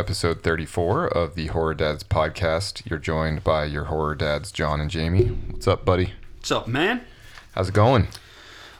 [0.00, 2.88] Episode 34 of the Horror Dads podcast.
[2.88, 5.26] You're joined by your horror dads, John and Jamie.
[5.26, 6.14] What's up, buddy?
[6.38, 7.02] What's up, man?
[7.54, 8.08] How's it going?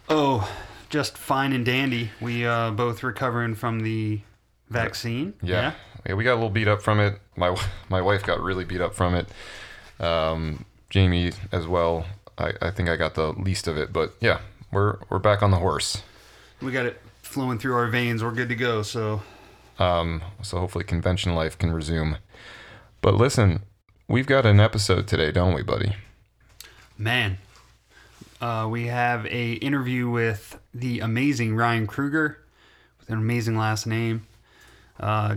[0.08, 0.50] Oh,
[0.88, 2.10] just fine and dandy.
[2.22, 4.22] We uh, both recovering from the
[4.70, 5.34] vaccine.
[5.42, 5.74] Yeah.
[6.06, 6.14] yeah.
[6.14, 7.20] we got a little beat up from it.
[7.36, 7.54] My
[7.90, 9.28] my wife got really beat up from it.
[10.02, 12.06] Um, Jamie as well.
[12.38, 14.40] I, I think I got the least of it, but yeah,
[14.72, 16.02] we're we're back on the horse.
[16.62, 18.24] We got it flowing through our veins.
[18.24, 18.80] We're good to go.
[18.80, 19.20] So
[19.80, 22.18] Um, so hopefully convention life can resume.
[23.00, 23.62] But listen,
[24.06, 25.96] we've got an episode today, don't we, buddy?
[26.98, 27.38] Man,
[28.42, 32.38] uh, we have a interview with the amazing Ryan Kruger
[32.98, 34.26] with an amazing last name.
[35.00, 35.36] Uh,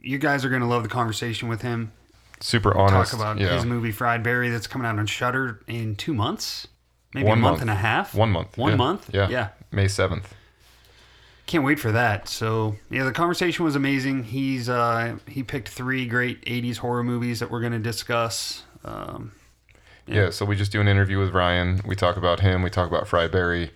[0.00, 1.92] you guys are going to love the conversation with him.
[2.40, 3.12] Super honest.
[3.12, 3.54] Talk about yeah.
[3.54, 6.66] his movie Fried Barry that's coming out on Shudder in two months,
[7.14, 7.60] maybe One a month, month.
[7.62, 8.12] and a half.
[8.12, 8.58] One month.
[8.58, 8.76] One yeah.
[8.76, 9.10] month.
[9.14, 9.28] Yeah.
[9.28, 9.48] Yeah.
[9.70, 10.24] May 7th.
[11.46, 12.28] Can't wait for that.
[12.28, 14.24] So yeah, the conversation was amazing.
[14.24, 18.62] He's uh, he picked three great '80s horror movies that we're going to discuss.
[18.84, 19.32] Um,
[20.06, 20.30] Yeah.
[20.30, 21.80] so we just do an interview with Ryan.
[21.86, 22.62] We talk about him.
[22.62, 23.70] We talk about Fried Barry.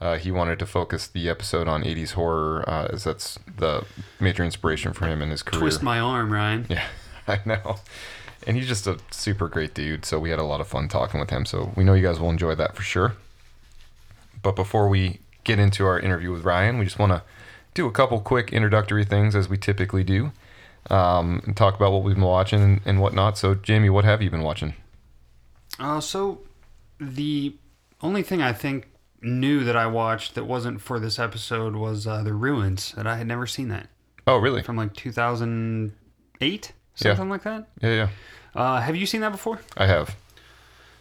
[0.00, 3.84] Uh, he wanted to focus the episode on 80s horror, uh, as that's the
[4.18, 5.60] major inspiration for him in his career.
[5.60, 6.64] twist my arm, Ryan.
[6.70, 6.86] Yeah,
[7.28, 7.76] I know.
[8.46, 10.06] And he's just a super great dude.
[10.06, 11.44] So we had a lot of fun talking with him.
[11.44, 13.12] So we know you guys will enjoy that for sure.
[14.42, 17.22] But before we get into our interview with Ryan, we just want to
[17.74, 20.32] do a couple quick introductory things as we typically do
[20.90, 23.38] um, and talk about what we've been watching and, and whatnot.
[23.38, 24.74] So, Jamie, what have you been watching?
[25.78, 26.40] Uh, so
[26.98, 27.54] the
[28.02, 28.88] only thing I think
[29.22, 33.16] new that I watched that wasn't for this episode was uh, The Ruins, that I
[33.16, 33.88] had never seen that
[34.26, 34.62] Oh, really?
[34.62, 37.68] from like 2008, something like that.
[37.82, 38.08] Yeah, yeah.
[38.54, 39.60] Uh, have you seen that before?
[39.76, 40.16] I have.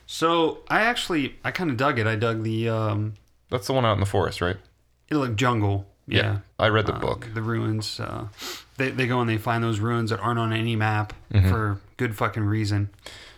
[0.05, 2.07] So I actually I kind of dug it.
[2.07, 3.13] I dug the um,
[3.49, 4.57] That's the one out in the forest, right?
[5.09, 5.87] it looked jungle.
[6.07, 6.39] Yeah.
[6.59, 7.29] I read the Uh, book.
[7.33, 7.99] The ruins.
[7.99, 8.27] Uh,
[8.77, 11.49] they they go and they find those ruins that aren't on any map Mm-hmm.
[11.49, 12.89] for good fucking reason.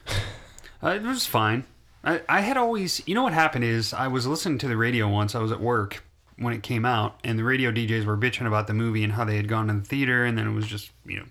[0.83, 1.63] Uh, it was fine.
[2.03, 5.07] I, I had always, you know what happened is I was listening to the radio
[5.07, 5.35] once.
[5.35, 6.03] I was at work
[6.37, 9.23] when it came out, and the radio DJs were bitching about the movie and how
[9.23, 11.25] they had gone to the theater, and then it was just you know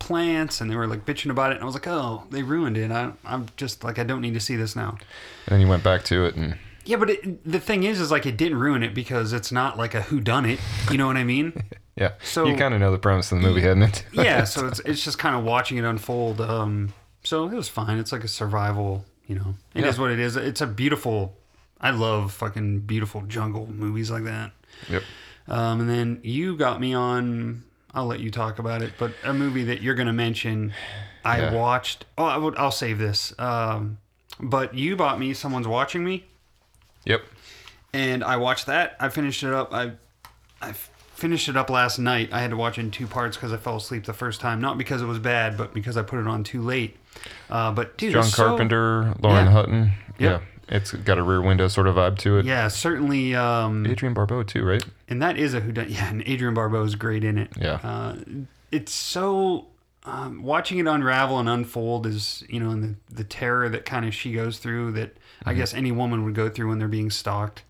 [0.00, 2.76] plants, and they were like bitching about it, and I was like, oh, they ruined
[2.76, 2.90] it.
[2.90, 4.98] I, I'm just like, I don't need to see this now.
[5.46, 8.10] And then you went back to it and Yeah, but it, the thing is, is
[8.10, 10.60] like it didn't ruin it because it's not like a who done it.
[10.90, 11.52] You know what I mean?
[11.96, 12.12] yeah.
[12.22, 14.04] So- you kind of know the premise of the movie, hadn't it?
[14.12, 16.92] yeah so it's it's just kind of watching it unfold um
[17.24, 20.02] so it was fine it's like a survival you know It is Yeah.
[20.02, 21.36] what it is it's a beautiful
[21.80, 24.52] i love fucking beautiful jungle movies like that
[24.88, 25.02] yep.
[25.48, 27.64] um and then you got me on
[27.94, 30.72] i'll let you talk about it but a movie that you're gonna mention
[31.24, 31.52] i Yeah.
[31.54, 33.98] watched oh I would, i'll save this um
[34.38, 36.24] but you bought me someone's watching me
[37.06, 37.22] Yep.
[37.94, 38.96] and I watched that.
[39.00, 39.72] I finished it up.
[39.72, 39.92] I
[40.60, 42.30] I finished it up last night.
[42.32, 44.60] I had to watch it in two parts because I fell asleep the first time,
[44.60, 46.96] not because it was bad, but because I put it on too late.
[47.48, 49.50] Uh, but dude, John it's so- Carpenter, Lauren Yeah.
[49.52, 49.82] Hutton.
[49.82, 49.92] Yep.
[50.18, 50.40] Yeah.
[50.68, 52.44] It's got a rear window sort of vibe to it.
[52.44, 53.34] yeah, certainly.
[53.36, 54.84] Um, Adrienne Barbeau too, right?
[55.08, 55.86] and that is a who done.
[55.90, 57.50] Yeah, and Adrienne Barbeau is great in it.
[57.58, 57.78] Yeah.
[57.84, 58.16] Uh,
[58.72, 59.68] it's so
[60.04, 64.04] um, watching it unravel and unfold is you know and the the terror that kind
[64.06, 65.58] of she goes through that I Mm-hmm.
[65.58, 67.62] guess any woman would go through when they're being stalked.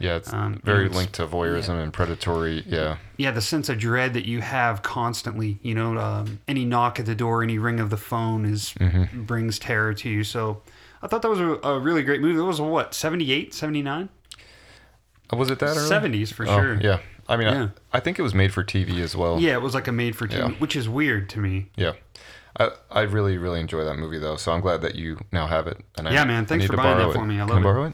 [0.00, 2.64] Yeah, it's Um, very it's- linked to voyeurism and predatory.
[2.66, 2.96] Yeah.
[3.16, 5.58] yeah, the sense of dread that you have constantly.
[5.62, 9.22] You know, um, any knock at the door, any ring of the phone is Mm-hmm.
[9.22, 10.24] brings terror to you.
[10.24, 10.62] So
[11.02, 12.38] I thought that was a, a really great movie.
[12.38, 14.08] It was what 78, 79?
[15.30, 15.88] Oh, Was it that early?
[15.88, 16.74] 70s for Oh, sure.
[16.80, 16.98] Yeah.
[17.28, 17.68] I mean, Yeah.
[17.92, 19.40] I, I think it was made for TV as well.
[19.40, 20.48] Yeah, it was like a made for TV, Yeah.
[20.58, 21.70] which is weird to me.
[21.76, 21.92] Yeah.
[22.58, 24.36] I, I really, really enjoy that movie though.
[24.36, 25.78] So I'm glad that you now have it.
[25.96, 27.26] And I, Yeah, man, thanks need for buying that for it.
[27.26, 27.36] me.
[27.36, 27.62] I Can love it.
[27.62, 27.92] borrow it?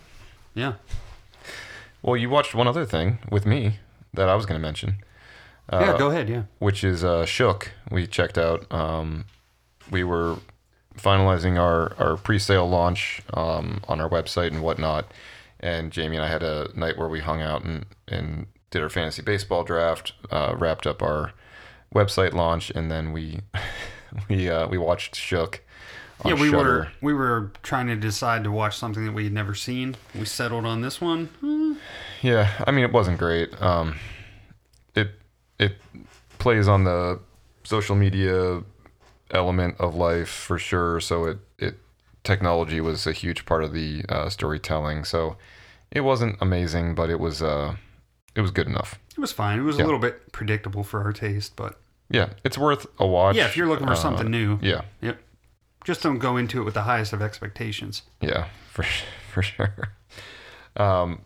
[0.54, 0.74] Yeah.
[2.02, 3.76] Well, you watched one other thing with me
[4.14, 4.96] that I was going to mention.
[5.72, 6.28] Uh, yeah, go ahead.
[6.28, 6.42] Yeah.
[6.58, 7.72] which is uh, Shook.
[7.90, 8.70] We checked out.
[8.72, 9.24] Um,
[9.90, 10.36] we were
[10.98, 15.10] finalizing our, our pre-sale launch um, on our website and whatnot.
[15.60, 18.88] And Jamie and I had a night where we hung out and, and did our
[18.88, 21.32] fantasy baseball draft, uh, wrapped up our
[21.94, 23.40] website launch, and then we
[24.28, 25.62] we uh, we watched Shook.
[26.24, 26.58] Yeah, we Shudder.
[26.58, 29.96] were we were trying to decide to watch something that we had never seen.
[30.14, 31.26] We settled on this one.
[31.40, 31.72] Hmm.
[32.20, 33.50] Yeah, I mean it wasn't great.
[33.62, 33.96] Um,
[34.94, 35.12] it
[35.58, 35.76] it
[36.38, 37.20] plays on the
[37.64, 38.62] social media
[39.30, 41.00] element of life for sure.
[41.00, 41.78] So it it
[42.22, 45.04] technology was a huge part of the uh, storytelling.
[45.04, 45.36] So
[45.90, 47.76] it wasn't amazing, but it was uh
[48.34, 48.98] it was good enough.
[49.16, 49.58] It was fine.
[49.58, 49.84] It was Yeah.
[49.84, 51.80] a little bit predictable for our taste, but
[52.10, 53.36] Yeah, it's worth a watch.
[53.36, 55.18] yeah, if you're looking for Uh, something new, Yeah, Yep.
[55.84, 58.02] Just don't go into it with the highest of expectations.
[58.20, 58.84] yeah, for
[59.32, 59.92] for sure.
[60.76, 61.20] Um,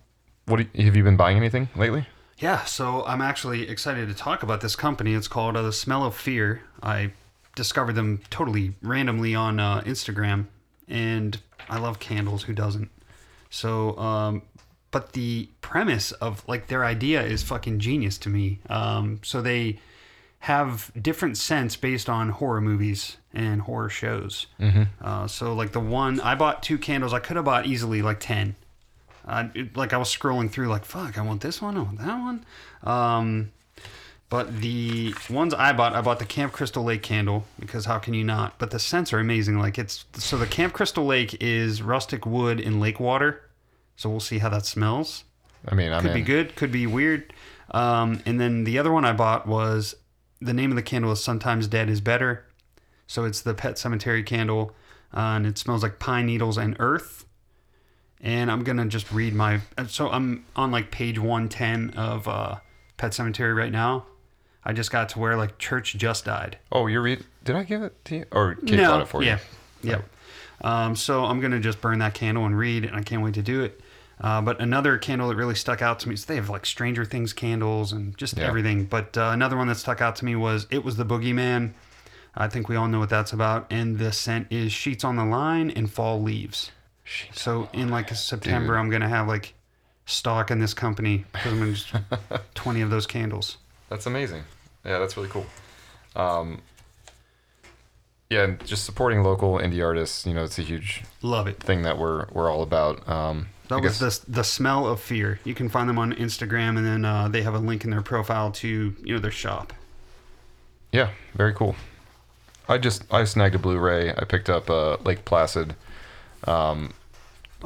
[0.46, 2.06] what you, have you been buying anything lately?
[2.38, 5.14] Yeah, so I'm actually excited to talk about this company.
[5.14, 6.62] It's called uh, The Smell of Fear.
[6.82, 7.12] I
[7.56, 10.46] discovered them totally randomly on uh, Instagram,
[10.88, 11.40] and
[11.70, 12.42] I love candles.
[12.44, 12.90] Who doesn't?
[13.50, 14.42] So, um,
[14.90, 18.58] but the premise of like their idea is fucking genius to me.
[18.69, 19.78] Um, so they
[20.44, 24.46] have different scents based on horror movies and horror shows.
[25.00, 27.12] Uh, so like the one I bought two candles.
[27.14, 28.55] I could have bought easily like ten.
[29.26, 31.99] Uh, it- like I was scrolling through, like fuck, I want this one, I want
[31.99, 32.44] that one.
[32.82, 33.52] Um,
[34.29, 38.12] but the ones I bought, I bought the Camp Crystal Lake candle because how can
[38.14, 38.58] you not?
[38.58, 39.58] But the scents are amazing.
[39.58, 43.43] Like it's so the Camp Crystal Lake is rustic wood and lake water.
[43.97, 45.25] So we'll see how that smells.
[45.67, 47.32] I mean, I Could mean, be good, could be weird.
[47.70, 49.94] Um, and then the other one I bought was
[50.44, 52.44] the name of the candle is Sometimes Dead is Better.
[53.06, 54.73] So it's the Pet Sematary candle,
[55.14, 57.25] uh, and it smells like pine needles and earth.
[58.20, 59.61] And I'm gonna just read my.
[59.88, 62.56] So I'm on like page 110 of uh,
[62.96, 64.06] Pet Sematary right now.
[64.64, 66.58] I just got to where like church just died.
[66.73, 67.25] Oh, you're read?
[67.43, 69.29] Did I give it to you, or Kate bought it for you?
[69.29, 69.38] Yeah.
[69.82, 70.08] Yep.
[70.62, 73.43] Um, so I'm gonna just burn that candle and read, and I can't wait to
[73.43, 73.81] do it.
[74.20, 77.05] Uh, but another candle that really stuck out to me, so they have like Stranger
[77.05, 78.46] Things candles and just Yeah.
[78.46, 78.84] everything.
[78.84, 81.72] But uh, another one that stuck out to me was it was the Boogeyman.
[82.37, 85.25] I think we all know what that's about, and the scent is sheets on the
[85.25, 86.70] line and fall leaves.
[87.05, 88.81] Sheets So in like September, Dude.
[88.81, 89.55] I'm gonna have like
[90.06, 91.93] stock in this company because I'm gonna just
[92.55, 93.58] 20 of those candles.
[93.88, 94.43] That's amazing.
[94.84, 95.46] Yeah, that's really cool.
[96.16, 96.61] Um,
[98.31, 101.61] yeah, and just supporting local indie artists, you know, it's a huge Love it.
[101.62, 103.06] thing that we're we're all about.
[103.08, 105.40] Um, That I was guess- the the smell of fear.
[105.44, 108.02] You can find them on Instagram, and then uh, they have a link in their
[108.02, 109.72] profile to you know their shop.
[110.93, 111.75] Yeah, very cool.
[112.69, 114.11] I just I snagged a Blu-ray.
[114.11, 115.75] I picked up uh, Lake Placid.
[116.46, 116.93] Um,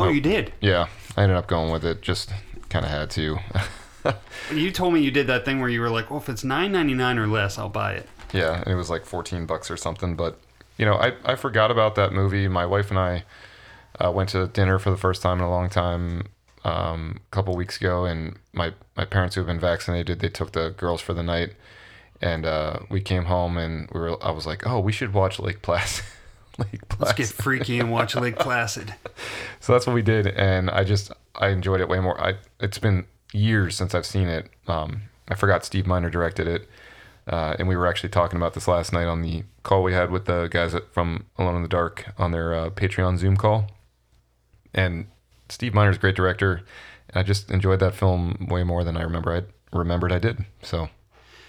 [0.00, 0.08] Oh, Oh.
[0.10, 0.52] you did.
[0.60, 0.86] yeah,
[1.16, 2.02] I ended up going with it.
[2.02, 2.30] Just
[2.68, 3.38] kind of had to.
[4.54, 6.72] You told me you did that thing where you were like, "Well, if it's nine
[6.72, 10.14] ninety nine or less, I'll buy it." Yeah, it was like 14 bucks or something.
[10.16, 10.38] But,
[10.78, 12.48] you know, I, I forgot about that movie.
[12.48, 13.24] My wife and I
[13.98, 16.28] uh, went to dinner for the first time in a long time
[16.64, 18.04] um, a couple weeks ago.
[18.04, 21.54] And my, my parents who have been vaccinated, they took the girls for the night.
[22.20, 25.38] And uh, we came home and we were, I was like, oh, we should watch
[25.38, 26.04] Lake Placid.
[26.58, 27.00] Lake Placid.
[27.00, 28.94] Let's get freaky and watch Lake Placid.
[29.60, 32.20] So that's what we did, and I just I enjoyed it way more.
[32.20, 34.50] I it's been years since I've seen it.
[34.66, 36.68] Um, I forgot Steve Miner directed it,
[37.28, 40.10] uh, and we were actually talking about this last night on the call we had
[40.10, 43.68] with the guys at, from Alone in the Dark on their uh, Patreon Zoom call.
[44.74, 45.06] And
[45.48, 46.62] Steve Miner's a great director,
[47.08, 50.44] and I just enjoyed that film way more than I remember I remembered I did.
[50.62, 50.90] So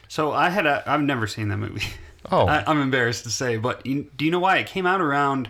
[0.07, 0.83] So I had a.
[0.85, 1.83] I've never seen that movie.
[2.31, 2.47] Oh.
[2.47, 5.49] I, I'm embarrassed to say, but you, do you know why it came out around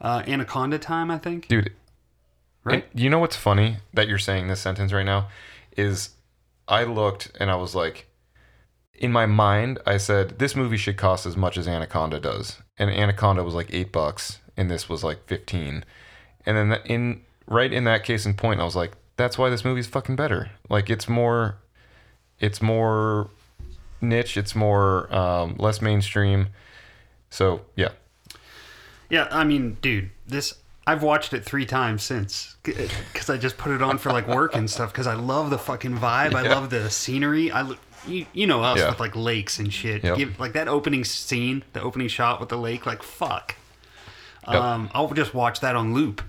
[0.00, 1.12] uh, Anaconda time?
[1.12, 1.46] I think.
[1.46, 1.70] dude,
[2.64, 2.86] Right.
[2.94, 5.28] You know what's funny that you're saying this sentence right now
[5.76, 6.10] is
[6.66, 8.06] I looked and I was like,
[8.94, 12.90] in my mind, I said this movie should cost as much as Anaconda does, and
[12.90, 15.84] Anaconda was like eight bucks, and this was like fifteen,
[16.46, 19.64] and then in right in that case in point, I was like, that's why this
[19.64, 20.50] movie's fucking better.
[20.68, 21.56] Like it's more,
[22.40, 23.30] it's more
[24.00, 26.48] niche, it's more um, less mainstream.
[27.30, 27.90] So yeah,
[29.10, 30.54] Yeah, I mean, dude, this
[30.86, 34.54] I've watched it three times since because I just put it on for like work
[34.56, 36.34] and stuff because I love the fucking vibe.
[36.34, 37.50] I love the scenery.
[37.52, 37.70] I
[38.06, 38.88] you, you know us Yeah.
[38.88, 40.02] with like lakes and shit.
[40.02, 40.16] Yep.
[40.16, 42.86] Give, like that opening scene, the opening shot with the lake.
[42.86, 43.56] Like fuck.
[44.50, 44.60] Yep.
[44.60, 46.22] Um, I'll just watch that on loop.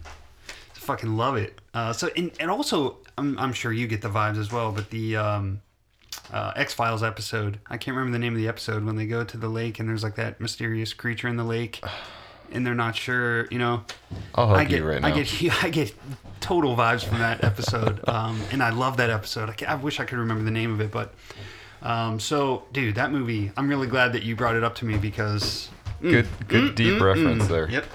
[0.73, 1.59] Fucking love it.
[1.73, 4.71] Uh, so and, and also, I'm, I'm sure you get the vibes as well.
[4.71, 5.61] But the um,
[6.31, 9.23] uh, X Files episode, I can't remember the name of the episode when they go
[9.23, 11.83] to the lake and there's like that mysterious creature in the lake,
[12.51, 13.47] and they're not sure.
[13.51, 13.83] You know,
[14.35, 15.03] I get you right.
[15.03, 15.93] I get I get
[16.39, 19.49] total vibes from that episode, um, and I love that episode.
[19.49, 21.13] I, I wish I could remember the name of it, but
[21.81, 23.51] um, so dude, that movie.
[23.55, 25.69] I'm really glad that you brought it up to me because.
[26.01, 27.69] Good, good deep reference there.
[27.69, 27.85] Yep.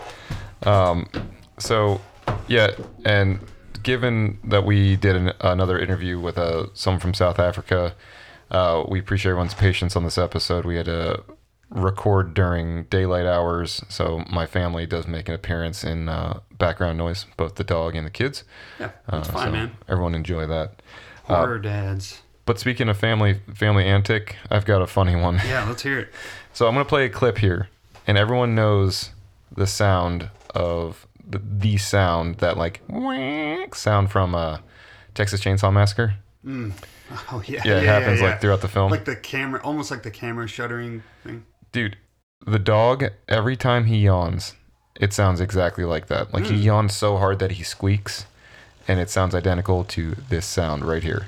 [1.59, 2.01] So,
[2.49, 2.71] yeah,
[3.05, 3.41] and
[3.83, 7.95] given that we did an, another interview with uh, someone from South Africa,
[8.51, 10.65] uh, we appreciate everyone's patience on this episode.
[10.65, 11.23] We had to
[11.71, 17.27] record during daylight hours, so my family does make an appearance in uh, background noise,
[17.37, 18.45] both the dog and the kids.
[18.81, 19.77] Yeah, that's Uh, fine, so man.
[19.89, 20.83] Everyone enjoy that.
[21.25, 22.21] Horror dads.
[22.47, 25.41] But speaking of family, family antic, I've got a funny one.
[25.47, 26.09] Yeah, let's hear it.
[26.53, 27.69] So I'm gonna play a clip here,
[28.07, 29.11] and everyone knows
[29.55, 34.59] the sound of the, the sound that like whack sound from uh,
[35.15, 36.15] Texas Chainsaw Massacre.
[37.31, 37.61] Oh yeah.
[37.65, 38.91] Yeah, it happens like throughout the film.
[38.91, 41.45] Like the camera, almost like the camera shuttering thing.
[41.71, 41.99] Dude,
[42.47, 44.55] the dog every time he yawns,
[44.99, 46.33] it sounds exactly like that.
[46.33, 48.27] Like he yawns so hard that he squeaks,
[48.89, 51.27] and it sounds identical to this sound right here.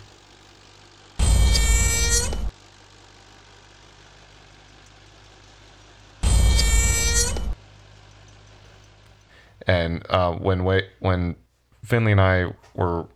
[9.67, 10.65] And uh, when
[11.01, 11.37] when
[11.85, 13.07] Finley and I were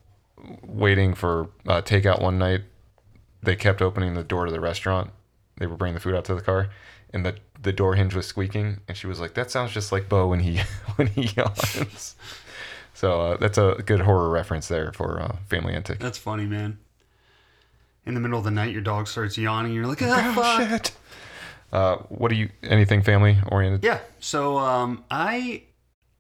[0.67, 2.63] waiting for uh, takeout one night,
[3.43, 5.11] they kept opening the door to the restaurant.
[5.59, 6.69] They were bringing the food out to the car,
[7.13, 8.81] and the the door hinge was squeaking.
[8.89, 10.61] And she was like, "That sounds just like Bo when he
[10.97, 12.17] when he yawns."
[12.95, 15.99] so uh, that's a good horror reference there for uh, Family Antic.
[15.99, 16.79] That's funny, man.
[18.07, 19.75] In the middle of the night, your dog starts yawning.
[19.75, 20.93] You're like, ah, Oh fuck.
[21.73, 22.49] Uh, what do you?
[22.63, 23.85] Anything family oriented?
[23.85, 24.01] Yeah.
[24.19, 25.63] So um, I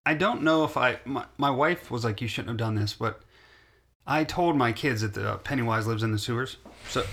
[0.07, 2.95] I don't know if I my, my wife was like you shouldn't have done this,
[2.95, 3.21] but
[4.07, 6.57] I told my kids that the Pennywise lives in the sewers.
[6.89, 7.05] So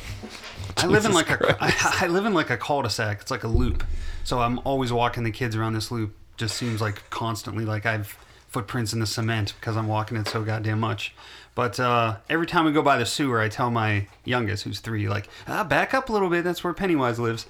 [0.77, 3.21] I live in Jesus like a I, I live in like a cul-de-sac.
[3.21, 3.83] It's like a loop.
[4.23, 6.15] So I'm always walking the kids around this loop.
[6.37, 8.17] Just seems like constantly like I've
[8.47, 11.13] footprints in the cement because I'm walking it so goddamn much.
[11.53, 15.09] But uh, every time we go by the sewer, I tell my youngest, who's three,
[15.09, 16.43] like, ah, back up a little bit.
[16.43, 17.47] That's where Pennywise lives.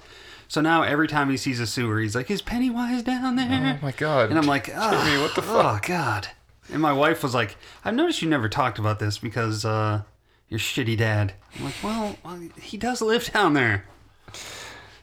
[0.48, 3.84] So now every time he sees a sewer, he's like, "Is Pennywise down there?" Oh
[3.84, 4.30] my god!
[4.30, 5.84] And I'm like, oh, Jimmy, what the fuck?
[5.84, 6.28] Oh God.
[6.72, 10.02] And my wife was like, I've noticed you never talked about this because uh,
[10.48, 11.32] your shitty dad.
[11.58, 12.16] I'm like, well,
[12.60, 13.84] he does live down there.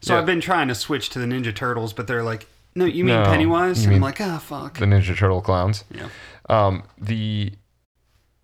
[0.02, 0.20] So Yeah.
[0.20, 3.16] I've been trying to switch to the Ninja Turtles, but they're like, no, you mean
[3.16, 3.82] No, Pennywise?
[3.84, 4.78] you mean I'm like, ah, fuck.
[4.78, 5.84] the Ninja Turtle clowns.
[5.92, 6.10] yeah.
[6.50, 7.54] Um, the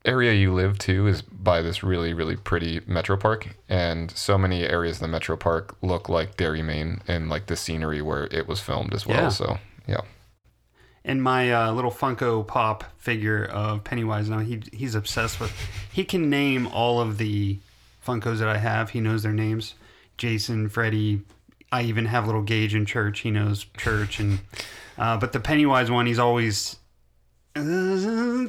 [0.06, 4.64] area you live to is by this really, really pretty metro park, and so many
[4.64, 8.48] areas of the metro park look like Derry Maine and like the scenery where it
[8.48, 9.24] was filmed as well.
[9.24, 9.30] Yeah.
[9.30, 10.02] So yeah,
[11.04, 15.52] And my uh, little Funko Pop figure of Pennywise now, he he's obsessed with.
[15.92, 17.60] He can name all of the
[18.06, 18.92] Funkos that I have.
[18.92, 19.76] He knows their names.
[20.18, 21.22] Jason, Freddy.
[21.74, 23.22] I even have little Gage in church.
[23.22, 24.40] He knows church, and
[24.98, 26.78] uh, but the Pennywise one, he's always.
[27.56, 28.48] Uh,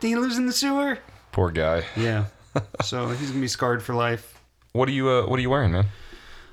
[0.00, 0.98] he lives in the sewer.
[1.32, 1.84] poor guy.
[1.96, 2.26] Yeah.
[2.82, 4.40] so he's gonna be scarred for life.
[4.72, 5.08] What are you?
[5.08, 5.86] Uh, what are you wearing, man?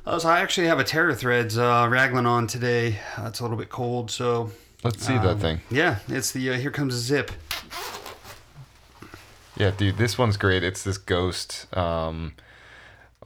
[0.05, 2.99] Uh, so I actually have a Terror Threads uh, raglan on today.
[3.17, 4.51] Uh, it's a little bit cold, so
[4.83, 5.61] Let's see Um, that thing.
[5.71, 7.31] yeah, it's the uh, Here Comes a Zip.
[9.57, 10.63] Yeah, dude, this one's great.
[10.63, 12.33] It's this ghost um,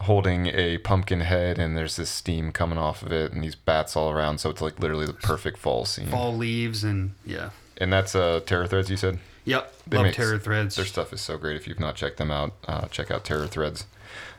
[0.02, 3.96] holding a pumpkin head, and there's this steam coming off of it, and these bats
[3.98, 4.38] all around.
[4.38, 6.08] So it's like literally the perfect fall scene.
[6.08, 7.50] fall leaves and yeah.
[7.78, 9.20] And that's uh, Terror Threads, you said.
[9.50, 10.76] Yep, They love make- Terror Threads.
[10.76, 11.56] Their stuff is so great.
[11.56, 13.86] If you've not checked them out, uh, check out Terror Threads.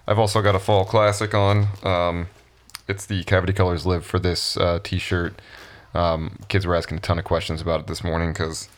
[0.06, 1.66] I've also got a fall classic on.
[1.82, 2.28] Um,
[2.88, 5.40] it's the Cavity Colors Live for this uh, T-shirt.
[5.94, 8.68] Um, kids were asking a ton of questions about it this morning because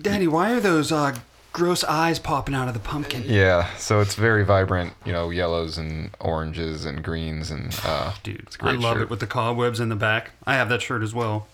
[0.00, 1.16] Daddy, why are those uh,
[1.52, 3.22] gross eyes popping out of the pumpkin?
[3.24, 4.92] yeah, so it's very vibrant.
[5.04, 8.94] You know, yellows and oranges and greens and uh, Dude, it's a I great love
[8.94, 9.02] shirt.
[9.04, 10.32] it with the cobwebs in the back.
[10.44, 11.46] I have that shirt as well.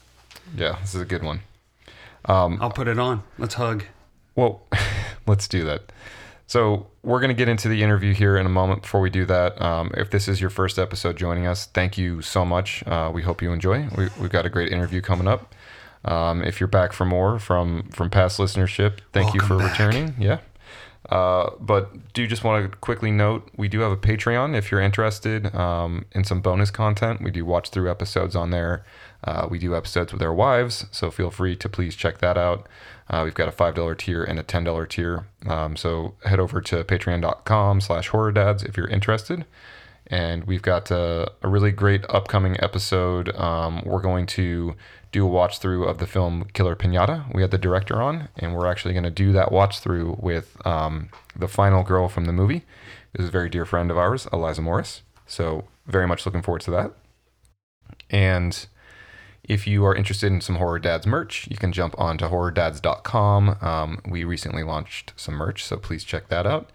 [0.57, 1.41] Yeah, this is a good one.
[2.25, 3.23] Um, I'll put it on.
[3.39, 3.85] Let's hug.
[4.35, 4.63] Well,
[5.27, 5.93] let's do that.
[6.47, 8.83] So we're going to get into the interview here in a moment.
[8.83, 12.21] Before we do that, um, if this is your first episode joining us, thank you
[12.21, 12.87] so much.
[12.87, 13.89] Uh, we hope you enjoy.
[13.97, 15.55] We, we've got a great interview coming up.
[16.05, 19.71] Um, if you're back for more from from past listenership, thank you for back.
[19.71, 20.15] returning.
[20.19, 20.41] Yeah.
[21.09, 24.81] Uh, but do just want to quickly note we do have a Patreon if you're
[24.81, 27.23] interested um, in some bonus content.
[27.23, 28.85] We do watch through episodes on there.
[29.25, 32.69] Uh, we do episodes with our wives, so feel free to please check that out.
[33.11, 35.27] Uh, we've got a $5 tier and a $10 tier.
[35.47, 39.45] Um, so head over to patreon.com slash horror dads if you're interested.
[40.07, 43.35] And we've got a, a really great upcoming episode.
[43.37, 44.75] Um, we're going to
[45.13, 47.33] do a watch through of the film Killer Pinata.
[47.35, 50.57] We had the director on, and we're actually going to do that watch through with
[50.67, 52.65] um, the final girl from the movie.
[53.13, 55.03] This is a very dear friend of ours, Eliza Morris.
[55.27, 56.93] So, very much looking forward to that.
[58.11, 58.67] And
[59.53, 63.59] if you are interested in some Horror Dads merch, you can jump on to horrordads.com.
[63.61, 66.71] Um, we recently launched some merch, so please check that out.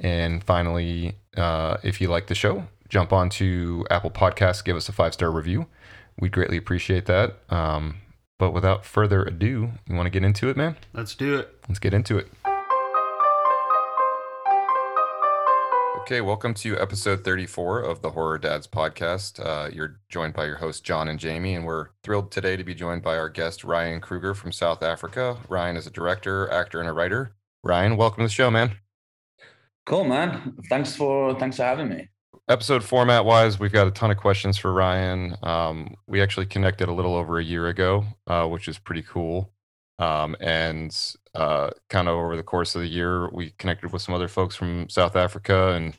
[0.00, 4.88] And finally, uh, if you like the show, jump on to Apple Podcasts, give us
[4.88, 5.66] a five star review.
[6.18, 7.38] We'd greatly appreciate that.
[7.50, 7.98] Um,
[8.36, 10.76] but without further ado, you want to get into it, man?
[10.92, 11.56] Let's do it.
[11.68, 12.28] Let's get into it.
[16.08, 19.44] Okay, welcome to episode 34 of the Horror Dads podcast.
[19.44, 22.74] Uh, you're joined by your hosts, John and Jamie, and we're thrilled today to be
[22.74, 25.36] joined by our guest, Ryan Kruger from South Africa.
[25.50, 27.34] Ryan is a director, actor, and a writer.
[27.62, 28.78] Ryan, welcome to the show, man.
[29.84, 30.54] Cool, man.
[30.70, 32.08] Thanks for thanks for having me.
[32.48, 35.36] Episode format wise, we've got a ton of questions for Ryan.
[35.42, 39.52] Um, we actually connected a little over a year ago, uh, which is pretty cool.
[39.98, 40.96] Um, and
[41.34, 44.54] uh, kind of over the course of the year, we connected with some other folks
[44.56, 45.96] from South Africa and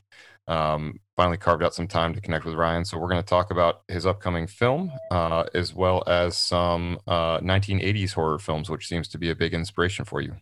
[0.47, 2.85] um, finally carved out some time to connect with Ryan.
[2.85, 7.39] So we're going to talk about his upcoming film uh, as well as some uh,
[7.41, 10.37] 1980s horror films, which seems to be a big inspiration for you.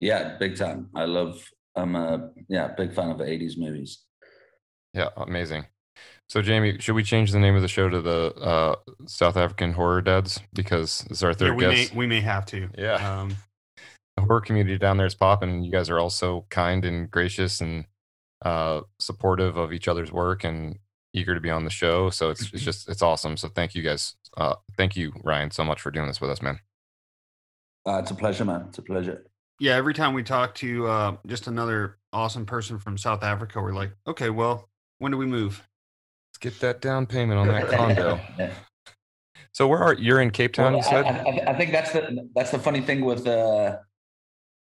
[0.00, 0.90] Yeah, big time.
[0.94, 1.48] I love.
[1.74, 4.04] I'm a yeah big fan of the '80s movies.
[4.94, 5.66] Yeah, amazing.
[6.32, 9.74] So Jamie, should we change the name of the show to the uh, South African
[9.74, 11.94] Horror Dads because it's our Yeah, third we may guest?
[11.94, 12.70] we may have to.
[12.78, 12.94] Yeah.
[13.20, 13.36] Um,
[14.16, 15.50] the horror community down there is popping.
[15.50, 17.84] and You guys are all so kind and gracious and
[18.42, 20.78] uh, supportive of each other's work and
[21.12, 22.08] eager to be on the show.
[22.08, 23.36] So it's it's just it's awesome.
[23.36, 24.14] So thank you guys.
[24.34, 26.60] Uh, thank you Ryan so much for doing this with us, man.
[27.86, 28.64] Uh, it's a pleasure, man.
[28.70, 29.26] It's a pleasure.
[29.60, 33.74] yeah, every time we talk to uh, just another awesome person from South Africa, we're
[33.74, 35.62] like, okay, well, when do we move?
[36.42, 38.20] Get that down payment on that condo.
[39.52, 40.74] So where are you're in Cape Town?
[40.74, 41.06] Well, You I, said.
[41.06, 43.76] I, I think that's the that's the funny thing with uh,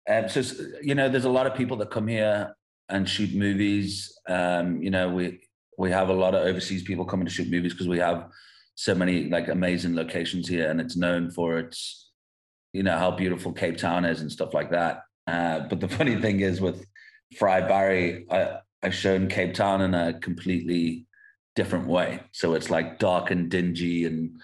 [0.09, 0.43] um, so
[0.83, 2.55] you know, there's a lot of people that come here
[2.89, 4.19] and shoot movies.
[4.29, 5.41] Um, you know, we
[5.79, 8.29] we have a lot of overseas people coming to shoot movies because we have
[8.75, 12.11] so many like amazing locations here, and it's known for its
[12.73, 15.03] you know how beautiful Cape Town is and stuff like that.
[15.27, 16.85] Uh, but the funny thing is with
[17.39, 21.07] Fried Barry, I I've shown Cape Town in a completely
[21.55, 22.21] different way.
[22.33, 24.41] So it's like dark and dingy and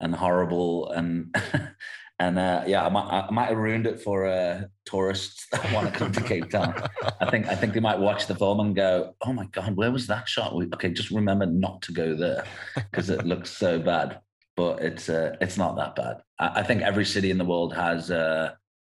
[0.00, 1.34] and horrible and
[2.18, 5.92] and uh, yeah, I might, I might have ruined it for uh, tourists that want
[5.92, 6.74] to come to Cape Town.
[7.20, 9.90] I think I think they might watch the film and go, "Oh my god, where
[9.90, 12.44] was that shot?" Okay, just remember not to go there
[12.76, 14.20] because it looks so bad.
[14.56, 16.18] But it's uh, it's not that bad.
[16.38, 18.52] I, I think every city in the world has uh,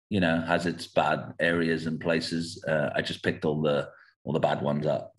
[0.08, 2.62] you know has its bad areas and places.
[2.66, 3.88] Uh, I just picked all the
[4.22, 5.14] all the bad ones up.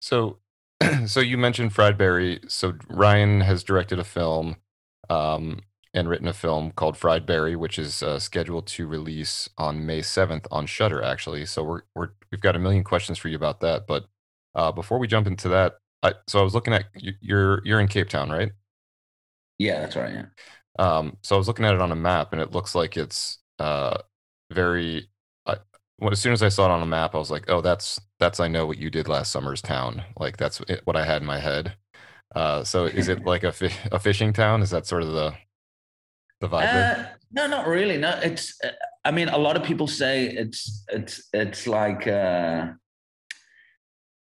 [0.00, 0.38] So,
[1.06, 2.40] so you mentioned Fried Barry.
[2.48, 4.56] So Ryan has directed a film,
[5.08, 5.60] um,
[5.94, 10.02] and written a film called Fried Barry, which is uh, scheduled to release on May
[10.02, 11.02] seventh on Shudder.
[11.02, 13.86] Actually, so we're we're we've got a million questions for you about that.
[13.86, 14.06] But
[14.54, 17.80] uh, before we jump into that, I, so I was looking at you- you're you're
[17.80, 18.52] in Cape Town, right?
[19.58, 20.12] Yeah, that's right.
[20.12, 20.26] Yeah.
[20.78, 23.38] Um, so I was looking at it on a map, and it looks like it's
[23.58, 23.98] uh,
[24.52, 25.08] very.
[25.98, 28.00] Well, as soon as I saw it on a map, I was like, "Oh, that's
[28.20, 31.22] that's I know what you did last summer's town." Like that's it, what I had
[31.22, 31.74] in my head.
[32.34, 33.54] Uh, so is it like a
[33.92, 34.60] a fishing town?
[34.62, 35.34] Is that sort of the
[36.40, 36.98] the vibe?
[36.98, 37.96] Uh, no, not really.
[37.96, 38.54] No, it's.
[38.62, 38.68] Uh,
[39.04, 42.06] I mean, a lot of people say it's it's it's like.
[42.06, 42.72] Uh,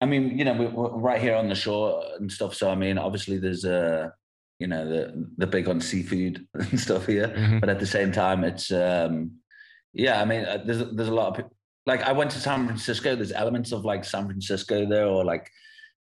[0.00, 2.54] I mean, you know, we- we're right here on the shore and stuff.
[2.54, 4.12] So I mean, obviously, there's a
[4.58, 7.28] you know, the the big on seafood and stuff here.
[7.28, 7.60] Mhm.
[7.60, 9.38] But at the same time, it's um,
[9.94, 10.20] yeah.
[10.20, 11.56] I mean, uh, there's there's a lot of people.
[11.86, 13.16] Like I went to San Francisco.
[13.16, 15.50] There's elements of like San Francisco there, or like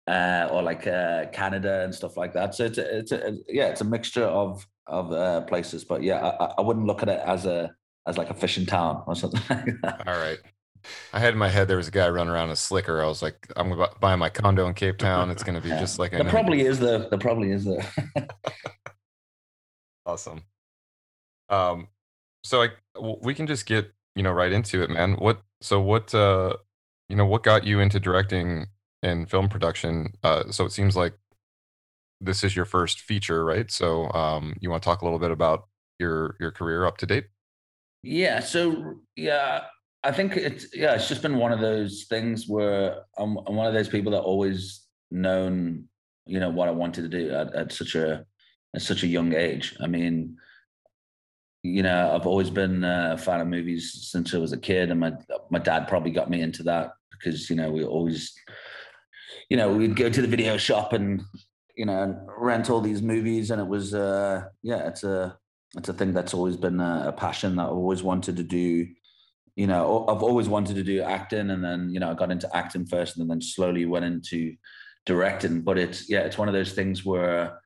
[0.06, 2.54] uh, or like uh, Canada and stuff like that.
[2.54, 5.84] So it's a, it's a, yeah, it's a mixture of of uh, places.
[5.84, 7.74] But yeah, I, I- wouldn't look at it as a
[8.06, 10.06] as like a fishing town or something like that.
[10.06, 10.38] All right.
[11.12, 13.00] I had in my head there was a guy running around a slicker.
[13.00, 15.30] I was like, I'm gonna buy my condo in Cape Town.
[15.30, 15.78] It's gonna be Yeah.
[15.86, 16.30] just like I There know.
[16.30, 17.82] probably is the there probably is the
[20.04, 20.42] Awesome.
[21.48, 21.88] Um,
[22.44, 22.68] so I
[23.22, 25.14] we can just get you know right into it, man.
[25.14, 26.56] What so what uh
[27.08, 28.66] you know what got you into directing
[29.02, 30.14] and film production?
[30.22, 31.14] Uh, so it seems like
[32.20, 33.70] this is your first feature, right?
[33.70, 37.06] So um, you want to talk a little bit about your your career up to
[37.06, 37.26] date?
[38.02, 38.40] Yeah.
[38.40, 39.64] So yeah,
[40.02, 43.66] I think it's yeah, it's just been one of those things where I'm, I'm one
[43.66, 45.84] of those people that always known,
[46.26, 48.24] you know, what I wanted to do at, at such a
[48.74, 49.76] at such a young age.
[49.80, 50.36] I mean,
[51.62, 54.98] you know, I've always been a fan of movies since I was a kid, and
[54.98, 55.12] my
[55.50, 58.34] my dad probably got me into that because you know we always,
[59.48, 61.22] you know, we'd go to the video shop and
[61.76, 65.38] you know rent all these movies, and it was uh yeah, it's a
[65.76, 68.88] it's a thing that's always been a, a passion that I've always wanted to do.
[69.54, 72.54] You know, I've always wanted to do acting, and then you know I got into
[72.56, 74.56] acting first, and then slowly went into
[75.06, 75.60] directing.
[75.60, 77.60] But it's yeah, it's one of those things where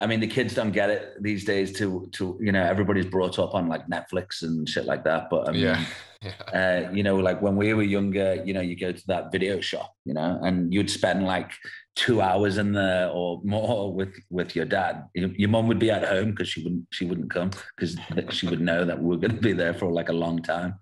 [0.00, 1.72] I mean, the kids don't get it these days.
[1.74, 5.30] To to you know, everybody's brought up on like Netflix and shit like that.
[5.30, 5.84] But I mean, yeah,
[6.22, 6.86] yeah.
[6.86, 9.58] uh, you know, like when we were younger, you know, you go to that video
[9.60, 11.50] shop, you know, and you'd spend like
[11.94, 15.04] two hours in there or more with with your dad.
[15.14, 17.96] Your, your mom would be at home because she wouldn't she wouldn't come because
[18.34, 20.74] she would know that we were going to be there for like a long time.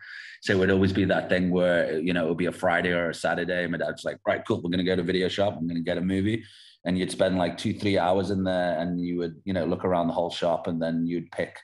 [0.42, 2.90] So it would always be that thing where you know it would be a Friday
[2.90, 3.64] or a Saturday.
[3.68, 5.54] My dad's like, right, cool, we're going to go to video shop.
[5.56, 6.44] I'm going to get a movie.
[6.84, 9.84] And you'd spend like two, three hours in there, and you would, you know, look
[9.84, 11.56] around the whole shop, and then you'd pick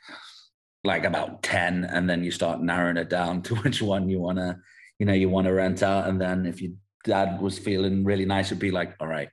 [0.84, 4.38] like about 10 and then you start narrowing it down to which one you want
[4.38, 4.56] to
[4.98, 6.08] you know you want to rent out.
[6.08, 6.72] And then if your
[7.04, 9.28] dad was feeling really nice it'd be like all right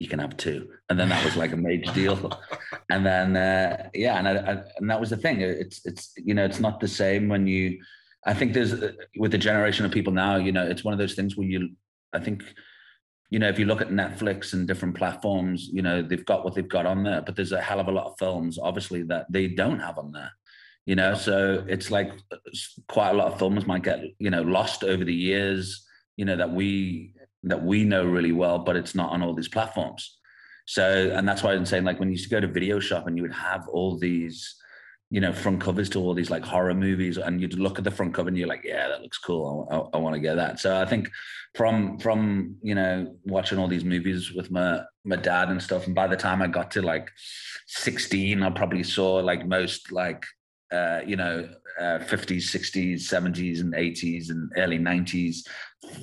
[0.00, 0.68] you can have two.
[0.88, 2.40] And then that was like a major deal.
[2.90, 5.42] And then uh, yeah and I, I, and that was the thing.
[5.42, 7.78] It's it's you know it's not the same when you
[8.26, 10.98] i think there's uh, with the generation of people now you know it's one of
[10.98, 11.70] those things where you
[12.12, 12.42] i think
[13.30, 16.54] you know if you look at netflix and different platforms you know they've got what
[16.54, 19.26] they've got on there but there's a hell of a lot of films obviously that
[19.30, 20.32] they don't have on there
[20.86, 21.14] you know?
[21.14, 22.12] So it's like
[22.88, 25.86] quite a lot of films might get you know lost over the years
[26.16, 27.12] you know that we
[27.42, 30.18] that we know really well but it's not on all these platforms.
[30.68, 33.06] So, and that's why I'm saying, like, when you used to go to video shop
[33.06, 34.54] and you would have all these,
[35.10, 37.90] you know, front covers to all these like horror movies, and you'd look at the
[37.90, 39.66] front cover and you're like, yeah, that looks cool.
[39.70, 40.60] I, I, I want to get that.
[40.60, 41.08] So I think
[41.54, 45.94] from from you know watching all these movies with my my dad and stuff, and
[45.94, 47.10] by the time I got to like
[47.66, 50.24] 16, I probably saw like most like
[50.70, 51.48] uh, you know,
[51.80, 55.38] uh, 50s, 60s, 70s, and 80s and early 90s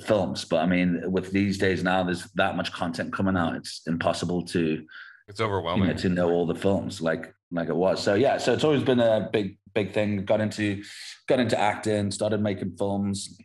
[0.04, 0.44] films.
[0.44, 3.54] But I mean, with these days now, there's that much content coming out.
[3.54, 4.84] It's impossible to
[5.28, 8.02] it's overwhelming you know, to know all the films like like it was.
[8.02, 10.24] So yeah, so it's always been a big big thing.
[10.24, 10.82] Got into
[11.28, 13.38] got into acting, started making films,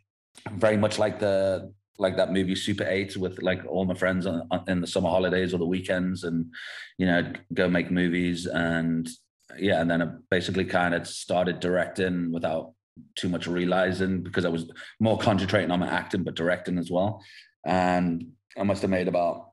[0.53, 4.47] very much like the like that movie Super Eight with like all my friends on,
[4.49, 6.45] on, in the summer holidays or the weekends, and
[6.97, 9.07] you know go make movies and
[9.57, 12.73] yeah, and then I basically kind of started directing without
[13.15, 17.23] too much realizing because I was more concentrating on my acting, but directing as well.
[17.65, 19.51] And I must have made about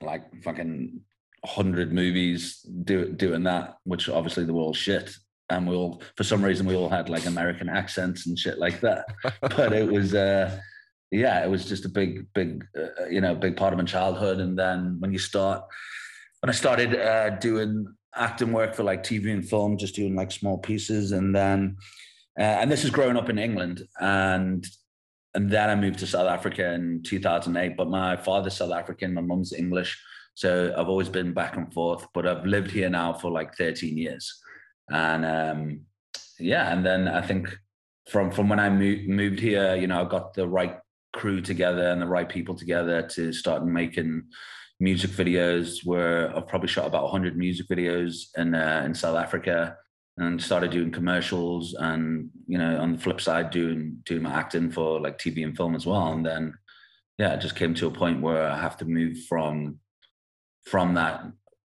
[0.00, 1.00] like fucking
[1.44, 5.14] hundred movies do, doing that, which obviously the world shit.
[5.50, 8.80] And we all, for some reason, we all had like American accents and shit like
[8.80, 9.06] that.
[9.40, 10.58] but it was, uh,
[11.10, 14.40] yeah, it was just a big, big, uh, you know, big part of my childhood.
[14.40, 15.64] And then when you start,
[16.40, 20.30] when I started uh, doing acting work for like TV and film, just doing like
[20.32, 21.76] small pieces, and then
[22.38, 24.66] uh, and this is growing up in England, and
[25.34, 27.76] and then I moved to South Africa in 2008.
[27.76, 30.00] But my father's South African, my mum's English,
[30.38, 32.06] so I've always been back and forth.
[32.14, 34.40] But I've lived here now for like 13 years,
[34.88, 35.80] and um,
[36.38, 37.58] yeah, and then I think
[38.08, 40.78] from from when I moved moved here, you know, I got the right
[41.12, 44.22] crew together and the right people together to start making
[44.78, 49.76] music videos where I've probably shot about 100 music videos in uh, in South Africa
[50.18, 54.70] and started doing commercials and you know on the flip side doing doing my acting
[54.70, 56.54] for like TV and film as well and then
[57.18, 59.80] yeah it just came to a point where I have to move from
[60.70, 61.24] from that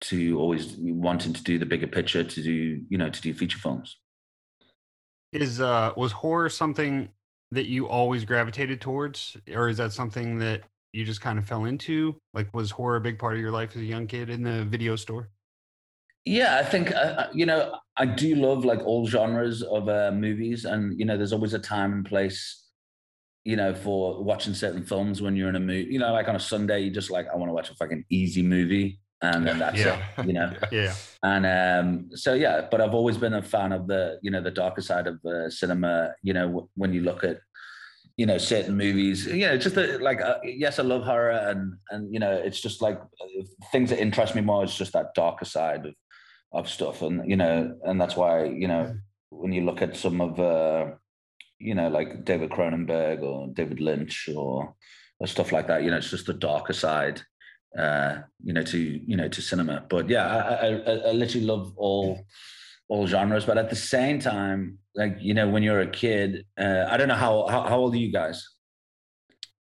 [0.01, 3.59] to always wanting to do the bigger picture to do you know to do feature
[3.59, 3.97] films
[5.33, 7.09] is uh was horror something
[7.51, 11.65] that you always gravitated towards or is that something that you just kind of fell
[11.65, 12.19] into?
[12.33, 14.65] Like, was horror a big part of your life as a young kid in the
[14.65, 15.29] video store?
[16.25, 20.11] Yeah, I think uh, uh, you know I do love like all genres of uh,
[20.13, 22.68] movies, and you know there's always a time and place,
[23.43, 25.87] you know, for watching certain films when you're in a mood.
[25.87, 28.05] You know, like on a Sunday, you just like I want to watch a fucking
[28.09, 30.01] easy movie, and then that's yeah.
[30.17, 30.25] it.
[30.25, 30.93] You know, yeah.
[31.23, 34.51] And um, so yeah, but I've always been a fan of the you know the
[34.51, 36.13] darker side of uh, cinema.
[36.21, 37.39] You know, when you look at
[38.19, 41.75] you know certain movies you know just the, like uh, yes i love horror and
[41.89, 42.99] and you know it's just like
[43.71, 45.93] things that interest me more is just that darker side of
[46.51, 48.93] of stuff and you know and that's why you know
[49.29, 50.87] when you look at some of uh
[51.59, 54.73] you know like david cronenberg or david lynch or
[55.19, 55.83] or stuff like that.
[55.83, 57.21] You know it's just the darker side
[57.77, 59.85] uh you know to you know to cinema.
[59.89, 62.25] But yeah i i, I literally love all
[62.87, 63.45] all genres.
[63.45, 67.07] But at the same time like you know when you're a kid uh, i don't
[67.07, 68.45] know how, how how old are you guys?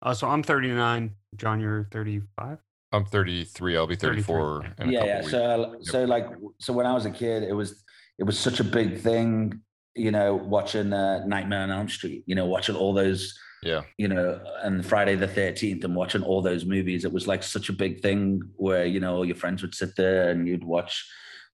[0.02, 2.60] Uh, so i'm 39 john you're 35
[2.92, 5.22] i'm 33 i'll be 34 yeah yeah.
[5.22, 5.84] so yep.
[5.84, 6.28] so like
[6.60, 7.84] so when i was a kid it was
[8.20, 9.60] it was such a big thing
[9.98, 14.08] you know watching uh, nightmare on elm street you know watching all those yeah you
[14.08, 17.74] know and friday the 13th and watching all those movies it was like such a
[17.74, 21.06] big thing where you know all your friends would sit there and you'd watch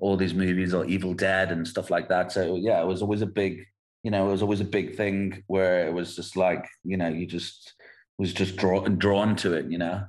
[0.00, 2.32] all these movies or Evil Dead and stuff like that.
[2.32, 3.66] So yeah, it was always a big,
[4.02, 7.08] you know, it was always a big thing where it was just like, you know,
[7.08, 7.74] you just
[8.18, 10.02] was just drawn drawn to it, you know.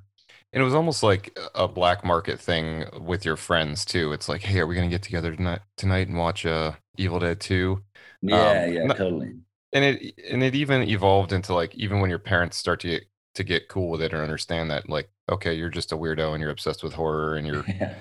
[0.53, 4.11] And it was almost like a black market thing with your friends too.
[4.11, 7.39] It's like, hey, are we gonna get together tonight tonight and watch uh Evil Dead
[7.39, 7.81] 2?
[8.21, 9.33] Yeah, um, yeah, totally.
[9.73, 13.03] And it and it even evolved into like even when your parents start to get
[13.35, 16.41] to get cool with it and understand that like, okay, you're just a weirdo and
[16.41, 17.95] you're obsessed with horror and you're yeah.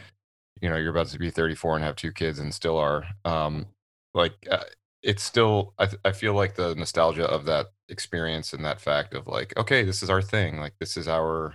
[0.61, 3.05] you know you're about to be 34 and have two kids and still are.
[3.25, 3.67] Um
[4.15, 4.65] like uh,
[5.03, 9.27] it's still I, I feel like the nostalgia of that experience and that fact of
[9.27, 11.55] like okay this is our thing like this is our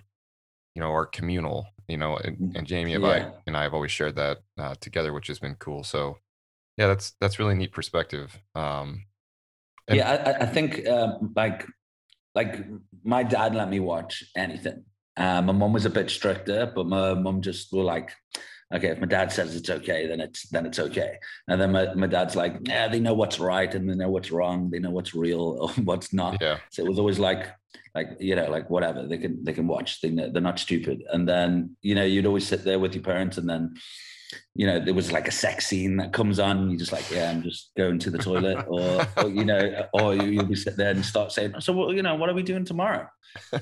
[0.74, 3.74] you know our communal you know and, mm, and jamie and i and i have
[3.74, 6.18] always shared that uh, together which has been cool so
[6.78, 9.04] yeah that's that's really neat perspective um
[9.88, 11.66] and- yeah I, I think um, like
[12.34, 12.66] like
[13.04, 14.84] my dad let me watch anything
[15.18, 18.12] um, my mom was a bit stricter but my mom just were like
[18.74, 21.18] okay, if my dad says it's okay, then it's then it's okay.
[21.48, 24.32] And then my, my dad's like, yeah, they know what's right and they know what's
[24.32, 26.38] wrong, they know what's real or what's not.
[26.42, 26.58] Yeah.
[26.72, 27.48] So it was always like
[27.94, 31.28] like you know like whatever they can they can watch they they're not stupid and
[31.28, 33.74] then you know you'd always sit there with your parents and then
[34.56, 37.30] you know, there was like a sex scene that comes on, you're just like, yeah,
[37.30, 40.78] I'm just going to the toilet, or, or you know, or you, will be sit
[40.78, 43.08] there and start saying, so well, you know, what are we doing tomorrow?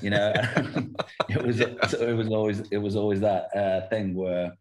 [0.00, 0.32] You know,
[1.28, 4.56] it was it was always it was always that uh, thing where,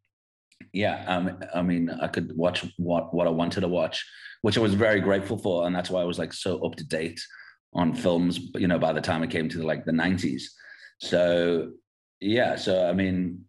[0.73, 4.03] yeah, um, I mean, I could watch what what I wanted to watch,
[4.41, 6.83] which I was very grateful for, and that's why I was like so up to
[6.83, 7.21] date
[7.73, 8.39] on films.
[8.55, 10.43] You know, by the time it came to like the '90s,
[10.99, 11.71] so
[12.19, 13.45] yeah, so I mean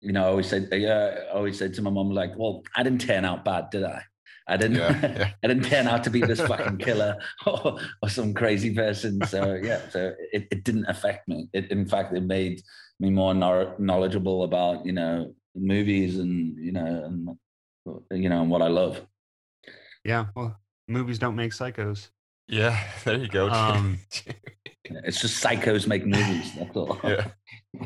[0.00, 2.82] you know, I always said, yeah, I always said to my mom, like, well, I
[2.82, 4.02] didn't turn out bad, did I?
[4.48, 5.30] I didn't, yeah, yeah.
[5.44, 9.24] I didn't turn out to be this fucking killer or, or some crazy person.
[9.26, 11.48] So yeah, so it, it didn't affect me.
[11.52, 12.62] It, in fact, it made
[12.98, 18.62] me more knowledgeable about, you know, movies and, you know, and, you know, and what
[18.62, 19.06] I love.
[20.04, 20.26] Yeah.
[20.34, 20.58] Well,
[20.88, 22.08] movies don't make psychos.
[22.50, 22.78] Yeah.
[23.04, 23.48] There you go.
[23.50, 23.98] Um,
[25.04, 26.52] it's just psychos make movies.
[26.58, 26.98] That's all.
[27.04, 27.28] Yeah.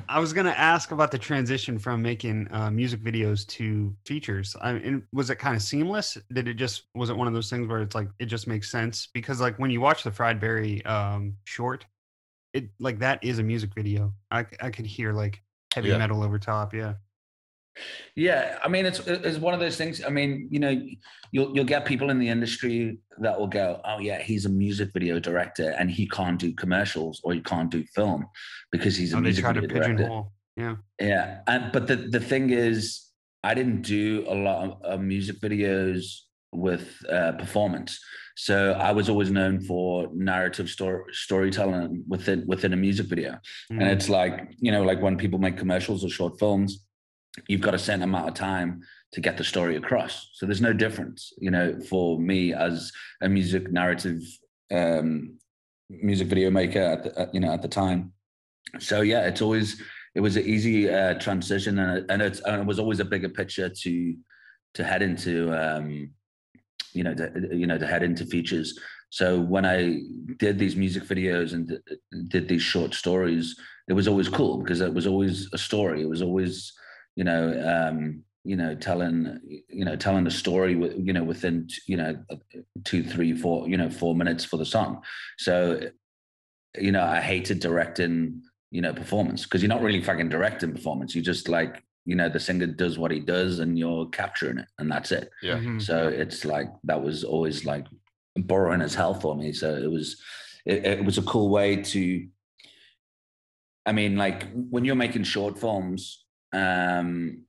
[0.09, 4.57] I was gonna ask about the transition from making uh, music videos to features.
[4.63, 6.17] I mean, was it kind of seamless?
[6.33, 8.71] Did it just was it one of those things where it's like it just makes
[8.71, 11.85] sense because like when you watch the Fried Barry um, short,
[12.55, 14.15] it like that is a music video.
[14.31, 15.43] I I could hear like
[15.75, 15.99] heavy yeah.
[15.99, 16.73] metal over top.
[16.73, 16.95] Yeah.
[18.15, 20.03] Yeah, I mean, it's it's one of those things.
[20.05, 20.81] I mean, you know,
[21.33, 24.91] you'll you'll get people in the industry that will go, "Oh yeah, he's a music
[24.93, 28.27] video director, and he can't do commercials or he can't do film
[28.71, 30.23] because he's a oh, music video director."
[30.57, 33.11] Yeah, yeah, and but the the thing is,
[33.43, 36.05] I didn't do a lot of, of music videos
[36.53, 37.99] with uh, performance,
[38.37, 43.33] so I was always known for narrative story storytelling within within a music video,
[43.73, 43.81] mm.
[43.81, 46.85] and it's like you know, like when people make commercials or short films
[47.49, 50.31] you've got a certain amount of time to get the story across.
[50.35, 52.93] So there's no difference, you know, for me as
[53.23, 54.21] a music narrative
[54.73, 55.39] um,
[55.91, 58.13] music video maker at, the, at, you know at the time.
[58.79, 59.81] So yeah, it's always
[60.15, 63.69] it was an easy uh, transition, and and, and it was always a bigger picture
[63.69, 64.17] to
[64.75, 66.11] to head into um,
[66.93, 68.79] you know to, you know to head into features.
[69.11, 70.01] So when I
[70.39, 71.79] did these music videos and
[72.29, 73.57] did these short stories,
[73.89, 76.03] it was always cool because it was always a story.
[76.03, 76.73] It was always
[77.17, 81.69] you know, um, you know, telling, you know, telling a story, with, you know, within,
[81.87, 82.19] you know,
[82.85, 85.01] two, three, four, you know, four minutes for the song.
[85.39, 85.81] So,
[86.79, 91.15] you know, I hated directing, you know, performance because you're not really fucking directing performance.
[91.15, 94.67] You just like, you know, the singer does what he does and you're capturing it
[94.79, 95.31] and that's it.
[95.41, 95.55] Yeah.
[95.55, 95.79] Mm-hmm.
[95.79, 97.87] So it's like, that was always like
[98.37, 99.55] boring as hell for me.
[99.55, 100.21] So it was,
[100.67, 102.27] it, it was a cool way to,
[103.87, 106.24] I mean, like when you're making short films,
[106.55, 107.45] um,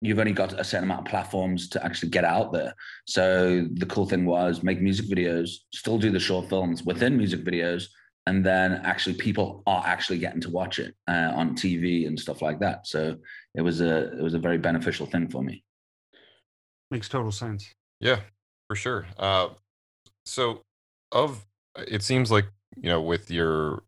[0.00, 2.74] you've only got a certain amount of platforms to actually get out there.
[3.06, 7.44] So the cool thing was make music videos, still do the short films within music
[7.44, 7.88] videos,
[8.26, 12.42] and then actually people are actually getting to watch it uh, on TV and stuff
[12.42, 12.86] like that.
[12.86, 13.16] So
[13.54, 15.64] it was a it was a very beneficial thing for me.
[16.90, 17.74] Makes total sense.
[18.00, 18.20] Yeah,
[18.68, 19.06] for sure.
[19.18, 19.48] Uh,
[20.24, 20.62] so
[21.10, 21.46] of
[21.76, 22.46] it seems like
[22.76, 23.82] you know with your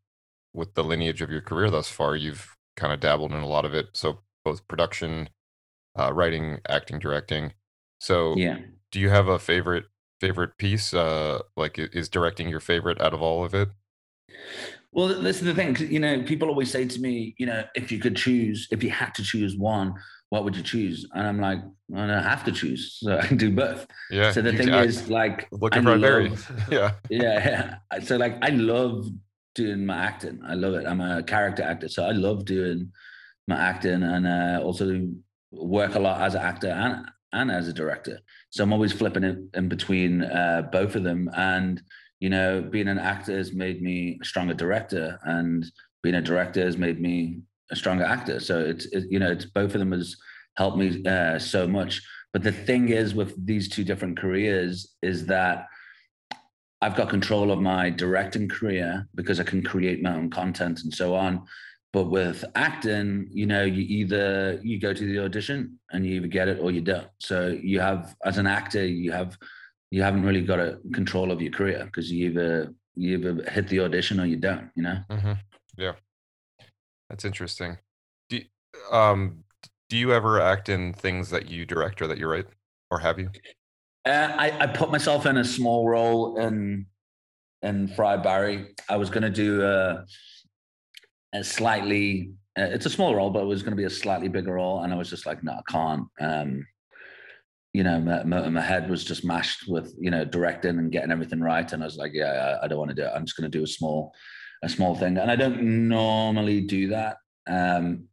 [0.52, 3.64] with the lineage of your career thus far, you've kind of dabbled in a lot
[3.64, 3.88] of it.
[3.92, 5.28] So both production,
[5.98, 7.52] uh, writing, acting, directing.
[7.98, 8.58] So, yeah.
[8.90, 9.84] do you have a favorite
[10.20, 10.92] favorite piece?
[10.92, 13.68] Uh, like, is directing your favorite out of all of it?
[14.92, 15.76] Well, this is the thing.
[15.76, 18.90] You know, people always say to me, you know, if you could choose, if you
[18.90, 19.94] had to choose one,
[20.30, 21.06] what would you choose?
[21.14, 21.60] And I'm like,
[21.94, 23.86] I don't have to choose, so I can do both.
[24.10, 24.32] Yeah.
[24.32, 26.32] So the thing is, like, look at Barry.
[26.70, 26.92] yeah.
[27.08, 27.76] Yeah.
[28.02, 29.06] So like, I love
[29.54, 30.40] doing my acting.
[30.46, 30.86] I love it.
[30.86, 32.92] I'm a character actor, so I love doing
[33.48, 35.08] my acting and uh, also
[35.52, 38.18] work a lot as an actor and and as a director.
[38.50, 41.30] So I'm always flipping in between uh, both of them.
[41.36, 41.80] And
[42.18, 45.64] you know, being an actor has made me a stronger director, and
[46.02, 48.40] being a director has made me a stronger actor.
[48.40, 50.16] So it's it, you know, it's both of them has
[50.56, 52.02] helped me uh, so much.
[52.32, 55.66] But the thing is, with these two different careers, is that
[56.82, 60.92] I've got control of my directing career because I can create my own content and
[60.92, 61.42] so on.
[61.92, 66.28] But with acting, you know, you either you go to the audition and you either
[66.28, 67.08] get it or you don't.
[67.18, 69.36] So you have, as an actor, you have
[69.90, 73.66] you haven't really got a control of your career because you either you either hit
[73.68, 74.70] the audition or you don't.
[74.76, 74.98] You know.
[75.10, 75.32] Mm-hmm.
[75.78, 75.94] Yeah,
[77.08, 77.78] that's interesting.
[78.28, 78.44] Do you,
[78.92, 79.42] um
[79.88, 82.46] do you ever act in things that you direct or that you write,
[82.92, 83.30] or have you?
[84.06, 86.86] Uh, I I put myself in a small role in
[87.62, 88.74] in Fried Barry.
[88.88, 90.04] I was going to do a
[91.32, 94.28] a slightly uh, it's a small role, but it was going to be a slightly
[94.28, 96.06] bigger role, and I was just like, no, I can't.
[96.20, 96.66] Um,
[97.72, 101.40] you know, my, my, head was just mashed with you know directing and getting everything
[101.40, 103.12] right, and I was like, yeah, I, I don't want to do it.
[103.14, 104.12] I'm just going to do a small,
[104.64, 107.18] a small thing, and I don't normally do that.
[107.48, 108.08] Um,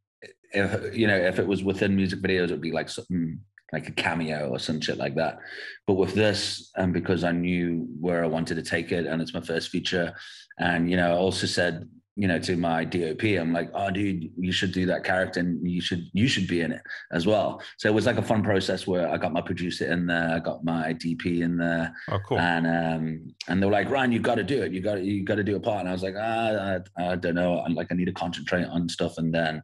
[0.52, 3.40] if you know, if it was within music videos, it would be like something
[3.74, 5.40] like a cameo or some shit like that.
[5.88, 9.34] But with this, and because I knew where I wanted to take it, and it's
[9.34, 10.14] my first feature,
[10.60, 14.32] and you know, I also said you know, to my DOP, I'm like, oh, dude,
[14.38, 17.62] you should do that character, and you should you should be in it as well.
[17.78, 20.40] So it was like a fun process where I got my producer in there, I
[20.40, 22.40] got my DP in there, Oh, cool.
[22.40, 24.72] and um, and they were like, Ryan, you got to do it.
[24.72, 25.82] You got you got to do a part.
[25.82, 27.60] And I was like, ah, I, I don't know.
[27.60, 29.62] I'm like, I need to concentrate on stuff, and then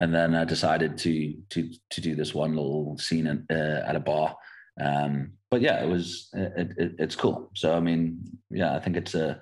[0.00, 3.96] and then I decided to to to do this one little scene at, uh, at
[3.96, 4.36] a bar.
[4.80, 7.50] Um, but yeah, it was it, it, it's cool.
[7.54, 9.40] So I mean, yeah, I think it's a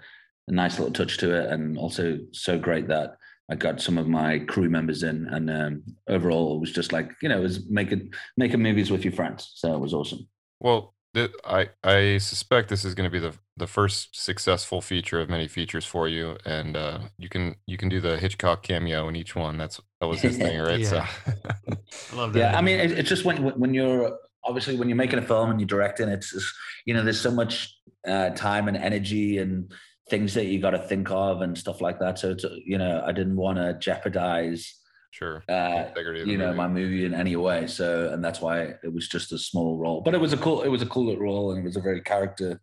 [0.48, 3.16] a nice little touch to it, and also so great that
[3.50, 7.12] I got some of my crew members in, and um, overall it was just like
[7.22, 10.28] you know, it was making making movies with your friends, so it was awesome.
[10.60, 15.20] Well, th- I I suspect this is going to be the the first successful feature
[15.20, 19.08] of many features for you, and uh, you can you can do the Hitchcock cameo
[19.08, 19.58] in each one.
[19.58, 20.80] That's that was his thing, right?
[20.80, 20.88] Yeah.
[20.88, 20.98] So
[22.12, 22.38] I love that.
[22.38, 22.96] Yeah, I mean, idea.
[22.96, 26.08] it, it's just when when you're obviously when you're making a film and you're directing,
[26.08, 26.54] it's just,
[26.84, 29.72] you know, there's so much uh, time and energy and
[30.08, 32.18] things that you got to think of and stuff like that.
[32.18, 34.72] So it's you know, I didn't want to jeopardize
[35.10, 35.42] sure.
[35.48, 36.56] uh, Integrity of the you know movie.
[36.56, 37.66] my movie in any way.
[37.66, 40.62] So and that's why it was just a small role, but it was a cool
[40.62, 42.60] it was a cool role and it was a very character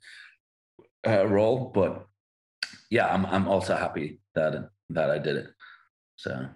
[1.06, 1.72] uh, role.
[1.74, 2.06] But
[2.90, 5.48] yeah, I'm I'm also happy that that I did it.
[6.16, 6.48] So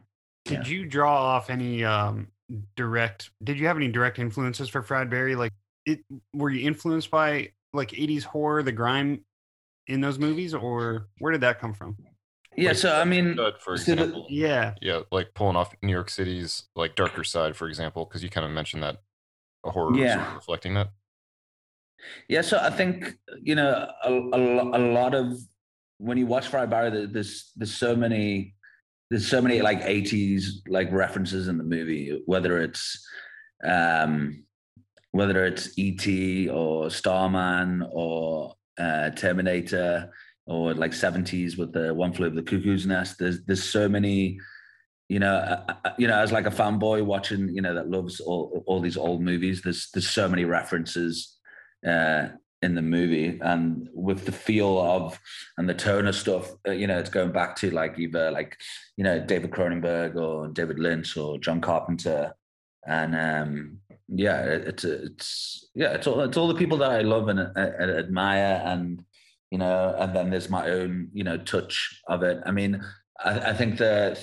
[0.46, 0.74] Did yeah.
[0.74, 2.28] you draw off any um,
[2.76, 3.32] direct?
[3.44, 5.36] Did you have any direct influences for Fried Barry?
[5.36, 5.52] Like,
[5.86, 6.00] it
[6.34, 9.26] were you influenced by like '80s horror, the grime
[9.88, 11.96] in those movies, or where did that come from?
[12.56, 15.92] yeah, Like so I mean, Stud, for so the- Yeah, yeah, like pulling off New
[15.92, 18.98] York City's like darker side, for example, because you kind of mentioned that
[19.66, 20.90] a horror was sort of reflecting that.
[22.28, 25.34] Yeah, so I think you know a, a, a lot of
[25.98, 28.56] when you watch Fried Barry, there- there's there's so many
[29.10, 33.08] there's so many like 80s like references in the movie, whether it's
[33.64, 34.44] um
[35.12, 40.12] whether it's ET or Starman or uh, Terminator
[40.46, 43.18] or like 70s with the One Flew Over the Cuckoo's Nest.
[43.20, 44.40] There's there's so many
[45.10, 48.20] you know, uh, uh, you know, as like a fanboy watching, you know, that loves
[48.20, 49.62] all all these old movies.
[49.62, 51.38] There's there's so many references
[51.88, 52.30] uh,
[52.62, 55.18] in the movie, and with the feel of
[55.58, 58.58] and the tone of stuff, uh, you know, it's going back to like either like
[58.98, 62.34] you know David Cronenberg or David Lynch or John Carpenter,
[62.86, 67.28] and um, yeah, it's it's yeah, it's all it's all the people that I love
[67.28, 69.04] and, uh, and admire, and
[69.52, 72.42] you know, and then there's my own you know touch of it.
[72.46, 72.84] I mean,
[73.20, 74.18] I, I think the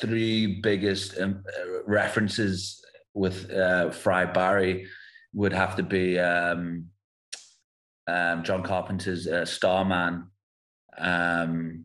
[0.00, 2.84] three biggest um, uh, references
[3.14, 4.86] with uh, Fried Barry
[5.32, 6.86] would have to be um,
[8.06, 10.26] um, John Carpenter's uh, Starman,
[10.98, 11.84] um,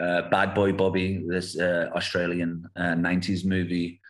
[0.00, 4.00] uh, Bad Boy Bubby, this uh, Australian uh, 90s movie,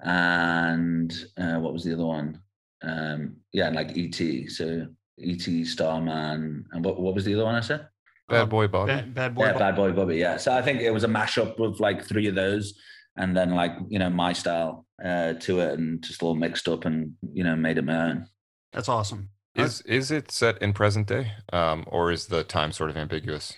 [0.00, 2.40] and uh, what was the other one?
[2.82, 4.48] Um, yeah, and like E.T.
[4.48, 4.86] So
[5.18, 7.88] E.T., Starman, and what, what was the other one I said?
[8.28, 8.92] Bad Um, boy Bubby.
[8.92, 9.44] Bad, bad boy.
[9.46, 10.16] Yeah, Bad Boy Bubby.
[10.16, 10.36] Yeah.
[10.36, 12.74] So I think it was a mashup of like three of those,
[13.16, 16.84] and then like you know my style uh, to it, and just all mixed up,
[16.84, 18.26] and you know made it my own.
[18.72, 19.30] That's awesome.
[19.54, 23.54] Is is it set in present day, um, or is the time sort of ambiguous?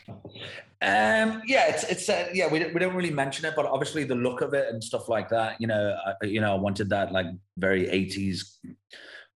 [0.80, 2.46] Um, yeah, it's it's uh, yeah.
[2.46, 5.08] We don't, we don't really mention it, but obviously the look of it and stuff
[5.08, 5.60] like that.
[5.60, 8.58] You know, I, you know, I wanted that like very eighties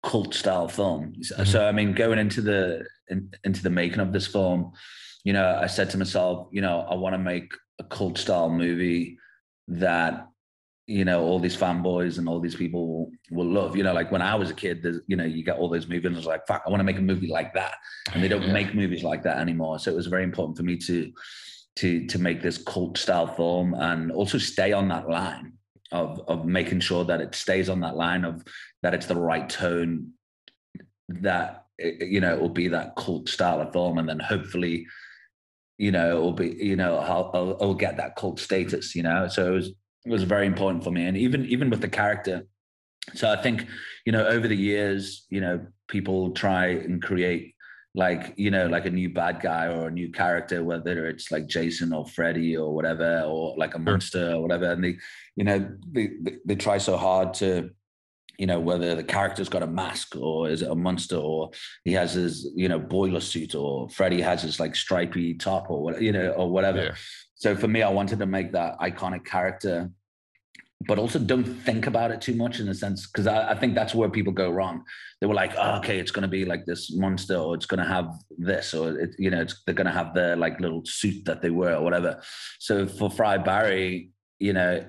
[0.03, 1.15] cult style film.
[1.21, 1.47] So, Mhm.
[1.47, 4.71] so I mean, going into the in, into the making of this film,
[5.25, 8.49] you know, I said to myself, you know, I want to make a cult style
[8.49, 9.17] movie
[9.67, 10.27] that
[10.87, 13.75] you know all these fanboys and all these people will, will love.
[13.75, 15.87] You know, like when I was a kid, there's you know you get all those
[15.87, 17.75] movies and it's like, fuck, I want to make a movie like that
[18.13, 18.53] and they don't Yeah.
[18.53, 19.79] make movies like that anymore.
[19.79, 21.11] So it was very important for me to
[21.77, 25.53] to to make this cult style film and also stay on that line
[25.91, 28.43] of of making sure that it stays on that line of
[28.81, 30.11] that it's the right tone
[31.09, 34.19] that eh, eh, you know it will be that cult style of film and then
[34.19, 34.85] hopefully
[35.77, 39.03] you know it will be you know I'll, I'll, I'll get that cult status you
[39.03, 39.71] know so it was
[40.05, 42.45] was very important for me and even even with the character.
[43.15, 43.67] So i think
[44.05, 47.53] you know over the years you know people try and create
[47.95, 51.47] like you know like a new bad guy or a new character whether it's like
[51.47, 54.95] jason or freddy or whatever or like a monster or whatever and they
[55.35, 56.11] you know they,
[56.45, 57.69] they, try so hard to
[58.39, 61.51] you know whether the character's got a mask or is it a monster or
[61.83, 65.83] he has his you know boiler suit or freddy has his like stripy top or
[65.83, 66.83] what you know or whatever.
[66.83, 66.95] Yeah.
[67.43, 69.91] So for me i wanted to make that iconic character
[70.87, 73.75] but also don't think about it too much in a sense because I, I think
[73.75, 74.85] that's where people go wrong
[75.19, 77.83] they were like oh, okay it's going to be like this monster or it's going
[77.83, 80.85] to have this or it, you know it's, they're going to have their like little
[80.85, 82.21] suit that they wear or whatever
[82.59, 84.85] so for fried barry you know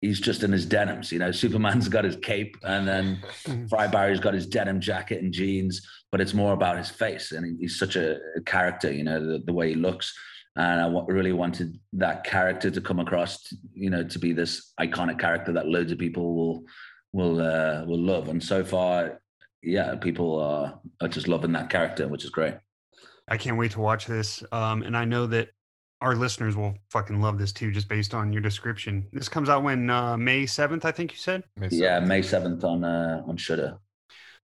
[0.00, 1.10] he's just in his denims.
[1.10, 3.66] You know, Superman's got his cape, and then mm-hmm.
[3.66, 5.86] Fried Barry's got his denim jacket and jeans.
[6.10, 8.92] But it's more about his face, and he's such a, character.
[8.92, 10.14] You know, the, the way he looks.
[10.58, 14.72] And I really wanted that character to come across, to, you know, to be this
[14.80, 16.64] iconic character that loads of people will
[17.12, 18.28] will uh, will love.
[18.28, 19.20] And so far,
[19.62, 22.54] yeah, people are are just loving that character, which is great.
[23.28, 24.42] I can't wait to watch this.
[24.50, 25.50] Um, and I know that
[26.00, 29.06] our listeners will fucking love this too, just based on your description.
[29.12, 31.44] This comes out when uh, May seventh, I think you said.
[31.56, 33.78] May yeah, May seventh on uh, on Shudder.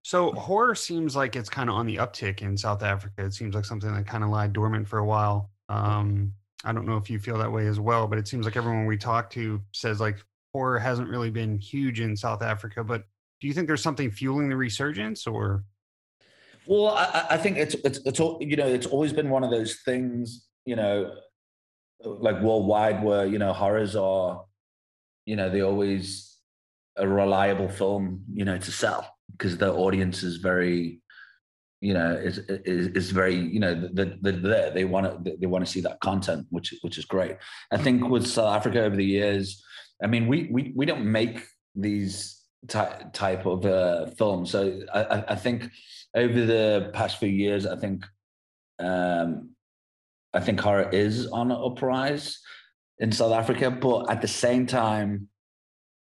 [0.02, 3.24] So horror seems like it's kind of on the uptick in South Africa.
[3.24, 5.50] It seems like something that kind of lied dormant for a while.
[5.68, 6.32] Um,
[6.64, 8.86] I don't know if you feel that way as well, but it seems like everyone
[8.86, 10.18] we talk to says like
[10.52, 12.82] horror hasn't really been huge in South Africa.
[12.82, 13.04] But
[13.40, 15.64] do you think there's something fueling the resurgence, or?
[16.66, 19.80] Well, I, I think it's it's it's you know it's always been one of those
[19.84, 21.14] things you know
[22.02, 24.44] like worldwide where you know horrors are
[25.26, 26.38] you know they're always
[26.96, 31.00] a reliable film you know to sell because the audience is very
[31.84, 35.46] you know is is, is very you know the, the, the, they want to they
[35.46, 37.36] want to see that content which which is great.
[37.70, 39.62] I think with south africa over the years
[40.02, 41.36] i mean we we, we don't make
[41.74, 44.50] these ty- type of uh, films.
[44.50, 45.70] So I, I think
[46.14, 48.06] over the past few years i think
[48.78, 49.54] um
[50.34, 52.40] I think horror is on an uprise
[52.98, 55.28] in South Africa, but at the same time,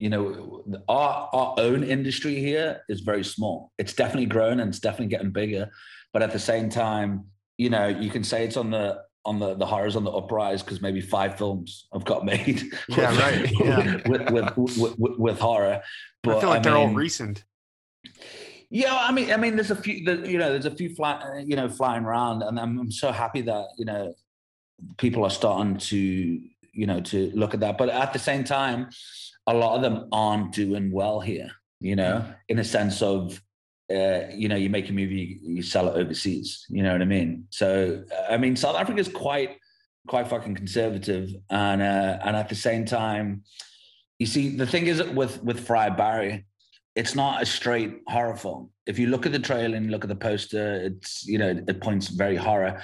[0.02, 3.70] you know, our our own industry here is very small.
[3.78, 5.70] It's definitely grown and it's definitely getting bigger,
[6.12, 7.26] but at the same time,
[7.56, 10.60] you know, you can say it's on the on the the horrors on the uprise
[10.60, 12.64] because maybe five films have got made.
[12.88, 13.52] Yeah, with, right.
[13.60, 14.00] Yeah.
[14.08, 15.80] with, with, with, with, with horror,
[16.24, 17.44] but I feel like I they're mean, all recent.
[18.68, 21.54] Yeah, I mean, I mean, there's a few, you know, there's a few fly, you
[21.54, 24.14] know, flying around, and I'm, I'm so happy that you know
[24.96, 25.96] people are starting to,
[26.72, 27.78] you know, to look at that.
[27.78, 28.88] But at the same time,
[29.46, 31.50] a lot of them aren't doing well here.
[31.80, 33.42] You know, in a sense of,
[33.92, 36.64] uh, you know, you make a movie, you sell it overseas.
[36.68, 37.46] You know what I mean?
[37.50, 39.58] So, I mean, South Africa is quite,
[40.06, 43.42] quite fucking conservative, and uh, and at the same time,
[44.20, 46.46] you see, the thing is with with Fried Barry,
[46.94, 48.70] it's not a straight horror film.
[48.86, 51.80] If you look at the trailer and look at the poster, it's you know it
[51.80, 52.80] points very horror,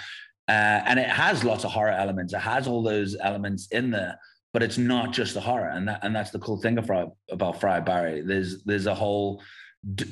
[0.48, 2.32] uh, and it has lots of horror elements.
[2.32, 4.18] It has all those elements in there,
[4.52, 7.60] but it's not just the horror, and that and that's the cool thing about about
[7.60, 8.22] Fried Barry.
[8.22, 9.42] There's there's a whole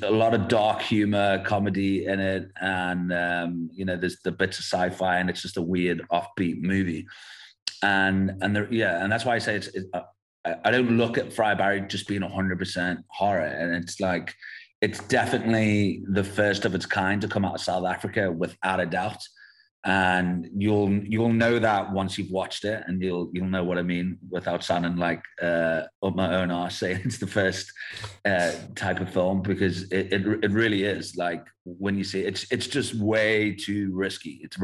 [0.01, 4.59] a lot of dark humor, comedy in it, and um, you know there's the bits
[4.59, 7.07] of sci-fi, and it's just a weird offbeat movie.
[7.83, 9.69] And and there, yeah, and that's why I say it's.
[9.93, 10.01] uh,
[10.63, 13.41] I don't look at Fried Barry just being 100% horror.
[13.41, 14.33] And it's like,
[14.81, 18.85] it's definitely the first of its kind to come out of South Africa without a
[18.85, 19.21] doubt.
[19.85, 23.83] And you'll you'll know that once you've watched it, and you'll you'll know what I
[23.83, 27.71] mean without sounding like uh, up my own arse saying it's the first
[28.25, 32.27] uh, type of film because it, it it really is like when you see it,
[32.27, 34.39] it's it's just way too risky.
[34.43, 34.57] It's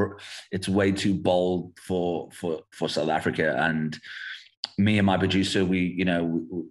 [0.51, 3.97] it's way too bold for for for South Africa and
[4.78, 6.24] me and my producer, we you know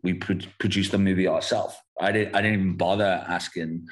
[0.03, 1.75] we, we produced the movie ourselves.
[2.01, 3.87] I didn't I didn't even bother asking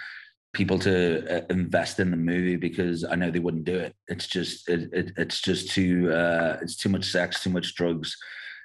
[0.53, 3.95] people to uh, invest in the movie because I know they wouldn't do it.
[4.09, 8.17] It's just it, it, it's just too uh, it's too much sex, too much drugs,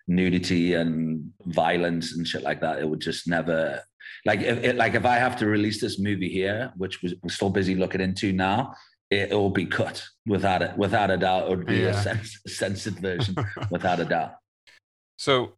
[0.08, 2.80] nudity and violence and shit like that.
[2.80, 3.82] It would just never
[4.26, 7.30] like if it, like if I have to release this movie here, which was, we're
[7.30, 8.74] still busy looking into now.
[9.12, 11.44] It, will be cut without it, without a doubt.
[11.44, 11.90] It would be yeah.
[11.90, 13.36] a, sens- censored version,
[13.72, 14.34] without a doubt.
[15.18, 15.54] So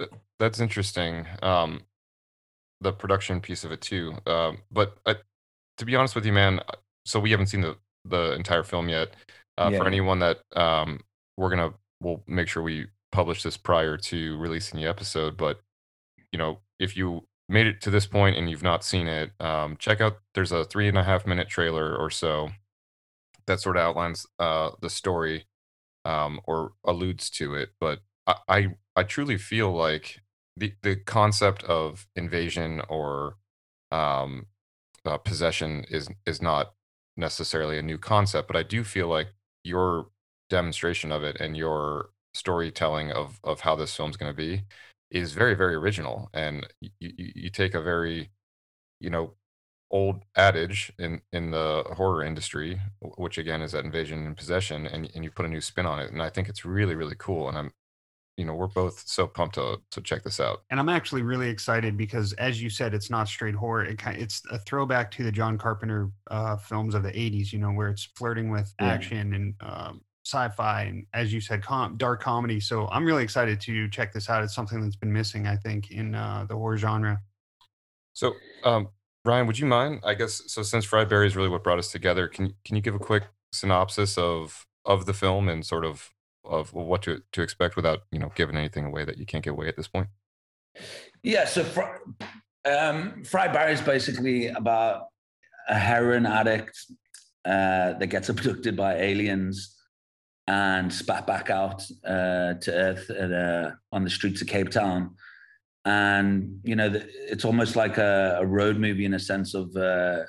[0.00, 0.06] uh,
[0.40, 1.26] that's interesting.
[1.40, 1.82] Um,
[2.80, 4.14] the production piece of it too.
[4.26, 4.98] Um, but
[5.80, 6.72] to be honest with you, man, uh,
[7.06, 9.14] so we haven't seen the the entire film yet.
[9.58, 9.78] Uh, yeah.
[9.78, 11.00] For anyone that um,
[11.36, 15.36] we're gonna, we'll make sure we publish this prior to releasing the episode.
[15.36, 15.60] But
[16.32, 19.76] you know, if you made it to this point and you've not seen it, um,
[19.78, 20.18] check out.
[20.34, 22.50] There's a three and a half minute trailer or so
[23.46, 25.46] that sort of outlines uh, the story
[26.04, 27.70] um, or alludes to it.
[27.80, 30.20] But I, I I truly feel like
[30.58, 33.36] the the concept of invasion or
[33.90, 34.46] um,
[35.04, 36.74] uh, possession is is not
[37.16, 39.28] necessarily a new concept, but I do feel like
[39.64, 40.08] your
[40.50, 44.64] demonstration of it and your storytelling of of how this film's going to be
[45.10, 48.30] is very very original, and you, you you take a very
[49.00, 49.34] you know
[49.90, 52.80] old adage in in the horror industry,
[53.18, 56.00] which again is that invasion and possession, and and you put a new spin on
[56.00, 57.72] it, and I think it's really really cool, and I'm
[58.36, 61.48] you know we're both so pumped to to check this out and i'm actually really
[61.48, 65.22] excited because as you said it's not straight horror it kind it's a throwback to
[65.24, 69.34] the john carpenter uh, films of the 80s you know where it's flirting with action
[69.34, 73.88] and um, sci-fi and as you said com- dark comedy so i'm really excited to
[73.88, 77.20] check this out it's something that's been missing i think in uh, the horror genre
[78.12, 78.88] So, um,
[79.24, 80.00] Ryan, would you mind?
[80.04, 80.62] I guess so.
[80.62, 83.24] Since Fried Barry is really what brought us together, can can you give a quick
[83.52, 86.10] synopsis of of the film and sort of
[86.44, 89.52] of what to to expect without you know giving anything away that you can't give
[89.52, 90.08] away at this point?
[91.22, 92.02] Yeah, so fr-
[92.64, 95.06] um, Fried Barry is basically about
[95.68, 96.76] a heroin addict
[97.44, 99.76] uh, that gets abducted by aliens
[100.46, 105.14] and spat back out uh, to Earth at, uh, on the streets of Cape Town.
[105.84, 109.74] And, you know, the, it's almost like a, a, road movie in a sense of,
[109.76, 110.24] uh,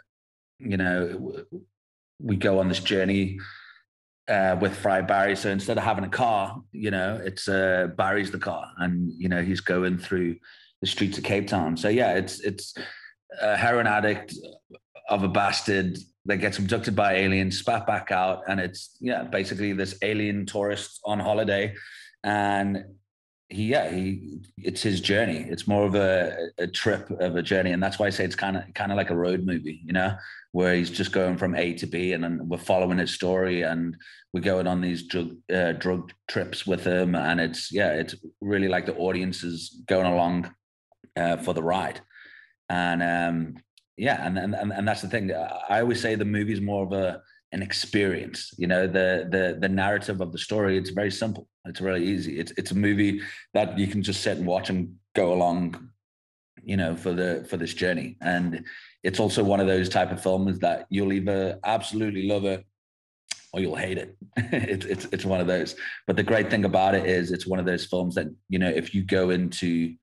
[0.59, 1.43] you know,
[2.19, 3.39] we go on this journey
[4.27, 5.35] uh, with Fried Barry.
[5.35, 9.29] So instead of having a car, you know, it's uh, Barry's the car, and you
[9.29, 10.37] know he's going through
[10.81, 11.77] the streets of Cape Town.
[11.77, 12.73] So yeah, it's it's
[13.41, 14.35] a heroin addict
[15.09, 19.73] of a bastard that gets abducted by aliens, spat back out, and it's yeah, basically
[19.73, 21.73] this alien tourist on holiday,
[22.23, 22.85] and
[23.49, 25.45] he yeah he it's his journey.
[25.49, 28.35] It's more of a, a trip of a journey, and that's why I say it's
[28.35, 30.15] kind of kind of like a road movie, you know,
[30.51, 33.95] where he's just going from A to B, and then we're following his story, and
[34.33, 38.67] we're going on these drug uh, drug trips with him, and it's yeah, it's really
[38.67, 40.53] like the audience is going along
[41.15, 42.01] uh, for the ride,
[42.69, 43.55] and um,
[43.97, 45.31] yeah, and, and and that's the thing.
[45.33, 47.21] I always say the movie is more of a
[47.51, 48.53] an experience.
[48.57, 50.77] You know, the the the narrative of the story.
[50.77, 51.47] It's very simple.
[51.65, 52.39] It's really easy.
[52.39, 53.21] It's it's a movie
[53.53, 55.90] that you can just sit and watch and go along.
[56.63, 58.63] You know, for the for this journey, and
[59.03, 62.65] it's also one of those type of films that you'll either absolutely love it
[63.53, 64.15] or you'll hate it.
[64.37, 65.75] it's it's it's one of those.
[66.07, 68.69] But the great thing about it is it's one of those films that you know
[68.69, 69.95] if you go into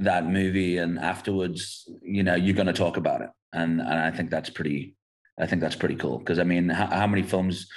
[0.00, 4.10] that movie and afterwards you know you're going to talk about it and and i
[4.10, 4.96] think that's pretty
[5.38, 7.68] i think that's pretty cool because i mean how, how, many films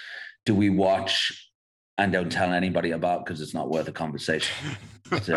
[0.45, 1.51] do we watch
[1.97, 4.55] and don't tell anybody about because it's not worth a conversation
[5.21, 5.35] so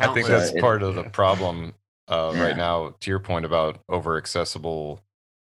[0.00, 1.72] i think that's so part it, of the problem
[2.08, 2.42] uh, yeah.
[2.42, 5.00] right now to your point about over accessible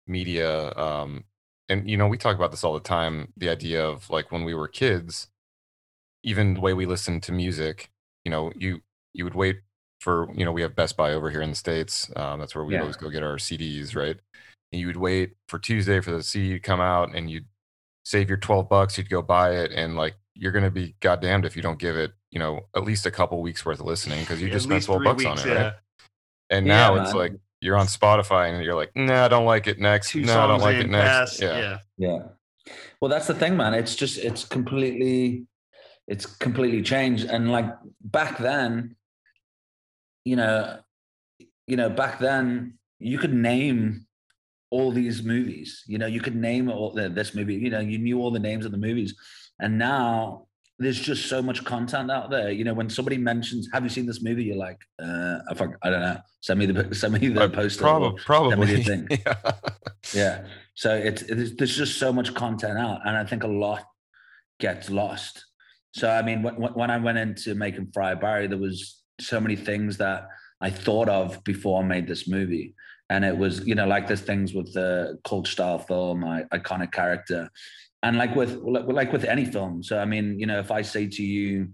[0.07, 1.25] media um,
[1.69, 4.45] and you know we talk about this all the time the idea of like when
[4.45, 5.29] we were kids
[6.23, 7.91] even the way we listened to music
[8.25, 8.81] you know you
[9.15, 9.61] you would wait
[10.03, 12.11] for you know we have Best Buy over here in the states.
[12.17, 12.81] Um, that's where we yeah.
[12.81, 14.17] always go get our CDs, right?
[14.73, 17.47] And you would wait for Tuesday for the CD to come out, and you'd
[18.05, 18.99] save your twelve bucks.
[18.99, 22.13] You'd go buy it, and like you're gonna be goddamned if you don't give it,
[22.31, 25.05] you know, at least a couple weeks worth of listening because you just spent twelve
[25.05, 25.63] bucks weeks, on it, yeah.
[25.63, 25.75] right?
[26.53, 29.67] And now yeah, it's like you're on Spotify and you're like, nah, I don't like
[29.67, 30.15] it next.
[30.15, 31.41] No, I don't like it next.
[31.41, 31.59] Yeah.
[31.59, 31.79] yeah.
[31.97, 32.19] Yeah.
[33.01, 33.73] Well, that's the thing, man.
[33.73, 35.47] It's just it's completely
[36.07, 37.25] it's completely changed.
[37.25, 37.67] And like
[38.03, 38.97] back then,
[40.25, 40.79] you know,
[41.67, 44.07] you know, back then you could name
[44.71, 45.83] all these movies.
[45.87, 47.55] You know, you could name all the, this movie.
[47.55, 49.15] You know, you knew all the names of the movies,
[49.59, 50.47] and now
[50.79, 52.51] there's just so much content out there.
[52.51, 55.53] You know, when somebody mentions, "Have you seen this movie?" You're like, uh, I,
[55.83, 56.19] I don't know.
[56.41, 57.83] Send me the send me the uh, poster.
[57.83, 59.07] Probably, probably.
[59.11, 59.53] Yeah.
[60.15, 60.47] yeah.
[60.75, 63.85] So it's, it's there's just so much content out, and I think a lot
[64.59, 65.45] gets lost.
[65.95, 69.57] So I mean, when, when I went into making Fried Barry, there was so many
[69.57, 70.29] things that
[70.61, 72.75] I thought of before I made this movie.
[73.11, 76.93] And it was, you know, like there's things with the cult style film, my iconic
[76.93, 77.51] character,
[78.03, 79.83] and like with like with any film.
[79.83, 81.69] So I mean, you know, if I say to you,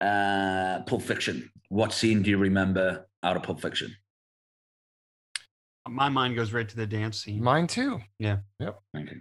[0.00, 3.94] uh, Pulp Fiction, what scene do you remember out of Pulp Fiction?
[5.88, 7.42] My mind goes right to the dance scene.
[7.42, 8.00] Mine too.
[8.18, 8.38] Yeah.
[8.60, 8.78] Yep.
[8.96, 9.16] Okay.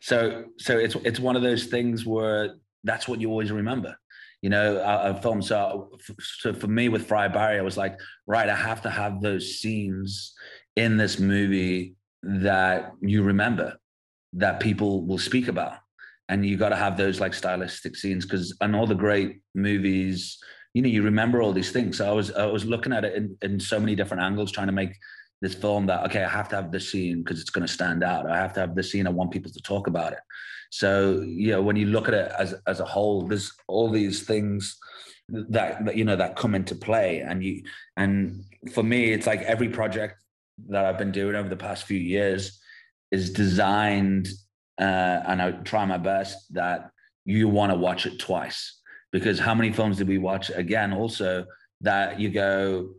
[0.00, 3.96] So so it's it's one of those things where that's what you always remember
[4.42, 5.42] you know, a, a film.
[5.42, 5.90] So,
[6.20, 9.58] so for me with Fried Barry, I was like, right, I have to have those
[9.58, 10.34] scenes
[10.76, 13.76] in this movie that you remember,
[14.36, 15.78] that people will speak about.
[16.28, 20.38] And you got to have those like stylistic scenes because and all the great movies,
[20.74, 21.98] you know, you remember all these things.
[21.98, 24.66] So I was I was looking at it in, in so many different angles, trying
[24.66, 24.94] to make
[25.40, 28.02] this film that okay, I have to have this scene because it's going to stand
[28.02, 28.28] out.
[28.28, 29.06] I have to have this scene.
[29.06, 30.18] I want people to talk about it.
[30.70, 34.24] So you know, when you look at it as as a whole, there's all these
[34.24, 34.76] things
[35.28, 37.62] that, that you know that come into play, and you
[37.96, 40.16] and for me, it's like every project
[40.68, 42.58] that I've been doing over the past few years
[43.10, 44.28] is designed,
[44.80, 46.90] uh, and I try my best that
[47.24, 48.80] you want to watch it twice
[49.12, 50.92] because how many films did we watch again?
[50.92, 51.46] Also,
[51.80, 52.90] that you go,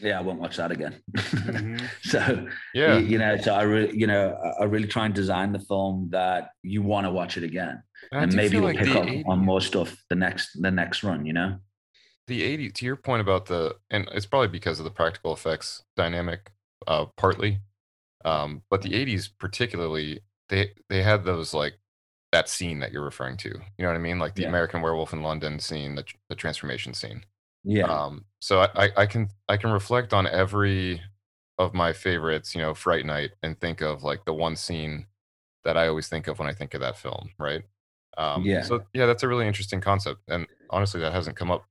[0.00, 1.00] yeah, I won't watch that again.
[1.16, 1.84] Mm-hmm.
[2.02, 5.52] so yeah, you, you, know, so I really, you know, I really try and design
[5.52, 7.82] the film that you want to watch it again,
[8.12, 11.02] and, and maybe you'll like pick up 80s, on more stuff the next the next
[11.02, 11.24] run.
[11.24, 11.56] You know,
[12.26, 15.82] the eighty to your point about the, and it's probably because of the practical effects
[15.96, 16.52] dynamic,
[16.86, 17.60] uh, partly,
[18.26, 20.20] um, but the eighties particularly,
[20.50, 21.78] they they had those like
[22.32, 23.48] that scene that you're referring to.
[23.48, 24.18] You know what I mean?
[24.18, 24.48] Like the Yeah.
[24.48, 27.24] American Werewolf in London scene, the, the transformation scene.
[27.64, 27.84] Yeah.
[27.84, 31.00] Um, so I, I, I can I can reflect on every
[31.58, 35.06] of my favorites, you know, Fright Night, and think of like the one scene
[35.64, 37.62] that I always think of when I think of that film, right?
[38.18, 38.62] Um, Yeah.
[38.62, 41.64] So yeah, that's a really interesting concept, and honestly, that hasn't come up.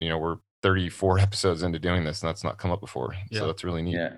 [0.00, 3.14] You know, we're 34 episodes into doing this, and that's not come up before.
[3.30, 3.40] Yeah.
[3.40, 3.94] So that's really neat.
[3.94, 4.14] Yeah,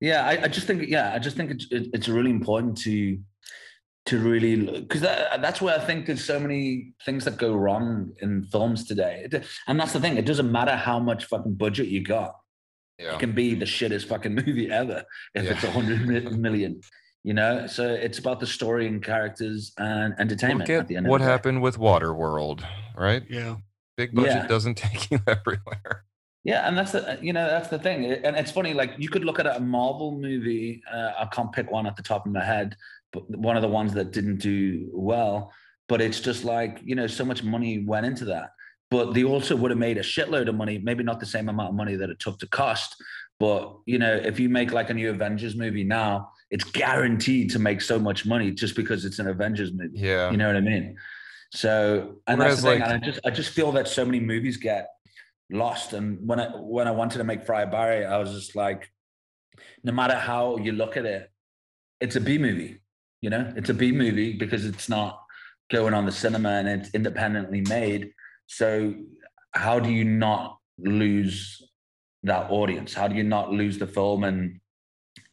[0.00, 0.24] yeah.
[0.26, 3.18] I, I just think yeah, I just think it's it's really important to
[4.06, 8.12] to really because that, that's where I think there's so many things that go wrong
[8.20, 9.28] in films today,
[9.68, 10.16] and that's the thing.
[10.16, 12.34] It doesn't matter how much fucking budget you got.
[12.98, 13.14] Yeah.
[13.14, 15.04] It can be the shittest fucking movie ever
[15.34, 15.68] if it's Yeah.
[15.70, 16.06] a hundred
[16.38, 16.80] million.
[17.24, 20.68] You know, so it's about the story and characters and entertainment.
[20.68, 22.64] Look at the end what of happened with Waterworld,
[22.96, 23.22] right?
[23.30, 23.56] Yeah.
[23.96, 24.46] Big budget Yeah.
[24.48, 26.04] doesn't take you everywhere.
[26.44, 28.74] Yeah, and that's the you know that's the thing, and it's funny.
[28.74, 30.82] Like you could look at a Marvel movie.
[30.92, 32.76] Uh, I can't pick one at the top of my head,
[33.12, 35.52] but one of the ones that didn't do well.
[35.88, 38.50] But it's just like you know, so much money went into that.
[38.90, 40.78] But they also would have made a shitload of money.
[40.78, 42.96] Maybe not the same amount of money that it took to cost.
[43.38, 47.60] But you know, if you make like a new Avengers movie now, it's guaranteed to
[47.60, 49.98] make so much money just because it's an Avengers movie.
[49.98, 50.30] Yeah.
[50.30, 50.96] You know what I mean?
[51.50, 52.80] So, and Whereas, that's the thing.
[52.80, 54.88] like- and I just, I just feel that so many movies get
[55.52, 55.92] lost.
[55.92, 58.90] And when I, when I wanted to make Fried Barry, I was just like,
[59.84, 61.30] no matter how you look at it,
[62.00, 62.80] it's a B movie.
[63.20, 65.22] You know, it's a B movie because it's not
[65.70, 68.12] going on the cinema and it's independently made.
[68.46, 68.94] So,
[69.52, 71.62] how do you not lose
[72.24, 72.94] that audience?
[72.94, 74.60] How do you not lose the film and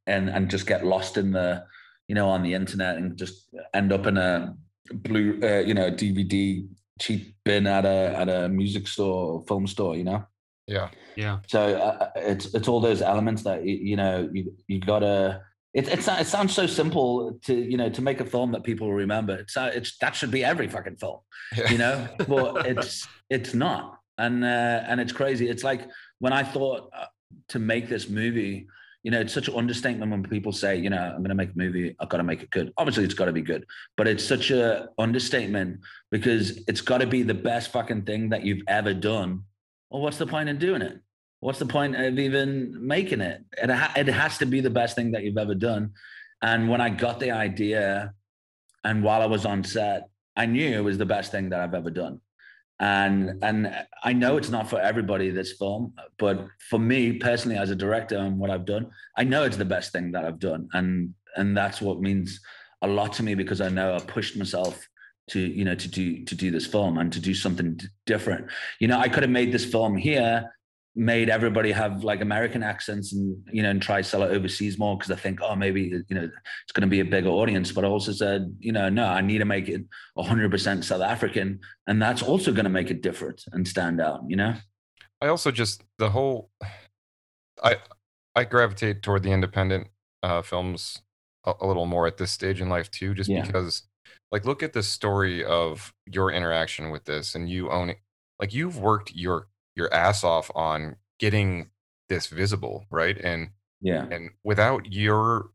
[0.05, 1.63] and and just get lost in the
[2.07, 4.55] you know on the internet and just end up in a
[4.91, 6.67] blue uh, you know DVD
[6.99, 9.95] cheap bin at a at a music store or film store?
[9.95, 10.25] You know.
[10.67, 10.89] Yeah.
[11.15, 11.39] Yeah.
[11.47, 15.41] So uh, it's it's all those elements that you, you know you you gotta.
[15.73, 18.87] It, it, it sounds so simple to you know to make a film that people
[18.87, 19.35] will remember.
[19.35, 21.19] It's uh, it's that should be every fucking film,
[21.55, 21.69] Yeah.
[21.71, 22.07] you know.
[22.27, 25.47] but it's it's not, and uh, and it's crazy.
[25.47, 25.87] It's like
[26.19, 27.05] when I thought uh,
[27.49, 28.67] to make this movie,
[29.03, 31.51] you know, it's such an understatement when people say, you know, I'm going to make
[31.51, 32.73] a movie, I've got to make it good.
[32.77, 35.79] Obviously, it's got to be good, but it's such a understatement
[36.11, 39.43] because it's got to be the best fucking thing that you've ever done.
[39.89, 40.99] Well, what's the point in doing it?
[41.39, 43.43] What's the point of even making it?
[43.61, 45.93] It, ha- it has to be the best thing that you've ever done.
[46.41, 48.13] And when I got the idea,
[48.83, 51.73] and while I was on set, I knew it was the best thing that I've
[51.73, 52.19] ever done.
[52.79, 57.71] And and I know it's not for everybody this film, but for me personally, as
[57.71, 60.69] a director and what I've done, I know it's the best thing that I've done,
[60.73, 62.39] and and that's what means
[62.81, 64.87] a lot to me because I know I pushed myself
[65.31, 68.49] to you know to do to do this film and to do something different.
[68.79, 70.49] You know, I could have made this film here
[70.95, 74.97] made everybody have like American accents and you know and try sell it overseas more
[74.97, 77.71] because I think oh maybe you know it's going to be a bigger audience.
[77.71, 79.83] But I also said you know no I need to make it
[80.17, 84.35] 100% South African and that's also going to make it different and stand out you
[84.35, 84.55] know?
[85.21, 86.49] I also just the whole
[87.63, 87.77] I
[88.35, 89.87] I gravitate toward the independent
[90.23, 91.01] uh, films
[91.45, 93.45] a, a little more at this stage in life too, just Yeah.
[93.45, 93.83] because
[94.31, 97.97] like look at the story of your interaction with this and you own it.
[98.39, 99.48] Like you've worked your
[99.79, 101.71] your ass off on getting
[102.09, 103.17] this visible, right?
[103.17, 103.49] And
[103.81, 104.05] yeah.
[104.11, 105.49] and without your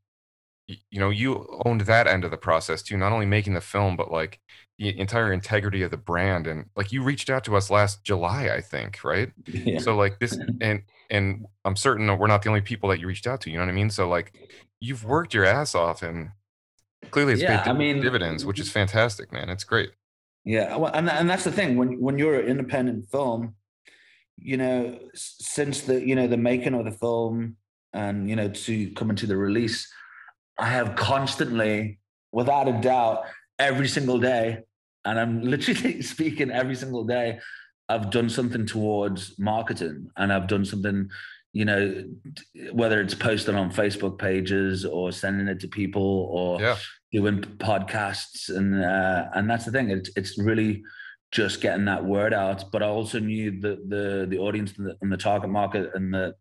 [0.66, 3.98] you know you owned that end of the process too not only making the film
[3.98, 4.40] but like
[4.78, 8.48] the entire integrity of the brand and like you reached out to us last july
[8.48, 9.30] i think right?
[9.46, 9.78] Yeah.
[9.78, 13.06] So like this and and i'm certain that we're not the only people that you
[13.06, 13.90] reached out to you know what i mean?
[13.90, 14.32] So like
[14.80, 16.30] you've worked your ass off and
[17.10, 19.50] clearly it's Yeah, paid I mean- dividends which is fantastic man.
[19.50, 19.90] It's great.
[20.46, 23.54] Yeah, well, and and that's the thing when when you're an independent film,
[24.38, 27.56] you know, since the you know the making of the film
[27.92, 29.90] and you know to coming to the release,
[30.58, 31.98] I have constantly,
[32.32, 33.24] without a doubt,
[33.58, 34.58] every single day,
[35.04, 37.38] and I'm literally speaking every single day,
[37.88, 41.08] I've done something towards marketing, and I've done something,
[41.52, 42.04] you know,
[42.72, 46.76] whether it's posting on Facebook pages or sending it to people or yeah.
[47.12, 50.82] doing podcasts and uh, and that's the thing it's it's really
[51.34, 54.96] just getting that word out but i also knew the the the audience and the,
[55.02, 56.32] and the target market and the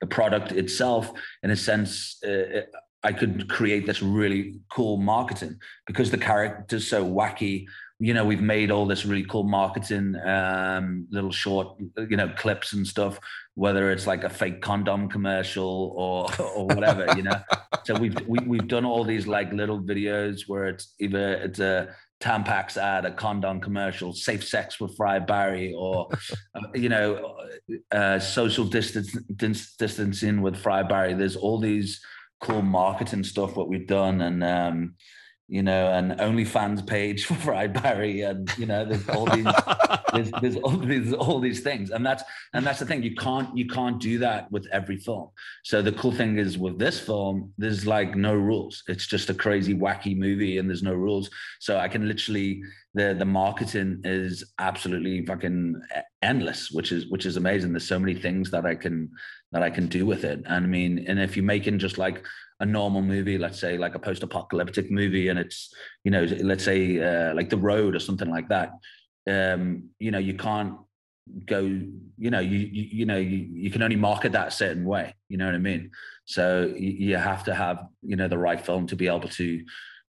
[0.00, 1.10] the product itself
[1.42, 2.70] in a sense uh, it-
[3.02, 5.54] i could create this really cool marketing
[5.88, 7.66] because the character's so wacky.
[8.08, 10.06] You know we've made all this really cool marketing
[10.36, 11.66] um little short
[12.12, 13.14] you know clips and stuff
[13.64, 16.18] whether it's like a fake condom commercial or
[16.56, 17.40] or whatever you know?
[17.86, 21.76] So we've we, we've done all these like little videos where it's either it's a
[22.22, 26.08] Tampax ad, a condom commercial, safe sex with Fried Barry, or
[26.54, 27.36] uh, you know,
[27.90, 31.14] uh, social distance, dis- distancing with Fried Barry.
[31.14, 32.00] There's all these
[32.40, 34.94] cool marketing stuff what we've done, and um,
[35.48, 39.46] you know, an OnlyFans page for Fried Barry, and you know, there's all these,
[40.12, 42.22] there's, there's all these, all these things, and that's
[42.54, 43.02] and that's the thing.
[43.02, 45.28] You can't you can't do that with every film.
[45.64, 48.82] So the cool thing is with this film, there's like no rules.
[48.88, 51.30] It's just a crazy wacky movie, and there's no rules.
[51.60, 52.62] So I can literally
[52.94, 55.80] the the marketing is absolutely fucking
[56.22, 57.72] endless, which is which is amazing.
[57.72, 59.10] There's so many things that I can
[59.52, 60.42] that I can do with it.
[60.46, 62.24] And I mean, and if you're making just like
[62.62, 67.02] a normal movie, let's say like a post-apocalyptic movie, and it's you know, let's say
[67.02, 68.70] uh, like The Road or something like that.
[69.28, 70.76] Um, you know, you can't
[71.44, 71.60] go.
[71.64, 75.14] You know, you you, you know, you, you can only market that a certain way.
[75.28, 75.90] You know what I mean?
[76.24, 79.64] So you, you have to have you know the right film to be able to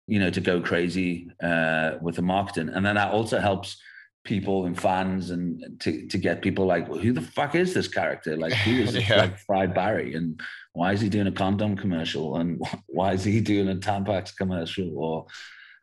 [0.09, 3.81] you know to go crazy uh, with the marketing, and then that also helps
[4.25, 7.89] people and fans and to, to get people like well, who the fuck is this
[7.89, 9.17] character like who is yeah.
[9.17, 10.41] like fried barry and
[10.73, 14.91] why is he doing a condom commercial and why is he doing a tampax commercial
[14.97, 15.27] or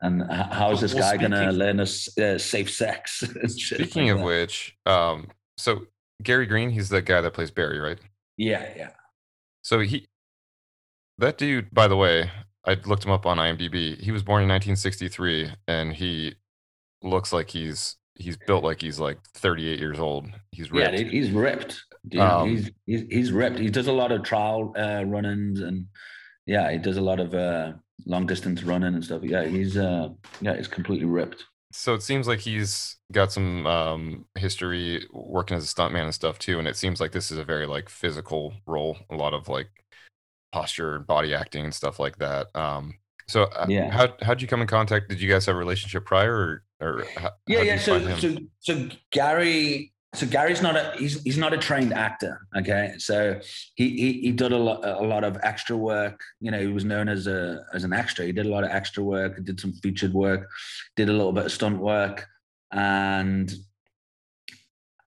[0.01, 4.17] and how is this well, guy gonna learn us uh, safe sex speaking like of
[4.19, 4.25] that.
[4.25, 5.27] which um
[5.57, 5.81] so
[6.23, 7.99] gary green he's the guy that plays barry right
[8.37, 8.89] yeah yeah
[9.61, 10.07] so he
[11.17, 12.31] that dude by the way
[12.65, 16.33] i looked him up on imdb he was born in 1963 and he
[17.01, 20.27] looks like he's he's built like he's like 38 years old.
[20.51, 20.93] He's ripped.
[20.93, 21.81] Yeah, he's ripped.
[22.07, 23.59] Dude, um, he's, he's he's ripped.
[23.59, 25.85] He does a lot of trial uh, run-ins and
[26.45, 27.73] yeah, he does a lot of uh,
[28.05, 29.21] long distance running and stuff.
[29.23, 30.09] Yeah, he's uh
[30.41, 31.45] yeah, he's completely ripped.
[31.71, 36.39] So it seems like he's got some um, history working as a stuntman and stuff
[36.39, 38.97] too, and it seems like this is a very like physical role.
[39.11, 39.67] A lot of like
[40.51, 42.47] posture and body acting and stuff like that.
[42.55, 42.95] Um,
[43.27, 45.09] so uh, yeah, how how'd you come in contact?
[45.09, 47.77] Did you guys have a relationship prior, or, or how, yeah, yeah.
[47.77, 49.93] So so so Gary.
[50.13, 52.41] So Gary's not a he's he's not a trained actor.
[52.57, 53.39] Okay, so
[53.75, 56.19] he he, he did a lot a lot of extra work.
[56.41, 58.25] You know, he was known as a as an extra.
[58.25, 59.43] He did a lot of extra work.
[59.43, 60.49] Did some featured work.
[60.95, 62.27] Did a little bit of stunt work,
[62.71, 63.53] and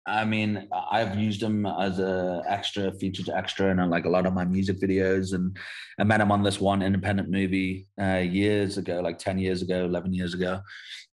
[0.06, 4.34] I mean, I've used him as a extra, featured extra, in like a lot of
[4.34, 5.56] my music videos, and
[5.98, 9.84] I met him on this one independent movie uh, years ago, like ten years ago,
[9.84, 10.60] eleven years ago,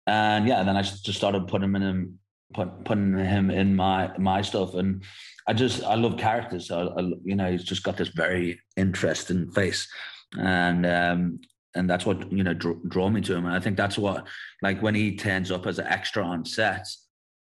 [0.07, 2.19] and yeah, then I just started putting him in,
[2.55, 5.03] put, putting him in my my stuff, and
[5.47, 9.51] I just I love characters, so I, you know, he's just got this very interesting
[9.53, 9.89] face,
[10.39, 11.41] and um,
[11.75, 14.27] and that's what you know drew, draw me to him, and I think that's what
[14.63, 16.87] like when he turns up as an extra on set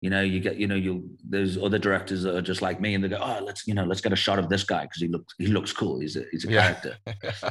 [0.06, 2.94] you know, you get, you know, you there's other directors that are just like me,
[2.94, 5.02] and they go, oh, let's, you know, let's get a shot of this guy because
[5.02, 6.00] he looks he looks cool.
[6.00, 6.74] He's a he's a yeah.
[6.74, 6.98] character.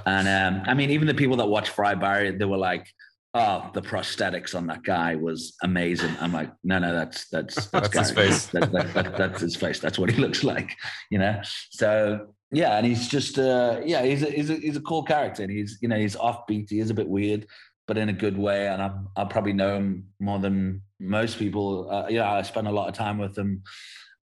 [0.06, 2.86] and um, I mean, even the people that watch Fried Barry, they were like,
[3.34, 6.14] oh, the prosthetics on that guy was amazing.
[6.20, 8.46] I'm like, no, no, that's that's that's, that's his face.
[8.46, 9.80] That, that, that, that's his face.
[9.80, 10.76] That's what he looks like,
[11.10, 11.40] you know.
[11.70, 15.42] So yeah, and he's just uh, yeah, he's a, he's a he's a cool character,
[15.42, 16.70] and he's you know he's offbeat.
[16.70, 17.46] He is a bit weird,
[17.86, 18.68] but in a good way.
[18.68, 22.72] And I I probably know him more than most people, uh, yeah, I spend a
[22.72, 23.62] lot of time with him,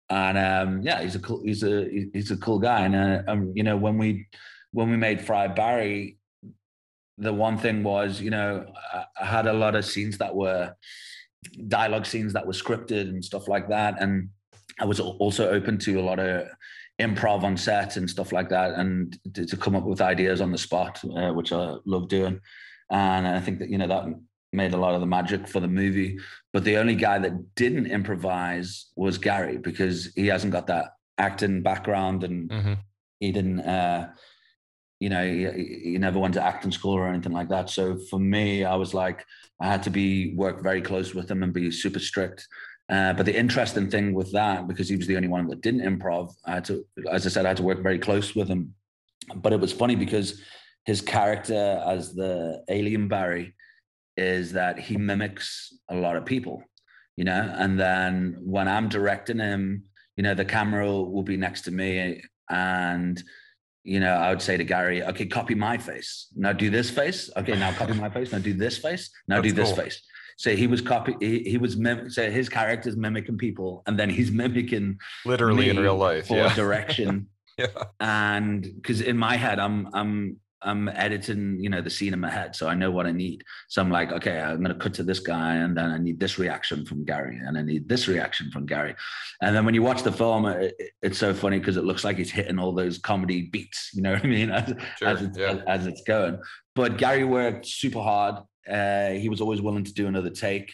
[0.08, 2.86] and um, yeah, he's a cool, he's a he's a cool guy.
[2.86, 4.26] And uh, um, you know, when we
[4.72, 6.18] when we made Fried Barry,
[7.22, 10.74] the one thing was, you know, I, had a lot of scenes that were
[11.68, 14.28] dialogue scenes that were scripted and stuff like that, and
[14.80, 16.48] I was also open to a lot of
[17.00, 20.52] improv on set and stuff like that, and to, to come up with ideas on
[20.52, 22.40] the spot, uh, which I love doing.
[22.90, 24.04] And I think that you know that
[24.52, 26.18] made a lot of the magic for the movie.
[26.52, 31.62] But the only guy that didn't improvise was Gary because he hasn't got that acting
[31.62, 32.74] background and mm-hmm.
[33.20, 34.10] he didn't, uh,
[35.02, 37.68] you know, he, never went to acting school or anything like that.
[37.68, 39.24] So for me, I was like,
[39.60, 42.46] I had to be work very close with him and be super strict.
[42.88, 45.80] Uh, but the interesting thing with that, because he was the only one that didn't
[45.80, 48.74] improv, I had to, as I said, I had to work very close with him.
[49.34, 50.40] But it was funny because
[50.84, 53.54] his character as the alien Barry
[54.16, 56.62] is that he mimics a lot of people,
[57.16, 57.52] you know.
[57.58, 59.82] And then when I'm directing him,
[60.16, 63.20] you know, the camera will be next to me, and
[63.84, 66.28] you know, I would say to Gary, okay, copy my face.
[66.36, 67.30] Now do this face.
[67.36, 68.32] Okay, now copy my face.
[68.32, 69.10] Now do this face.
[69.26, 69.84] Now That's do this cool.
[69.84, 70.02] face.
[70.36, 71.14] So he was copy.
[71.20, 75.78] He, he was mim- so his character's mimicking people, and then he's mimicking literally in
[75.78, 76.54] real life for yeah.
[76.62, 77.28] direction.
[77.58, 77.66] yeah.
[78.00, 82.30] And because in my head, I'm I'm I'm editing, you know, the scene in my
[82.30, 83.44] head, so I know what I need.
[83.68, 86.38] So I'm like, okay, I'm gonna cut to this guy, and then I need this
[86.38, 88.94] reaction from Gary, and I need this reaction from Gary.
[89.40, 92.16] And then when you watch the film, it, it's so funny because it looks like
[92.16, 93.90] he's hitting all those comedy beats.
[93.92, 94.50] You know what I mean?
[94.62, 95.62] As, sure, as, it's, yeah.
[95.66, 96.38] as it's going.
[96.74, 98.36] But Gary worked super hard.
[98.68, 100.72] Uh, he was always willing to do another take.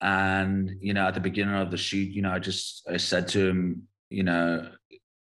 [0.00, 3.28] And you know, at the beginning of the shoot, you know, I just I said
[3.28, 4.70] to him, you know,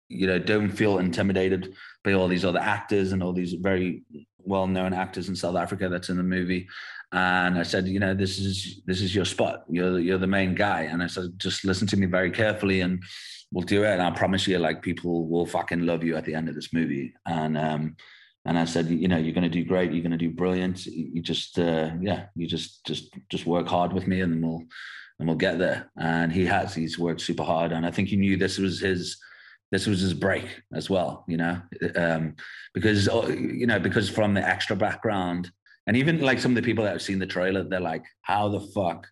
[0.10, 1.76] you know, don't feel intimidated
[2.08, 4.01] by all these other actors and all these very
[4.38, 6.66] well-known actors in South Africa that's in the movie.
[7.12, 9.64] And I said, you know, this is this is your spot.
[9.70, 10.82] You're you're the main guy.
[10.91, 13.03] And I said, just listen to me very carefully, and
[13.51, 13.93] we'll do it.
[13.93, 16.74] And I promise you, like people will fucking love you at the end of this
[16.74, 17.14] movie.
[17.26, 17.95] And um,
[18.45, 19.91] and I said, you know, you're going to do great.
[19.91, 20.86] You're going to do brilliant.
[20.86, 24.64] You just, uh, yeah, you just just just work hard with me, and we'll
[25.20, 25.91] and we'll get there.
[25.97, 26.74] And he has.
[26.74, 29.18] He's worked super hard, and I think he knew this was his
[29.72, 31.61] this was his break as well, you know,
[31.95, 32.36] um,
[32.74, 35.51] because uh, you know because from the extra background,
[35.88, 38.47] and even like some of the people that have seen the trailer, they're like, "How
[38.47, 39.07] the fuck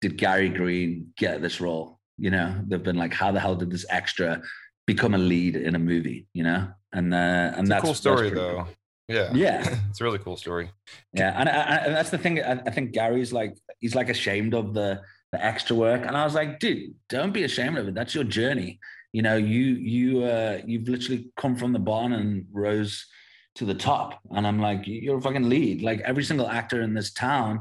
[0.00, 3.70] did Gary Green get this role?" You know, they've been like, "How the hell did
[3.70, 4.42] this extra
[4.86, 7.94] become a lead in a movie?" You know, and uh, and it's that's a cool
[7.94, 8.66] story though.
[9.08, 9.78] Yeah, Yeah.
[9.90, 10.70] it's a really cool story.
[11.12, 12.42] Yeah, and, I, and that's the thing.
[12.42, 16.24] I, I think Gary's like he's like ashamed of the the extra work, and I
[16.24, 17.94] was like, dude, don't be ashamed of it.
[17.94, 18.78] That's your journey.
[19.14, 19.62] You know, you
[19.94, 23.06] you uh, you've literally come from the barn and rose
[23.54, 25.82] to the top, and I'm like, you're a fucking lead.
[25.82, 27.60] Like every single actor in this town,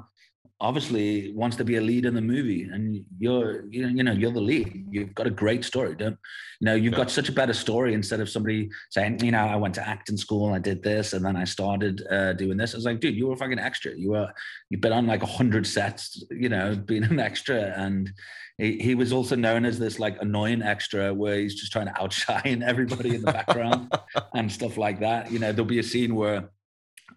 [0.63, 4.13] obviously wants to be a lead in the movie, and you're you know, you know
[4.13, 4.87] you're the lead.
[4.89, 5.93] You've got a great story.
[5.93, 6.17] Don't
[6.61, 6.73] you know?
[6.75, 6.99] You've Yeah.
[6.99, 10.15] got such a better story instead of somebody saying, you know, I went to acting
[10.17, 12.73] school, I did this, and then I started uh, doing this.
[12.73, 13.91] I was like, dude, you were a fucking extra.
[13.93, 14.29] You were
[14.69, 18.09] you've been on like a hundred sets, you know, being an extra, and
[18.57, 21.97] he, he was also known as this like annoying extra where he's just trying to
[22.01, 23.91] outshine everybody in the background
[24.33, 25.29] and stuff like that.
[25.29, 26.49] You know, there'll be a scene where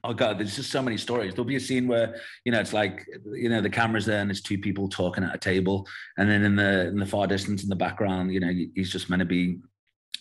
[0.05, 1.35] oh god there's just so many stories.
[1.35, 4.31] There'll be a scene where you know it's like you know the camera's there and
[4.31, 5.87] there's two people talking at a table.
[6.19, 9.11] And then in the in the far distance in the background you know he's just
[9.11, 9.59] meant to be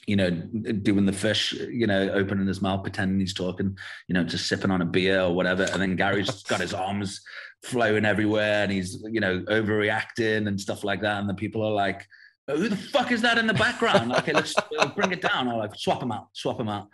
[0.07, 3.76] you know doing the fish you know opening his mouth pretending he's talking
[4.07, 5.63] you know just sipping on a beer or whatever.
[5.63, 7.21] And then gary's got his arms
[7.63, 11.19] flowing everywhere and he's you know overreacting and stuff like that.
[11.19, 12.05] And the people are like
[12.47, 14.13] who the fuck is that in the background?
[14.13, 14.53] okay, let's
[14.95, 15.47] bring it down.
[15.47, 16.87] Or like swap them out, swap them out.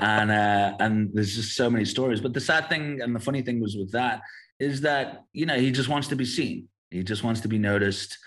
[0.00, 2.20] And uh, and there's just so many stories.
[2.20, 4.20] But the sad thing and the funny thing was with that
[4.60, 6.68] is that you know he just wants to be seen.
[6.90, 8.18] He just wants to be noticed.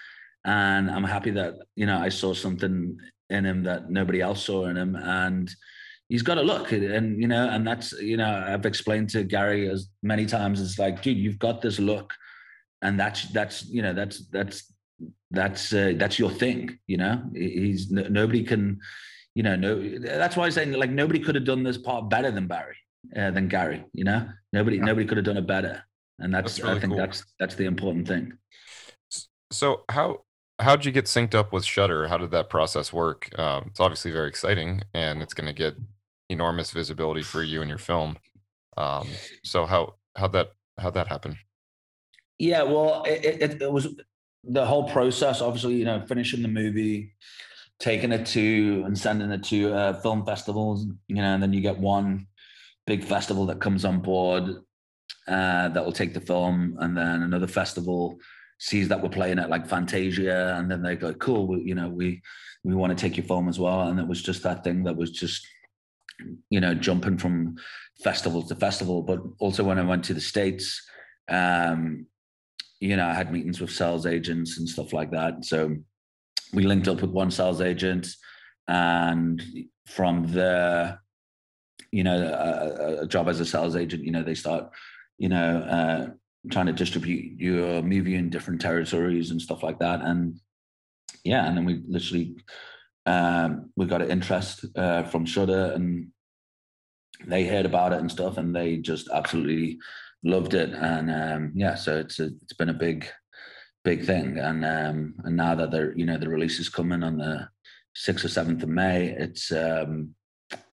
[0.43, 2.97] And I'm happy that you know I saw something
[3.29, 5.53] in him that nobody else saw in him, and
[6.09, 6.71] he's got a look.
[6.71, 10.59] And you know, and that's you know I've explained to Gary as many times.
[10.61, 12.11] It's like, dude, you've got this look,
[12.81, 14.70] and that's that's you know that's that's
[15.31, 18.79] that's uh, that's your thing you know he's nobody can
[19.35, 22.31] you know no that's why i'm saying like nobody could have done this part better
[22.31, 22.75] than barry
[23.15, 24.85] uh, than gary you know nobody Yeah.
[24.85, 25.83] nobody could have done it better
[26.19, 26.99] and that's, That's really i think cool.
[26.99, 28.33] that's that's the important thing
[29.51, 30.23] So how
[30.59, 32.07] how did you get synced up with Shudder?
[32.07, 33.27] How did that process work?
[33.39, 35.73] Um, it's obviously very exciting, and it's going to get
[36.29, 38.17] enormous visibility for you and your film.
[38.77, 39.07] Um,
[39.43, 41.37] so how how that how that happen?
[42.37, 43.87] Yeah, well, it, it, it was
[44.43, 45.41] the whole process.
[45.41, 47.13] Obviously, you know, finishing the movie,
[47.79, 50.85] taking it to and sending it to uh, film festivals.
[51.07, 52.27] You know, and then you get one
[52.87, 54.49] big festival that comes on board
[55.27, 58.17] uh, that will take the film, and then another festival
[58.59, 61.89] sees that we're playing at like Fantasia, and then they go, "Cool, we, you know,
[61.89, 62.21] we
[62.63, 64.95] we want to take your film as well." And it was just that thing that
[64.95, 65.45] was just
[66.49, 67.55] you know jumping from
[68.03, 69.03] festival to festival.
[69.03, 70.81] But also when I went to the states.
[71.29, 72.07] Um,
[72.81, 75.45] you know, I had meetings with sales agents and stuff like that.
[75.45, 75.77] So
[76.51, 78.07] we linked up with one sales agent,
[78.67, 79.41] and
[79.87, 81.01] from there,
[81.91, 84.71] you know, a, a job as a sales agent, you know, they start,
[85.17, 86.07] you know, uh,
[86.49, 90.01] trying to distribute your movie in different territories and stuff like that.
[90.01, 90.39] And
[91.23, 92.35] yeah, and then we literally
[93.05, 96.07] um, we got an interest uh, from Shudder, and
[97.27, 99.77] they heard about it and stuff, and they just absolutely
[100.23, 100.69] loved it.
[100.73, 103.07] And um yeah so it's a, it's been a big
[103.83, 104.37] big thing.
[104.37, 107.47] And um and now that they're you know the release is coming on the
[107.97, 110.15] 6th or 7th of may it's um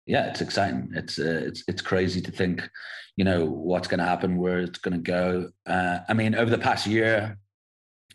[0.06, 0.90] yeah it's exciting.
[0.94, 2.68] It's uh, it's it's crazy to think
[3.16, 5.50] you know what's going to happen where it's going to go.
[5.66, 7.38] Uh i mean over the past year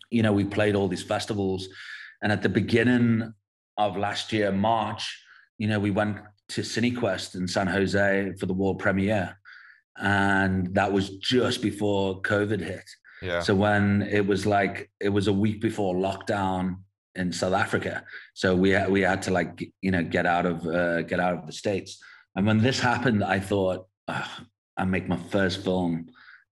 [0.10, 1.68] you know we played all these festivals.
[2.22, 3.32] And at the beginning
[3.78, 5.24] of last year march
[5.58, 6.18] you know we went
[6.50, 9.38] to cinequest in san jose for the world premiere
[10.00, 12.90] and that was just before COVID hit.
[13.22, 13.40] Yeah.
[13.40, 16.78] So when it was like it was a week before lockdown
[17.16, 18.04] in South Africa,
[18.36, 21.36] so we had, we had to like you know get out of uh, get out
[21.38, 22.00] of the states.
[22.36, 24.30] And when this happened, I thought "Ugh,
[24.78, 26.08] I make my first film,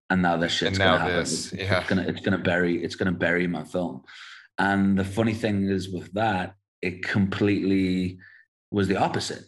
[0.10, 1.16] and now this shit's now gonna happen.
[1.20, 1.80] It's- yeah.
[1.80, 4.02] it's gonna it's gonna bury it's gonna bury my film.
[4.58, 8.18] And the funny thing is with that, it completely
[8.72, 9.44] was the opposite.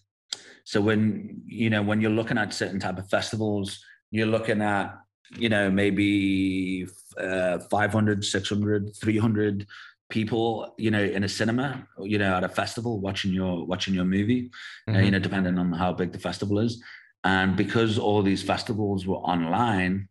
[0.68, 3.80] So when you know when you're looking at certain type of festivals,
[4.12, 4.98] you're looking at
[5.38, 6.86] you know maybe
[7.18, 9.66] uh, 500, 600, 300
[10.10, 14.04] people, you know, in a cinema, you know, at a festival watching your watching your
[14.04, 14.52] movie,
[14.90, 15.06] uh, Mhm.
[15.06, 16.84] you know, depending on how big the festival is.
[17.24, 20.10] And because all these festivals were online,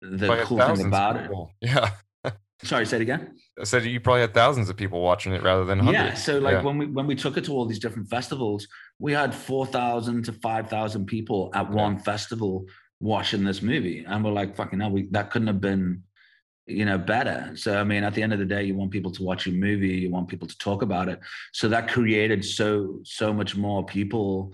[0.00, 1.30] the had cool thing about it.
[1.60, 1.90] Yeah.
[2.64, 3.36] Sorry, say it again.
[3.60, 6.02] I said you probably had thousands of people watching it rather than hundreds.
[6.02, 6.14] Yeah.
[6.14, 6.62] So like Yeah.
[6.62, 8.66] when we when we took it to all these different festivals,
[8.98, 12.66] we had four thousand to five thousand people at one festival
[13.00, 16.02] watching this movie, and we're like, fucking hell, we that couldn't have been,
[16.66, 17.52] you know, better.
[17.54, 19.54] So I mean, at the end of the day, you want people to watch your
[19.54, 21.20] movie, you want people to talk about it.
[21.52, 24.52] So that created so so much more people,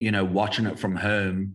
[0.00, 1.52] you know, watching it from home.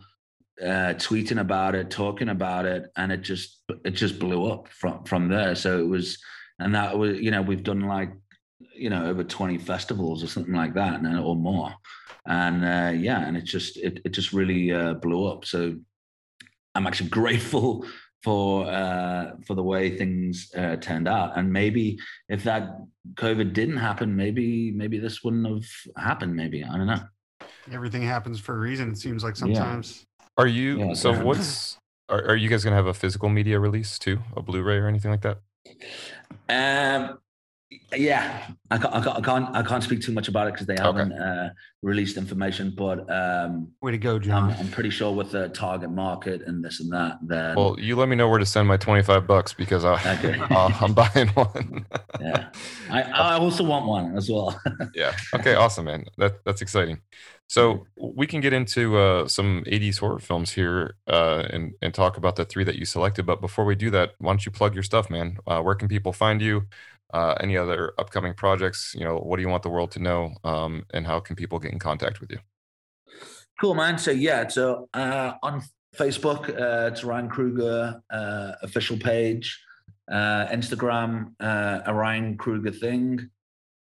[0.60, 5.04] Uh, tweeting about it, talking about it, and it just it just blew up from
[5.06, 5.56] from there.
[5.56, 6.18] So it was,
[6.60, 8.12] and that was you know we've done like
[8.76, 11.74] you know over 20 festivals or something like that and- or more
[12.28, 15.76] and uh, yeah and it just it, it just really uh, blew up so
[16.76, 17.84] i'm actually grateful
[18.24, 21.98] for uh, for the way things uh, turned out and maybe
[22.30, 22.78] if that
[23.16, 25.66] covid didn't happen maybe maybe this wouldn't have
[25.98, 27.02] happened maybe i don't know
[27.72, 28.90] Everything happens for a reason.
[28.92, 30.06] It seems like sometimes.
[30.38, 31.26] Are you Yeah, so definitely.
[31.28, 31.78] what's
[32.10, 34.20] are, are you guys gonna have a physical media release too?
[34.36, 35.40] A Blu-ray or anything like that?
[36.50, 37.18] Um,
[37.96, 40.68] yeah, I can't, I can't, I can't, I can't speak too much about it because
[40.68, 41.52] they haven't uh,
[41.82, 42.74] released information.
[42.76, 44.56] But um, Way to go, I'm, John.
[44.60, 48.10] I'm pretty sure with the target market and this and that, then Well, you let
[48.10, 50.38] me know where to send my 25 bucks because I, Okay.
[50.52, 51.86] uh, I'm buying one.
[52.20, 52.50] yeah,
[52.90, 54.60] I, I also want one as well.
[54.94, 55.16] yeah.
[55.36, 55.56] Okay.
[55.56, 56.06] Awesome, man.
[56.18, 57.00] That that's exciting.
[57.52, 62.16] So we can get into uh, some 80s horror films here uh, and and talk
[62.16, 63.26] about the three that you selected.
[63.26, 65.38] But before we do that, why don't you plug your stuff, man?
[65.46, 66.68] Uh, where can people find you?
[67.14, 68.96] Uh, any other upcoming projects?
[68.98, 70.34] You know, what do you want the world to know?
[70.46, 72.40] Um, and how can people get in contact with you?
[73.62, 73.98] cool, man.
[73.98, 75.62] So yeah, so uh, on
[75.96, 79.62] Facebook, uh, it's Ryan Kruger uh, official page,
[80.12, 83.30] uh, Instagram, uh, a Ryan Kruger thing,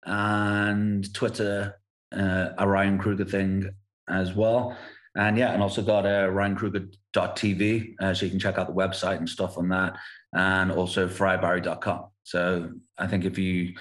[0.04, 1.79] and Twitter,
[2.16, 3.70] uh, a Ryan Kruger thing
[4.08, 4.76] as well.
[5.16, 9.16] And yeah, and also got uh, ryankruger.tv, uh, so you can check out the website
[9.16, 9.96] and stuff on that,
[10.32, 12.04] and also friedbarry.com.
[12.22, 13.74] So I think if you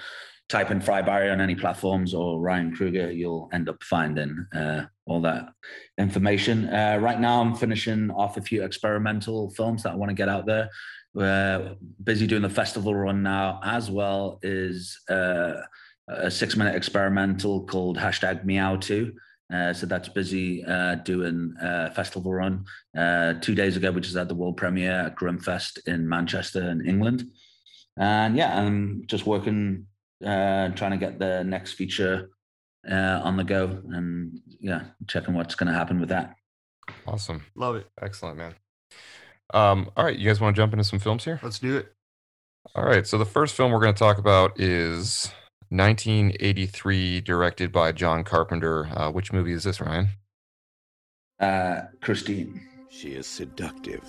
[0.48, 4.82] type in Fried Barry on any platforms or Ryan Kruger, you'll end up finding uh,
[5.06, 5.50] all that
[5.98, 6.68] information.
[6.68, 10.28] Uh, right now, I'm finishing off a few experimental films that I want to get
[10.28, 10.68] out there.
[11.14, 15.54] We're busy doing the festival run now, as well as uh,
[16.18, 19.12] a six minute experimental called hashtag Meow 2.
[19.52, 22.64] Uh, so that's busy uh, doing uh, festival run.
[22.96, 26.86] Uh, two days ago, we just had the world premiere at Grimmfest in Manchester, in
[26.86, 27.24] England.
[27.96, 29.86] And yeah, I'm just working
[30.24, 32.30] uh, trying to get the next feature
[32.88, 36.34] uh, on the go and yeah, checking what's going to happen with that.
[37.06, 37.42] Awesome.
[37.56, 37.86] Love it.
[38.00, 38.54] Excellent, man.
[39.52, 41.40] Um, all right, you guys want to jump into some films here?
[41.42, 41.92] Let's do it.
[42.74, 45.32] All right, so the first film we're going to talk about is
[45.70, 48.88] 1983, directed by John Carpenter.
[48.94, 50.08] Uh, which movie is this, Ryan?
[51.38, 52.60] Uh, Christine.
[52.90, 54.04] She is seductive.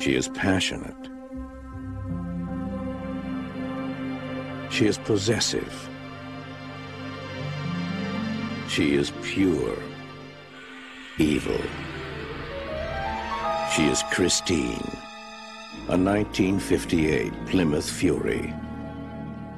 [0.00, 1.10] She is passionate.
[4.70, 5.88] She is possessive.
[8.68, 9.76] She is pure.
[11.18, 11.60] Evil.
[13.72, 14.90] She is Christine,
[15.88, 18.54] a 1958 Plymouth Fury,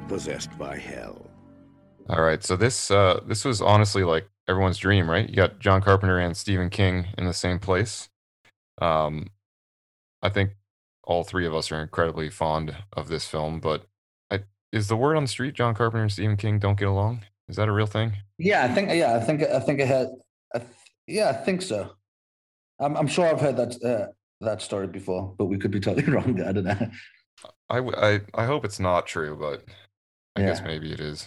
[0.09, 1.25] possessed by hell.
[2.09, 5.29] All right, so this uh, this was honestly like everyone's dream, right?
[5.29, 8.09] You got John Carpenter and Stephen King in the same place.
[8.79, 9.29] Um,
[10.21, 10.51] I think
[11.05, 13.87] all three of us are incredibly fond of this film, but
[14.29, 14.41] I,
[14.73, 17.21] is the word on the street John Carpenter and Stephen King don't get along?
[17.49, 18.15] Is that a real thing?
[18.39, 18.91] Yeah, I think.
[18.91, 19.45] Yeah, I think.
[19.45, 20.09] I think I had.
[20.53, 20.71] I th-
[21.07, 21.93] yeah, I think so.
[22.81, 26.11] I'm, I'm sure I've heard that uh, that story before, but we could be totally
[26.13, 26.41] wrong.
[26.43, 26.91] I don't know.
[27.69, 29.65] I, I, I hope it's not true, but
[30.37, 31.27] I guess maybe it is.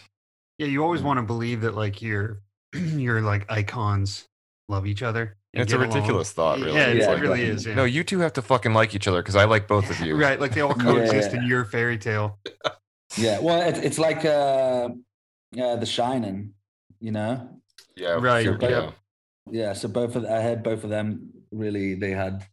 [0.58, 2.42] Yeah, you always want to believe that like your
[2.74, 4.26] your like icons
[4.68, 5.38] love each other.
[5.54, 5.96] and It's a get along.
[5.96, 6.74] ridiculous thought, really.
[6.74, 7.66] Yeah, It's it like- really is.
[7.66, 7.76] Yeah.
[7.76, 10.16] No, you two have to fucking like each other because I like both of you.
[10.16, 10.84] Right, like they all Yeah.
[10.84, 12.40] coexist in your fairy tale.
[13.18, 14.90] Yeah, well, it, it's like uh,
[15.60, 16.54] uh, The Shining,
[17.00, 17.50] you know.
[17.96, 18.12] Yeah.
[18.20, 18.70] Right, sure, yeah.
[18.70, 18.92] yeah.
[19.52, 21.96] Yeah, so both of I had both of them really.
[21.96, 22.46] They had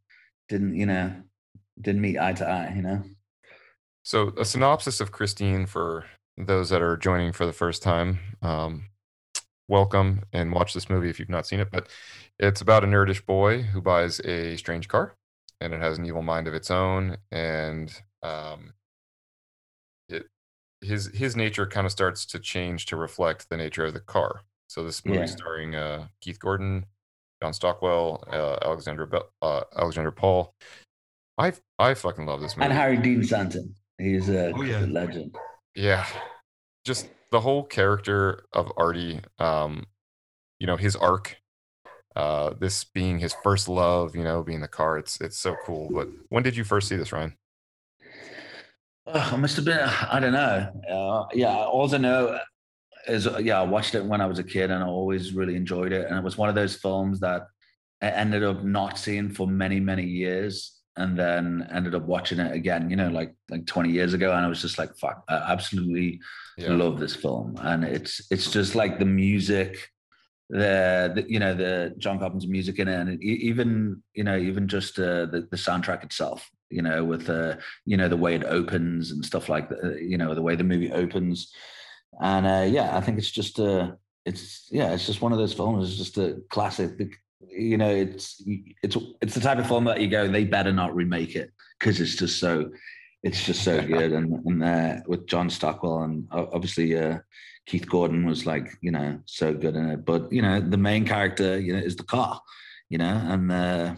[0.48, 1.12] didn't you know
[1.80, 3.02] didn't meet eye to eye, you know.
[4.02, 6.04] So, a synopsis of Christine for
[6.36, 8.18] those that are joining for the first time.
[8.42, 8.90] Um,
[9.68, 11.70] welcome and watch this movie if you've not seen it.
[11.70, 11.88] But
[12.38, 15.16] it's about a nerdish boy who buys a strange car,
[15.60, 17.92] and it has an evil mind of its own, and
[18.22, 18.74] um,
[20.08, 20.26] it
[20.80, 24.42] his his nature kind of starts to change to reflect the nature of the car.
[24.68, 25.26] So, this movie Yeah.
[25.26, 26.86] starring uh, Keith Gordon,
[27.42, 30.54] John Stockwell, uh, Alexander Be- uh, Alexandra Paul.
[31.38, 32.64] I I fucking love this movie.
[32.64, 34.80] And Harry Dean Stanton, he's a Oh, yeah.
[34.88, 35.36] legend.
[35.74, 36.06] Yeah.
[36.84, 39.84] Just the the whole character of Artie, um,
[40.58, 41.36] you know, his arc,
[42.14, 45.90] uh, this being his first love, you know, being the car, it's it's so cool.
[45.92, 47.36] But when did you first see this, Ryan?
[49.08, 49.78] Oh, I must have been.
[49.78, 50.72] I don't know.
[50.90, 52.38] Uh, yeah, all I know
[53.08, 55.92] is yeah, I watched it when I was a kid, and I always really enjoyed
[55.92, 56.06] it.
[56.08, 57.46] And it was one of those films that
[58.02, 62.52] I ended up not seeing for many many years, and then ended up watching it
[62.52, 62.90] again.
[62.90, 66.20] You know, like like twenty years ago, and I was just like, "Fuck!" I absolutely
[66.58, 66.72] Yeah.
[66.74, 69.90] love this film, and it's it's just like the music,
[70.48, 74.68] the, the you know the John Carpenter's music in it, and even you know even
[74.68, 76.48] just uh, the the soundtrack itself.
[76.68, 80.02] You know, with uh, you know the way it opens and stuff like that.
[80.02, 81.52] You know, the way the movie opens,
[82.20, 83.92] and uh, yeah, I think it's just uh
[84.24, 85.88] it's yeah, it's just one of those films.
[85.88, 87.18] It's just a classic.
[87.48, 88.42] You know, it's
[88.82, 92.00] it's it's the type of film that you go, they better not remake it because
[92.00, 92.70] it's just so
[93.22, 94.12] it's just so good.
[94.12, 97.18] And and uh, with John Stockwell and obviously uh,
[97.66, 100.04] Keith Gordon was like you know so good in it.
[100.04, 102.40] But you know, the main character you know is the car.
[102.88, 103.94] You know, and uh,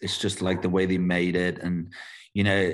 [0.00, 1.92] it's just like the way they made it and
[2.34, 2.70] you know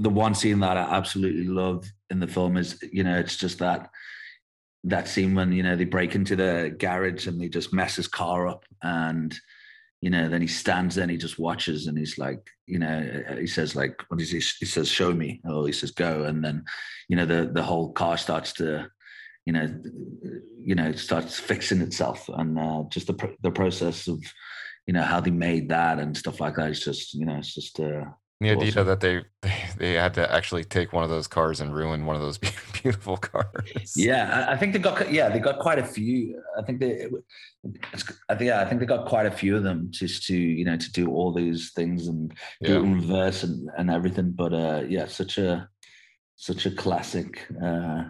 [0.00, 1.84] the one scene that i absolutely love
[2.14, 3.90] in the film is you know it's just that
[4.84, 8.08] that scene when you know they break into the garage and they just mess his
[8.08, 9.34] car up and
[10.00, 13.22] you know then he stands there and he just watches and he's like you know
[13.38, 16.44] he says like what is he he says show me oh he says go and
[16.44, 16.64] then
[17.08, 18.86] you know the the whole car starts to
[19.46, 19.66] you know
[20.62, 24.22] you know starts fixing itself and uh, just the the process of
[24.86, 26.70] you know how they made that and stuff like that.
[26.70, 28.04] It's just you know it's just uh
[28.44, 28.86] The idea Awesome.
[28.86, 32.16] that they, they they had to actually take one of those cars and ruin one
[32.16, 32.38] of those
[32.82, 33.92] beautiful cars.
[33.96, 34.46] yeah.
[34.48, 36.40] I, I think they got yeah they got quite a few.
[36.58, 37.08] I think they
[37.92, 40.36] it's, I think yeah I think they got quite a few of them just to
[40.36, 42.32] you know to do all these things and
[42.62, 44.32] do it in reverse and, and everything.
[44.32, 45.68] But uh yeah, such a
[46.36, 48.04] such a classic uh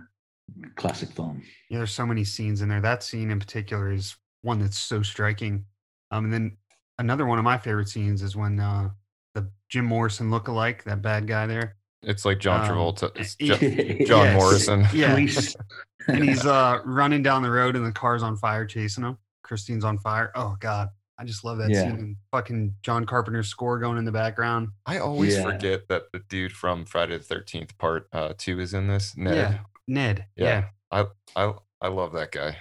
[0.77, 1.43] classic film.
[1.71, 2.81] Yeah, there's so many scenes in there.
[2.81, 5.65] That scene in particular is one that's so striking.
[6.11, 6.57] Um, and then
[6.99, 8.91] another one of my favorite scenes is when uh,
[9.35, 13.11] the Jim Morrison lookalike, that bad guy there, It's like John Um, Travolta.
[13.17, 13.57] It's yeah.
[13.57, 14.37] Jo- John Yes.
[14.37, 14.87] Morrison.
[14.93, 15.15] Yeah.
[15.15, 15.57] Grease.
[16.09, 19.19] and he's uh, running down the road and the car's on fire chasing him.
[19.43, 20.31] Christine's on fire.
[20.35, 21.83] Oh God, I just love that Yeah.
[21.83, 21.91] scene.
[21.93, 24.69] And fucking John Carpenter's score going in the background.
[24.87, 25.45] I always Yeah.
[25.45, 29.17] forget that the dude from Friday the Thirteenth Part uh, Two is in this.
[29.17, 29.35] Ned.
[29.37, 29.59] Yeah,
[29.89, 30.27] Ned.
[30.37, 30.65] Yeah.
[30.93, 31.05] yeah.
[31.37, 32.57] I I love that guy.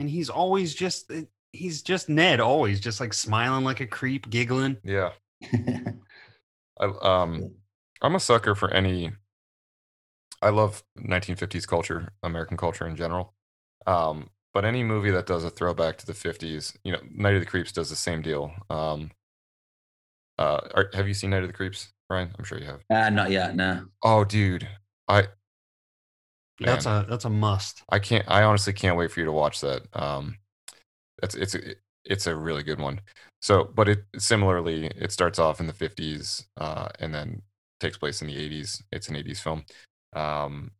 [0.00, 4.28] and he's always just uh, he's just Ned, always just like smiling like a creep,
[4.30, 4.76] giggling.
[4.84, 5.10] Yeah.
[6.80, 7.54] I um
[8.02, 9.12] I'm a sucker for any
[10.42, 13.34] I love 1950s culture, American culture in general.
[13.86, 17.40] Um but any movie that does a throwback to the 50s, you know, Night of
[17.40, 18.52] the Creeps does the same deal.
[18.70, 19.10] Um
[20.38, 22.34] uh are, have you seen Night of the Creeps, Ryan?
[22.38, 22.80] I'm sure you have.
[22.90, 23.54] uh, not yet.
[23.56, 23.86] No.
[24.02, 24.68] Oh dude.
[25.08, 25.28] I
[26.60, 27.82] That's a that's a must.
[27.88, 28.24] I can't.
[28.28, 29.82] I honestly can't wait for you to watch that.
[29.92, 30.38] Um,
[31.20, 31.74] that's it's a,
[32.04, 33.00] it's a really good one.
[33.44, 37.42] So, but it similarly, it starts off in the fifties, uh, and then
[37.78, 38.82] takes place in the eighties.
[38.90, 39.66] It's an eighties film,
[40.14, 40.70] um,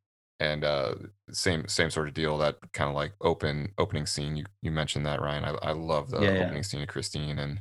[0.41, 0.95] and uh,
[1.31, 2.39] same same sort of deal.
[2.39, 4.35] That kind of like open opening scene.
[4.35, 5.45] You you mentioned that Ryan.
[5.45, 6.41] I I love the Yeah, yeah.
[6.41, 7.61] opening scene of Christine, and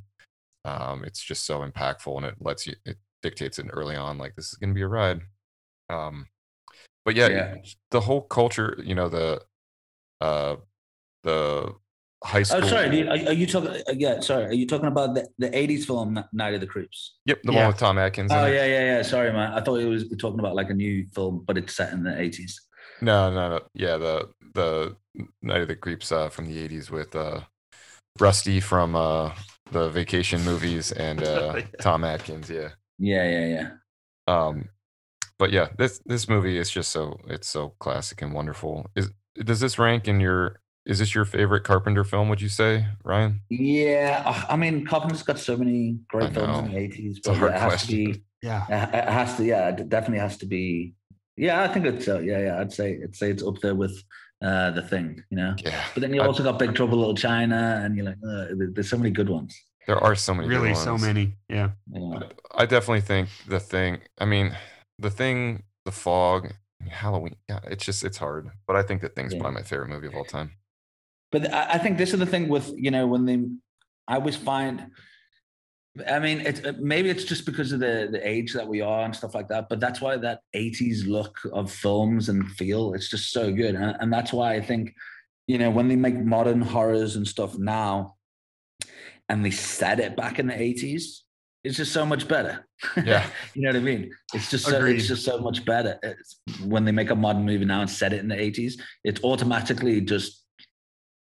[0.64, 4.18] um, it's just so impactful, and it lets you it dictates it early on.
[4.18, 5.20] Like this is gonna be a ride.
[5.90, 6.28] Um,
[7.06, 7.56] but yeah, Yeah.
[7.92, 8.78] the whole culture.
[8.82, 9.44] You know the
[10.22, 10.58] uh
[11.24, 11.76] the
[12.24, 12.64] high school.
[12.64, 12.90] Oh, sorry.
[12.90, 13.70] do you- Are, are you talking?
[13.70, 14.46] uh, Yeah, sorry.
[14.46, 17.18] Are you talking about the, the '80s film Night of the Creeps?
[17.26, 17.60] Yep, the Yeah.
[17.60, 18.32] one with Tom Atkins.
[18.34, 19.02] Oh yeah, yeah, yeah.
[19.02, 19.54] Sorry, man.
[19.54, 22.12] I thought it was talking about like a new film, but it's set in the
[22.12, 22.54] '80s.
[23.02, 23.60] No, no, no.
[23.74, 24.96] Yeah, the the
[25.42, 27.42] Night of the Creeps uh, from the '80s with uh,
[28.20, 29.32] Rusty from uh,
[29.72, 31.64] the Vacation movies and uh, Yeah.
[31.82, 32.50] Tom Atkins.
[32.50, 32.70] Yeah.
[33.00, 33.70] Yeah, yeah, yeah.
[34.28, 34.70] Um,
[35.40, 38.88] but yeah, this this movie is just so it's so classic and wonderful.
[38.96, 39.10] Is
[39.44, 40.60] does this rank in your?
[40.86, 42.28] Is this your favorite Carpenter film?
[42.30, 43.42] Would you say, Ryan?
[43.50, 47.38] Yeah, uh, I mean, Carpenter's got so many great films in the '80s, a but
[47.38, 47.88] hard yeah, it has question.
[47.90, 48.24] to be.
[48.42, 48.66] Yeah.
[48.68, 49.46] It it has to.
[49.46, 50.94] Yeah, it definitely has to be.
[51.38, 52.08] Yeah, I think it's.
[52.08, 52.60] Uh, yeah, yeah.
[52.60, 53.00] I'd say.
[53.02, 54.04] I'd say it's up there with
[54.44, 55.24] uh, the thing.
[55.30, 55.56] You know.
[55.64, 55.82] Yeah.
[55.94, 58.48] But then you I- also got Big Trouble in Little China, and you're like, uh,
[58.74, 59.58] there's so many good ones.
[59.88, 60.50] There are so many.
[60.50, 61.36] good Really, so many.
[61.50, 61.72] Yeah.
[61.94, 62.30] You know?
[62.56, 64.00] I definitely think the thing.
[64.18, 64.56] I mean,
[65.00, 66.52] the thing, the fog,
[66.90, 67.36] Halloween.
[67.50, 68.50] Yeah, it's just it's hard.
[68.68, 69.40] But I think the thing's Yeah.
[69.40, 70.52] probably my favorite movie of all time.
[71.34, 73.44] But I, I think this is the thing with you know when they,
[74.08, 74.92] I always find,
[76.08, 79.04] I mean, it's uh, maybe it's just because of the the age that we are
[79.04, 79.68] and stuff like that.
[79.68, 83.98] But that's why that '80s look of films and feel it's just so good, and,
[84.00, 84.94] and that's why I think,
[85.48, 88.16] you know, when they make modern horrors and stuff now,
[89.28, 91.24] and they set it back in the '80s,
[91.64, 92.66] it's just so much better.
[93.06, 93.26] Yeah.
[93.54, 94.12] you know what I mean?
[94.34, 94.98] It's just so, Agreed.
[94.98, 95.98] it's just so much better.
[96.04, 98.74] It's, when they make a modern movie now and set it in the 80s,
[99.06, 100.43] it's automatically just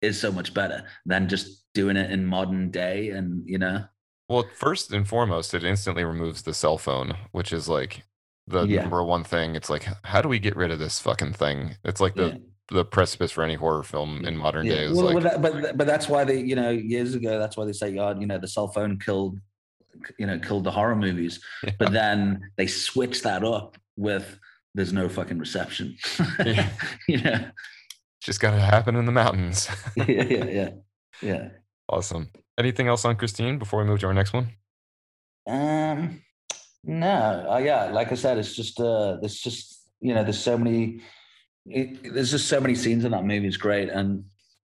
[0.03, 3.85] is so much better than just doing it in modern day and you know
[4.29, 8.03] Well, first and foremost, it instantly removes the cell phone, which is like
[8.47, 8.83] the Yeah.
[8.83, 9.55] number one thing.
[9.57, 11.77] It's like, how do we get rid of this fucking thing?
[11.85, 12.37] It's like the yeah.
[12.71, 14.75] the precipice for any horror film in modern Yeah.
[14.75, 14.93] days.
[14.97, 17.65] Well, like, well, that, but but that's why they you know years ago that's why
[17.65, 19.39] they say God you know the cell phone killed
[20.19, 21.41] you know killed the horror movies
[21.79, 24.39] but then they switched that up with
[24.75, 25.97] there's no fucking reception
[26.47, 26.69] Yeah.
[27.09, 27.41] you know
[28.21, 29.69] just got to happen in the mountains.
[29.97, 30.71] yeah yeah yeah
[31.23, 31.49] yeah
[31.89, 32.29] awesome.
[32.59, 34.51] Anything else on Christine before we move to our next one?
[35.47, 36.23] Um,
[36.85, 40.57] no, uh, yeah, like I said, it's just uh, there's just you know, there's so
[40.57, 41.03] many,
[41.67, 43.47] it, there's just so many scenes in that movie.
[43.47, 44.25] It's great, and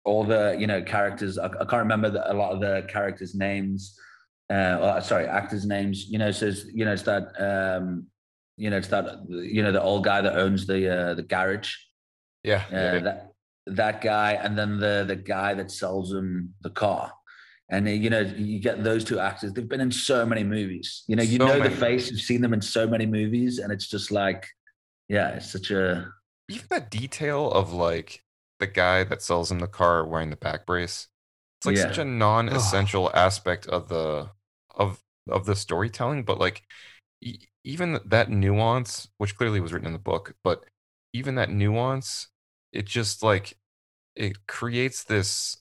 [0.05, 1.39] all the you know characters.
[1.39, 3.99] I, I can't remember the, a lot of the characters' names.
[4.51, 6.09] Uh, or, sorry, actors' names.
[6.09, 8.07] You know, so it's, you know, it's that um,
[8.57, 11.75] you know, it's that you know the old guy that owns the uh, the garage.
[12.43, 12.65] Yeah.
[12.71, 12.99] Uh, yeah, yeah.
[13.01, 13.32] that
[13.67, 17.13] that guy, and then the the guy that sells him the car.
[17.71, 19.53] And you know, you get those two actors.
[19.53, 21.05] They've been in so many movies.
[21.09, 21.71] You know, you So know many.
[21.71, 22.11] the face.
[22.11, 24.47] You've seen them in so many movies, and it's just like,
[25.09, 26.09] yeah, it's such a
[26.49, 28.25] Even that detail of like
[28.59, 31.09] the guy that sells him the car wearing the back brace.
[31.59, 34.31] It's like such a non-essential aspect of the
[34.75, 36.63] of of the storytelling, but like
[37.23, 40.65] e- even that nuance, which clearly was written in the book, but
[41.13, 42.29] even that nuance,
[42.73, 43.59] it just like
[44.17, 45.59] it creates this.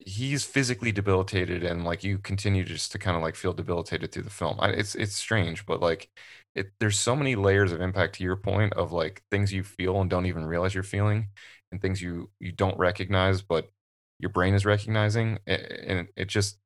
[0.00, 4.22] He's physically debilitated, and like you continue just to kind of like feel debilitated through
[4.22, 4.56] the film.
[4.60, 6.08] I, it's it's strange, but like
[6.54, 10.00] it, there's so many layers of impact to your point of like things you feel
[10.00, 11.28] and don't even realize you're feeling,
[11.72, 13.70] and things you you don't recognize, but
[14.20, 16.58] your brain is recognizing, and it just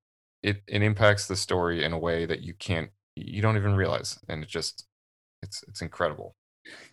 [0.42, 4.18] it it impacts the story in a way that you can't you don't even realize,
[4.28, 4.86] and it just
[5.42, 6.36] it's it's incredible.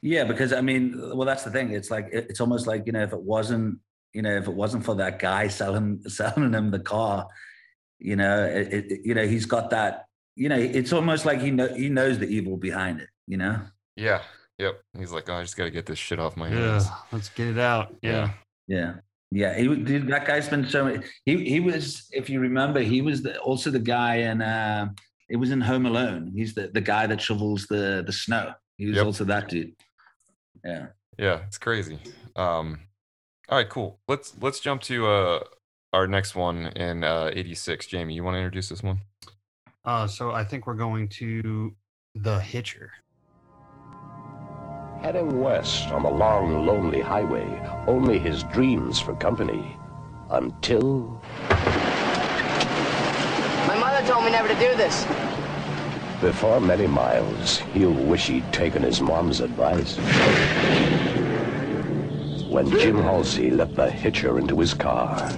[0.01, 0.23] Yeah.
[0.23, 1.71] Because I mean, well, that's the thing.
[1.71, 3.79] It's like it's almost like you know, if it wasn't
[4.13, 7.27] you know, if it wasn't for that guy selling selling him the car,
[7.99, 10.05] you know, it, it, you know, he's got that.
[10.35, 13.09] You know, it's almost like he know he knows the evil behind it.
[13.27, 13.61] You know.
[13.95, 14.21] Yeah.
[14.57, 14.81] Yep.
[14.97, 16.85] He's like, oh, I just got to get this shit off my hands.
[16.85, 17.95] Yeah, let's get it out.
[18.01, 18.31] Yeah.
[18.67, 18.95] Yeah.
[19.31, 20.99] Yeah, he dude, that guy's been so.
[21.23, 24.41] He he was, if you remember, he was the, also the guy in.
[24.41, 24.89] Uh,
[25.29, 26.31] it was in Home Alone.
[26.35, 28.53] He's the, the guy that shovels the the snow.
[28.79, 29.05] He was Yep.
[29.05, 29.75] also that dude.
[30.63, 30.87] Yeah.
[31.17, 31.99] Yeah, it's crazy.
[32.37, 32.79] Um,
[33.49, 33.99] all right, cool.
[34.07, 35.43] Let's let's jump to uh
[35.91, 37.85] our next one in uh 86.
[37.87, 39.01] Jamie, you want to introduce this one?
[39.83, 41.75] Uh, so I think we're going to
[42.15, 42.91] The Hitcher.
[45.01, 47.45] Heading west on the long, lonely highway,
[47.87, 49.75] only his dreams for company.
[50.29, 51.21] Until
[53.67, 55.03] My mother told me never to do this.
[56.21, 59.95] Before many miles, he'll wish he'd taken his mom's advice.
[62.49, 65.29] When Jim Halsey let the hitcher into his car,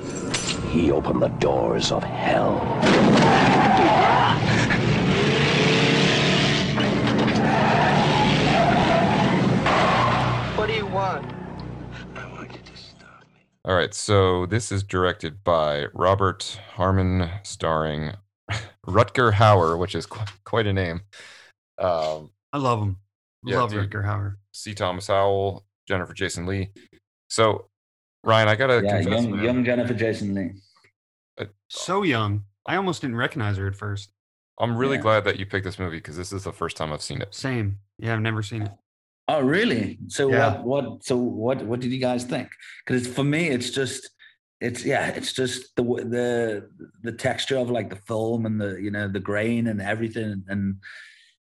[0.72, 2.60] he opened the doors of hell.
[10.58, 11.32] What do you want?
[12.16, 13.46] I want you to stop me.
[13.66, 18.14] All right, so this is directed by Robert Harmon, starring
[18.88, 21.02] Rutger Hauer, which is qu- quite a name.
[21.78, 22.98] Um, I love him.
[23.46, 23.90] Yeah, love dude.
[23.90, 24.36] Rutger Hauer.
[24.54, 24.74] C.
[24.74, 26.70] Thomas Howell, Jennifer Jason Lee.
[27.30, 27.68] So,
[28.24, 30.52] Ryan, I gotta Yeah, confess, young young Jennifer Jason Lee.
[31.70, 32.44] So young.
[32.68, 34.12] I almost didn't recognize her at first.
[34.60, 35.02] I'm really Yeah.
[35.02, 37.34] glad that you picked this movie because this is the first time I've seen it.
[37.34, 37.80] Same.
[37.98, 38.72] Yeah, I've never seen it.
[39.28, 39.98] Oh, really?
[40.08, 40.62] So Yeah.
[40.62, 40.64] what?
[40.84, 41.04] What?
[41.04, 41.64] So what?
[41.66, 42.50] What did you guys think?
[42.86, 44.10] Because for me, it's just,
[44.62, 46.70] it's yeah, it's just the the
[47.02, 50.76] the texture of like the film and the you know the grain and everything and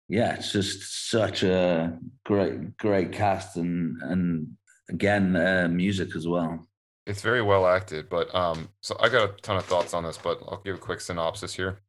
[0.08, 4.48] yeah, it's just such a great great cast and and
[4.88, 6.66] again uh, music as well.
[7.06, 10.18] It's very well acted, but um, so I got a ton of thoughts on this,
[10.18, 11.80] but I'll give a quick synopsis here.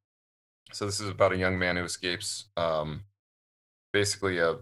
[0.72, 3.02] So this is about a young man who escapes, um,
[3.91, 4.58] basically a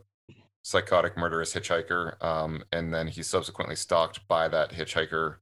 [0.63, 5.35] psychotic murderous hitchhiker, um, and then he's subsequently stalked by that hitchhiker,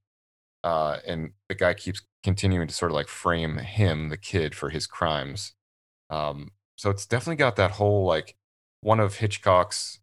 [0.68, 4.70] uh, and the guy keeps continuing to sort of like frame him, the kid, for
[4.70, 5.54] his crimes.
[6.10, 8.36] Um, so it's definitely got that whole like
[8.82, 10.00] one of Hitchcock's,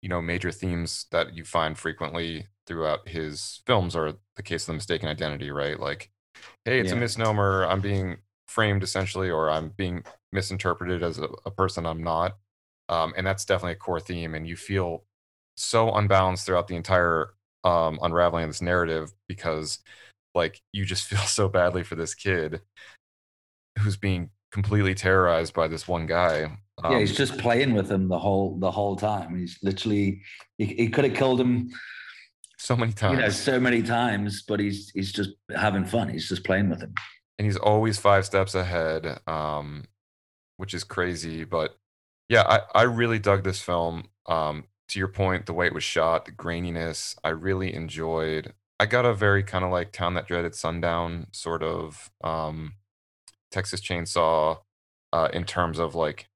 [0.00, 4.66] you know, major themes that you find frequently throughout his films are the case of
[4.68, 5.80] the mistaken identity, right?
[5.80, 6.12] Like,
[6.64, 7.66] hey, it's a misnomer.
[7.66, 12.36] I'm being framed essentially, or I'm being misinterpreted as a, a person I'm not.
[12.88, 14.36] Um, and that's definitely a core theme.
[14.36, 15.02] And you feel
[15.56, 17.34] so unbalanced throughout the entire
[17.64, 19.78] um, unraveling this narrative because,
[20.34, 22.60] like, you just feel so badly for this kid
[23.78, 26.44] who's being completely terrorized by this one guy.
[26.82, 29.36] Um, yeah, he's just playing with him the whole the whole time.
[29.36, 30.22] He's literally
[30.58, 31.70] he, he could have killed him,
[32.58, 33.16] so many times.
[33.16, 36.08] you know, so many times, but he's he's just having fun.
[36.08, 36.94] He's just playing with him.
[37.38, 39.84] and he's always five steps ahead, um,
[40.56, 41.44] which is crazy.
[41.44, 41.76] But
[42.28, 44.04] yeah, I, I really dug this film.
[44.26, 48.54] Um, to your point, the way it was shot, the graininess, I really enjoyed.
[48.80, 52.74] I got a very kind of like Town That Dreaded Sundown sort of um,
[53.50, 54.58] Texas Chainsaw
[55.12, 56.28] uh, in terms of like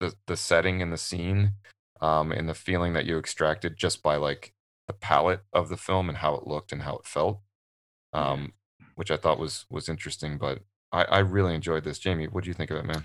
[0.00, 1.52] the the setting and the scene,
[2.00, 4.52] um, and the feeling that you extracted just by like
[4.88, 7.40] the palette of the film and how it looked and how it felt
[8.12, 8.54] um,
[8.94, 10.38] which I thought was was interesting.
[10.38, 10.60] But
[10.92, 11.98] I, I really enjoyed this.
[11.98, 13.04] Jamie, what do you think of it, man?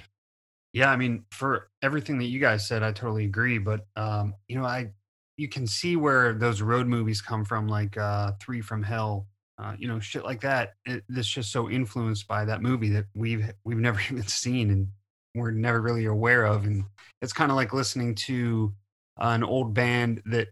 [0.73, 3.57] Yeah, I mean, for everything that you guys said, I totally agree.
[3.57, 4.91] But um, you know, I
[5.37, 9.27] you can see where those road movies come from, like uh, Three from Hell,
[9.57, 10.73] uh, you know, shit like that.
[10.85, 14.87] It, that's just so influenced by that movie that we've we've never even seen and
[15.35, 16.65] we're never really aware of.
[16.65, 16.85] And
[17.21, 18.73] it's kind of like listening to
[19.17, 20.49] an old band that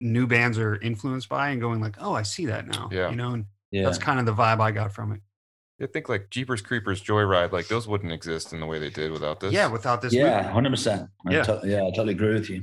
[0.00, 2.88] new bands are influenced by and going like, oh, I see that now.
[2.92, 3.10] Yeah.
[3.10, 5.20] you know, and Yeah, that's kind of the vibe I got from it.
[5.80, 9.12] I think like Jeepers Creepers, Joyride, like those wouldn't exist in the way they did
[9.12, 9.52] without this.
[9.52, 11.10] Yeah, without this yeah, hundred percent.
[11.28, 11.44] Yeah.
[11.64, 12.62] yeah, I totally agree with you.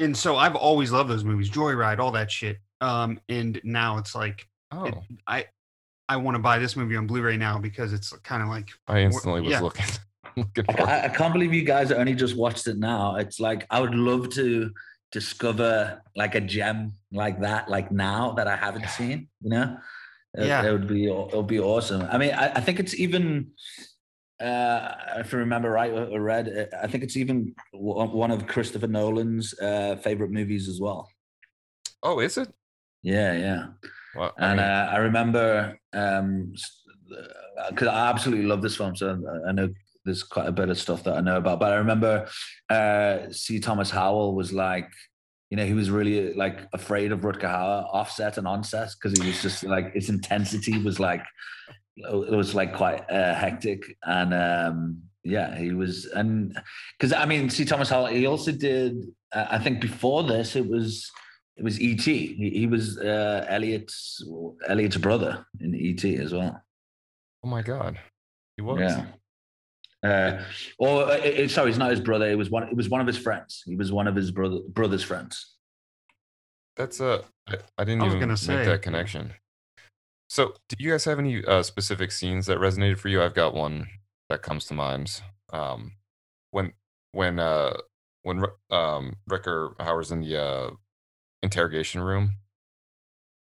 [0.00, 2.58] and so I've always loved those movies, Joyride, all that shit.
[2.80, 4.94] Um, and now it's like Oh, it,
[5.26, 5.46] I
[6.08, 9.00] I want to buy this movie on Blu-ray now because it's kind of like I
[9.00, 9.60] instantly was yeah.
[9.60, 9.86] looking
[10.36, 13.16] looking I, I, I can't believe you guys only just watched it now.
[13.16, 14.70] It's like I would love to
[15.12, 19.28] discover like a gem like that, like now that I haven't seen.
[19.40, 19.76] You know,
[20.34, 20.64] It- Yeah.
[20.66, 22.02] it would be it would be awesome.
[22.02, 23.52] I mean, I, I think it's even.
[24.40, 26.48] Uh, if I remember right, I read.
[26.72, 31.10] uh, I think it's even one of Christopher Nolan's uh, favorite movies as well.
[32.02, 32.48] Oh, is it?
[33.02, 33.66] Yeah, yeah.
[34.16, 36.54] Well, I And mean, uh, I remember um
[37.68, 39.68] because I absolutely love this film, so I- I know
[40.06, 41.60] there's quite a bit of stuff that I know about.
[41.60, 42.26] But I remember
[42.70, 43.60] uh C.
[43.60, 44.88] Thomas Howell was like,
[45.50, 49.26] you know, he was really like afraid of Rutger Hauer offset and onset because he
[49.26, 51.24] was just like his intensity was like
[51.96, 53.96] it was like quite uh, hectic.
[54.04, 56.58] And um yeah he was and
[56.98, 57.64] because i mean C.
[57.66, 61.10] Thomas Howell he also did uh, i think before this it was
[61.56, 62.34] it was E.T.
[62.34, 64.24] he, he was uh Elliott's
[64.66, 66.16] Elliott's brother in E.T.
[66.16, 66.62] as well.
[67.44, 67.98] Oh my god,
[68.56, 68.80] he was.
[68.80, 69.04] yeah
[70.02, 70.42] uh
[70.78, 73.06] or uh, uh, sorry it's not his brother it was one it was one of
[73.06, 75.56] his friends he was one of his brother brother's friends
[76.76, 79.34] That's uh, I, I didn't I was even gonna make say, that connection.
[80.30, 83.20] So, do you guys have any uh, specific scenes that resonated for you?
[83.20, 83.88] I've got one
[84.28, 85.20] that comes to mind.
[85.52, 85.92] Um,
[86.52, 86.72] when
[87.12, 87.76] when uh
[88.22, 90.70] when Ru- um Rutger Hauer's in the uh,
[91.42, 92.36] interrogation room,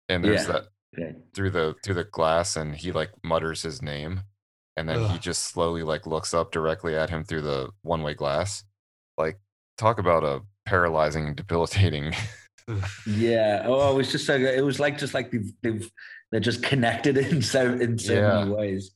[0.08, 0.52] and there's Yeah.
[0.52, 0.62] that
[0.98, 4.22] okay through the through the glass, and he like mutters his name,
[4.76, 8.14] and then he just slowly like looks up directly at him through the one way
[8.14, 8.64] glass.
[9.18, 9.38] Like,
[9.76, 12.12] talk about a paralyzing and debilitating.
[13.06, 13.64] Yeah.
[13.66, 14.54] Oh, it was just so good.
[14.56, 15.90] It was like just like they've, they've
[16.30, 18.38] they're just connected in so in so Yeah.
[18.44, 18.92] many ways.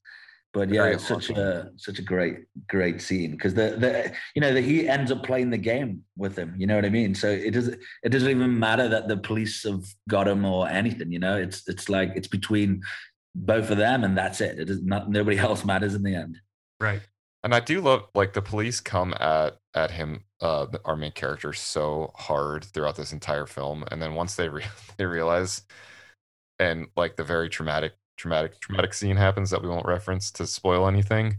[0.53, 4.41] But yeah, Very it's such a such a great great scene because the the you
[4.41, 6.55] know that he ends up playing the game with him.
[6.57, 7.17] You know what I mean?
[7.17, 11.11] So it doesn't it doesn't even matter that the police have got him or anything.
[11.11, 12.81] You know, it's it's like it's between
[13.35, 14.59] both of them and that's it.
[14.59, 16.41] It is not nobody else matters in the end.
[16.81, 17.01] right.
[17.43, 21.53] And I do love like the police come at at him, uh, our main character,
[21.53, 24.65] so hard throughout this entire film, and then once they re-
[24.97, 25.63] they realize,
[26.59, 30.89] and like the very traumatic, traumatic, traumatic scene happens that we won't reference to spoil
[30.89, 31.37] anything,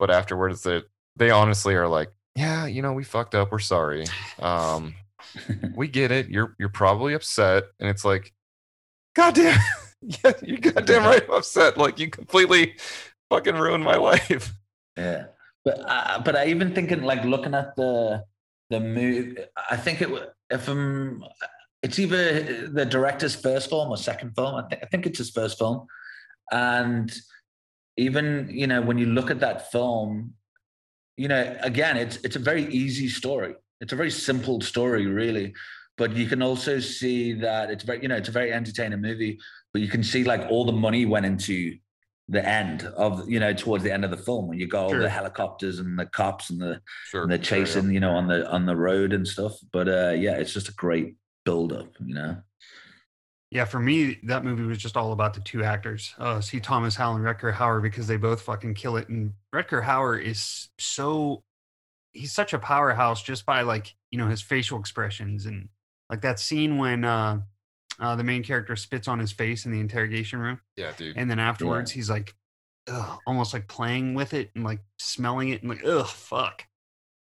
[0.00, 0.82] but afterwards they
[1.14, 4.04] they honestly are like, yeah, you know, we fucked up, we're sorry,
[4.40, 4.94] um,
[5.76, 8.32] we get it, you're you're probably upset, and it's like,
[9.14, 9.60] goddamn,
[10.24, 12.76] yeah, you're goddamn right, I'm upset, like you completely
[13.30, 14.52] fucking ruined my life.
[14.98, 15.26] Yeah,
[15.62, 18.24] but uh, but I even thinking like looking at the
[18.70, 19.36] the movie.
[19.70, 20.08] I think it
[20.48, 21.22] if um,
[21.82, 24.54] it's either the director's first film or second film.
[24.54, 25.86] I think I think it's his first film,
[26.50, 27.14] and
[27.98, 30.32] even you know when you look at that film,
[31.18, 33.54] you know again it's it's a very easy story.
[33.82, 35.52] It's a very simple story, really.
[35.98, 39.38] But you can also see that it's very you know it's a very entertaining movie.
[39.76, 41.76] But you can see like all the money went into
[42.28, 44.96] the end of you know towards the end of the film when you got all
[44.96, 47.64] the helicopters and the cops and the Sure, and the sure, yeah.
[47.66, 50.70] chasing you know on the on the road and stuff but uh yeah it's just
[50.70, 52.38] a great build up you know
[53.50, 56.58] Yeah, for me, that movie was just all about the two actors, uh, C.
[56.58, 59.08] Thomas Howell and Rutger Hauer, because they both fucking kill it.
[59.08, 61.42] And Rutger Hauer is so,
[62.12, 65.68] he's such a powerhouse just by like, you know, his facial expressions and
[66.10, 67.40] like that scene when uh,
[68.00, 70.60] uh, the main character spits on his face in the interrogation room.
[70.76, 71.16] Yeah, dude.
[71.16, 72.34] And then afterwards, he's like
[72.88, 76.64] ugh, almost like playing with it and like smelling it and like ugh fuck.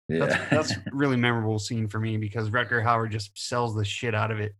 [0.09, 0.45] Yeah.
[0.49, 4.31] that's a really memorable scene for me because Rutger Hauer just sells the shit out
[4.31, 4.53] of it.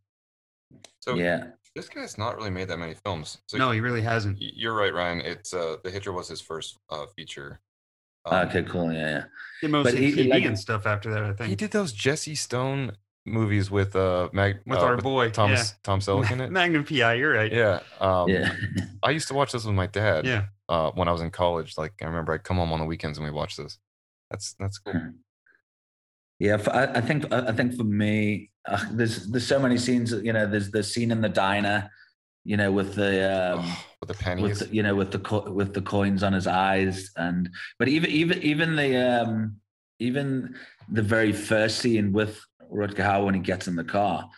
[1.00, 1.48] So yeah.
[1.76, 3.40] this guy's not really made that many films.
[3.48, 4.38] So no, he really hasn't.
[4.40, 5.22] you're right, Ryan.
[5.22, 7.60] It's uh, The Hitcher was his first uh, feature.
[8.26, 8.94] Um, Okay, cool.
[8.94, 9.24] Yeah, yeah.
[9.62, 11.24] Did mostly he- TV like- and stuff after that.
[11.24, 12.94] I think He did those Jesse Stone
[13.26, 16.52] movies with uh, Mag with uh, our boy Thomas Tom Selleck in it.
[16.52, 17.14] Magnum PI.
[17.14, 17.52] You're right.
[17.52, 17.80] Yeah.
[18.00, 18.54] Um, yeah.
[19.04, 20.26] I used to watch this with my dad.
[20.26, 20.46] Yeah.
[20.68, 23.18] Uh, when I was in college, like I remember I'd come home on the weekends
[23.18, 23.78] and we watched this.
[24.30, 25.00] That's that's cool.
[26.40, 29.78] Yeah, for, I, I think I I think for me, uh, there's there's so many
[29.78, 30.12] scenes.
[30.12, 31.90] You know, there's the scene in the diner,
[32.46, 33.66] you know, with the um,
[34.00, 34.60] with the with pennies.
[34.60, 38.10] the, you know with the co- with the coins on his eyes, and but even
[38.10, 39.58] even even the um,
[40.00, 40.56] even
[40.90, 42.42] the very first scene with
[42.72, 44.30] Rutger Hauer when he gets in the car,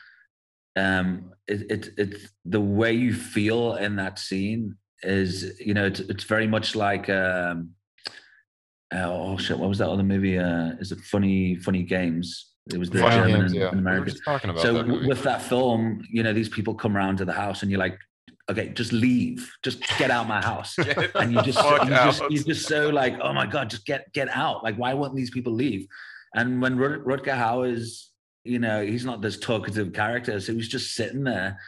[0.76, 6.00] um, it it it's the way you feel in that scene is you know it's
[6.00, 7.72] it's very much like um,
[8.94, 10.38] oh shit, what was that other movie?
[10.38, 12.52] Uh, is it Funny Funny Games?
[12.72, 13.68] It was the Final German Games, and, yeah.
[13.68, 14.14] and We American.
[14.14, 17.62] just So that with that film, you know, these people come around to the house,
[17.62, 17.98] and you're like,
[18.50, 20.76] okay, just leave, just get out my house.
[21.16, 24.30] And you just, you just you're just so like, oh my god, just get get
[24.30, 24.64] out.
[24.64, 25.88] Like, why won't these people leave?
[26.36, 28.12] And when Rut- Rutger Hauer's,
[28.44, 31.60] you know, he's not this talkative character, so he's just sitting there,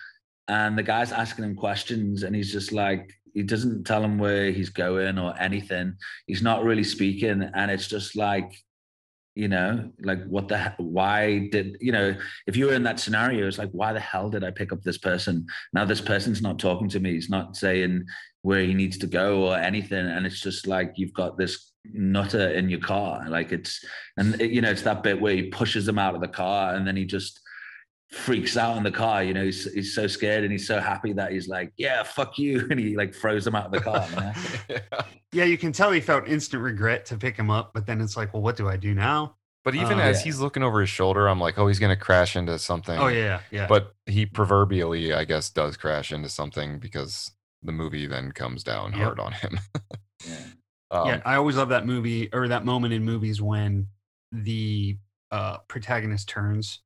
[0.47, 4.51] and the guy's asking him questions, and he's just like, he doesn't tell him where
[4.51, 5.95] he's going or anything.
[6.25, 8.55] He's not really speaking, and it's just like,
[9.35, 12.15] you know, like what the why did you know
[12.47, 14.81] if you were in that scenario, it's like why the hell did I pick up
[14.81, 15.45] this person?
[15.73, 17.11] Now this person's not talking to me.
[17.13, 18.05] He's not saying
[18.43, 22.49] where he needs to go or anything, and it's just like you've got this nutter
[22.49, 23.27] in your car.
[23.29, 23.83] Like it's
[24.17, 26.75] and it- you know it's that bit where he pushes him out of the car,
[26.75, 27.39] and then he just
[28.11, 29.23] freaks out in the car.
[29.23, 32.37] You know, he's he's so scared and he's so happy that he's like, yeah, fuck
[32.37, 34.05] you, and he like throws him out of the car.
[34.09, 34.33] You know?
[34.69, 35.01] yeah.
[35.31, 38.15] Yeah, you can tell he felt instant regret to pick him up, but then it's
[38.15, 39.35] like, well, what do I do now?
[39.65, 40.25] But even Uh, as Yeah.
[40.25, 42.97] he's looking over his shoulder, I'm like, oh, he's gonna crash into something.
[42.97, 43.65] Oh yeah, yeah.
[43.67, 47.31] But he proverbially, I guess, does crash into something because
[47.63, 49.01] the movie then comes down Yep.
[49.01, 49.59] hard on him.
[50.25, 50.37] Yeah.
[50.95, 53.87] Um, yeah, I always love that movie or that moment in movies when
[54.31, 54.97] the
[55.31, 56.79] uh, protagonist turns.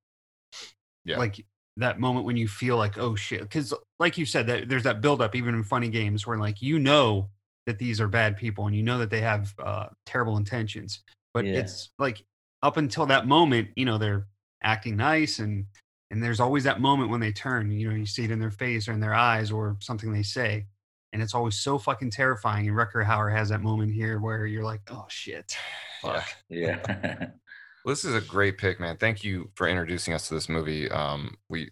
[1.06, 1.18] Yeah.
[1.18, 1.46] Like
[1.78, 5.02] that moment when you feel like, oh shit, because like you said, that there's that
[5.02, 7.30] buildup even in funny games where like you know
[7.66, 11.02] that these are bad people and you know that they have uh, terrible intentions,
[11.34, 11.60] but Yeah.
[11.60, 12.24] it's like
[12.64, 14.28] up until that moment, you know, they're
[14.64, 15.66] acting nice and
[16.12, 17.70] and there's always that moment when they turn.
[17.72, 20.24] You know, you see it in their face or in their eyes or something they
[20.24, 20.66] say
[21.14, 22.68] and it's always so fucking terrifying.
[22.68, 25.56] And Rutger Hauer has that moment here where you're like, oh shit,
[26.02, 26.26] fuck.
[26.50, 27.30] Yeah.
[27.86, 28.98] Well, this is a great pick, man.
[28.98, 30.92] Thank you for introducing us to this movie.
[30.92, 31.72] Um, we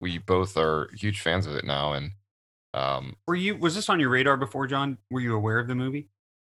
[0.00, 2.12] we both are huge fans of it now, and
[2.72, 4.96] um, Were you was this on your radar before, John?
[5.10, 6.08] Were you aware of the movie?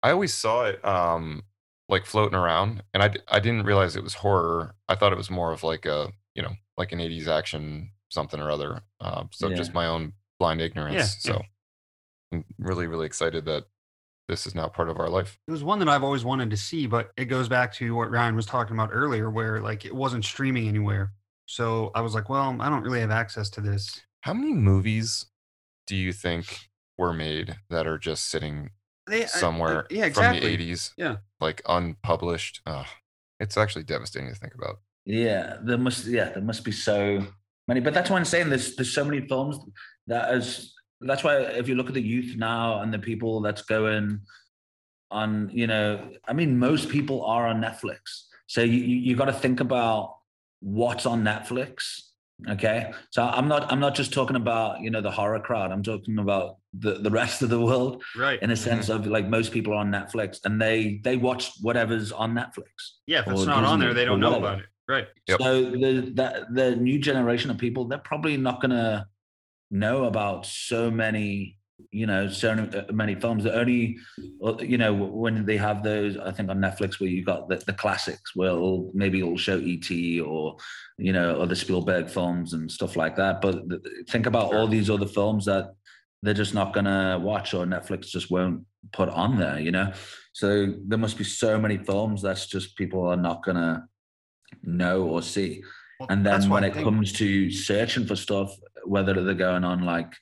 [0.02, 1.42] I always saw it um,
[1.88, 4.74] like floating around, and I I didn't realize it was horror.
[4.90, 8.40] I thought it was more of like a you know like an '80s action something
[8.40, 8.82] or other.
[9.00, 9.56] Uh, so Yeah.
[9.56, 10.94] just my own blind ignorance.
[11.24, 11.32] yeah.
[11.32, 11.42] So
[12.32, 13.64] I'm really really excited that
[14.28, 15.38] this is now part of our life.
[15.46, 18.10] It was one that I've always wanted to see, but it goes back to what
[18.10, 21.12] Ryan was talking about earlier, where like it wasn't streaming anywhere.
[21.46, 24.00] So I was like, well, I don't really have access to this.
[24.22, 25.26] How many movies
[25.86, 28.70] do you think were made that are just sitting
[29.08, 30.40] They, I- I- somewhere yeah, exactly.
[30.40, 30.92] from the 80s?
[30.96, 31.16] Yeah.
[31.40, 32.62] Like unpublished.
[32.66, 32.86] Ugh,
[33.40, 34.76] it's actually devastating to think about.
[35.04, 37.26] Yeah, there must yeah, there must be so
[37.66, 37.80] many.
[37.80, 39.58] But that's why I'm saying there's there's so many films
[40.06, 40.72] that is
[41.04, 44.20] that's why if you look at the youth now and the people that's going
[45.10, 48.24] on, you know, I mean, most people are on Netflix.
[48.46, 50.16] So you you, you got to think about
[50.60, 52.00] what's on Netflix.
[52.48, 52.92] Okay.
[53.10, 55.70] So I'm not I'm not just talking about, you know, the horror crowd.
[55.70, 58.42] I'm talking about the, the rest of the world Right.
[58.42, 58.62] in a mm-hmm.
[58.62, 62.66] sense of like most people are on Netflix and they they watch whatever's on Netflix.
[63.06, 64.46] yeah, if it's or not on there, they don't know whatever.
[64.46, 64.66] about it.
[64.88, 65.08] Right.
[65.28, 65.40] Yep.
[65.40, 69.06] So the that the new generation of people, they're probably not gonna
[69.72, 71.56] know about so many,
[71.90, 73.44] you know, so uh, many films.
[73.44, 73.98] The only,
[74.44, 77.56] uh, you know, when they have those, I think on Netflix where you got the,
[77.56, 80.56] the classics, where it'll, maybe it'll show ET or,
[80.98, 83.40] you know, other Spielberg films and stuff like that.
[83.40, 83.62] But
[84.08, 85.74] think about all these other films that
[86.22, 89.92] they're just not gonna watch or Netflix just won't put on there, you know.
[90.32, 93.88] So there must be so many films that's just people are not gonna
[94.62, 95.62] know or see.
[95.98, 98.54] Well, And then when it comes to searching for stuff,
[98.84, 100.12] whether they're going on like,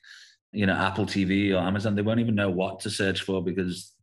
[0.51, 3.93] you know, Apple TV or Amazon, they won't even know what to search for because,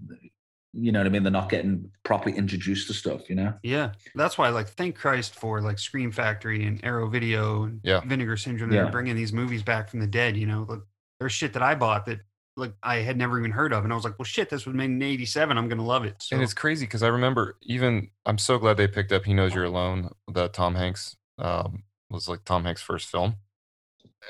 [0.73, 1.23] you know what I mean?
[1.23, 3.55] They're not getting properly introduced to stuff, you know?
[3.63, 4.49] Yeah, that's why.
[4.49, 8.01] Like, thank Christ for like Scream Factory and Arrow Video and Yeah.
[8.01, 8.71] Vinegar Syndrome.
[8.71, 8.91] They're Yeah.
[8.91, 10.37] bringing these movies back from the dead.
[10.37, 10.81] You know, like,
[11.21, 12.21] there's shit that I bought that
[12.57, 14.75] like I had never even heard of, and I was like, well, shit, this was
[14.75, 15.57] made in '87.
[15.57, 16.17] I'm gonna love it.
[16.21, 19.33] So And it's crazy because I remember even I'm so glad they picked up He
[19.35, 23.37] Knows You're Alone, that Tom Hanks um, was like Tom Hanks' first film.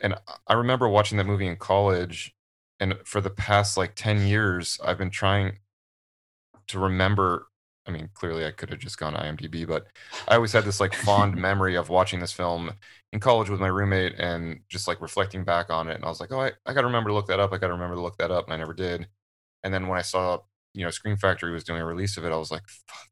[0.02, 0.14] And
[0.46, 2.34] I- remember watching that movie in college,
[2.80, 5.58] and for the past like 10 years, I've been trying
[6.68, 7.46] to remember.
[7.86, 9.86] I mean, clearly I could have just gone IMDb, but
[10.28, 12.70] I always had this like fond memory of watching this film
[13.12, 15.94] in college with my roommate and just like reflecting back on it.
[15.94, 17.52] And I was like, oh, I, I got to remember to look that up.
[17.52, 18.44] I got to remember to look that up.
[18.44, 19.08] And I never did.
[19.64, 20.40] And then when I saw
[20.74, 22.62] you know, Scream Factory was doing a release of it, I was like,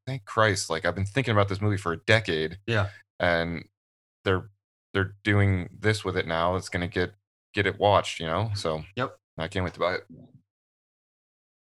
[0.06, 0.70] thank Christ!
[0.70, 2.88] Like I've been thinking about this movie for a decade, yeah,
[3.18, 3.64] and
[4.24, 4.50] they're
[4.96, 6.56] they're doing this with it now.
[6.56, 7.12] It's gonna get
[7.52, 8.50] get it watched, you know.
[8.54, 9.14] So Yep.
[9.36, 10.04] I can't wait to buy it.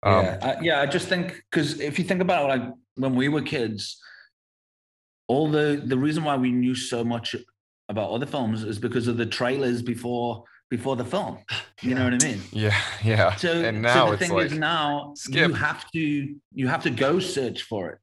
[0.02, 0.80] Um, yeah, I, yeah.
[0.82, 3.98] I just think because if you think about it, like when we were kids,
[5.26, 7.34] all the the reason why we knew so much
[7.88, 11.38] about other films is because of the trailers before before the film.
[11.82, 12.40] You know what I mean?
[12.50, 13.34] yeah, yeah.
[13.36, 15.48] So, and so now the thing like is now skip.
[15.48, 17.98] you have to you have to go search for it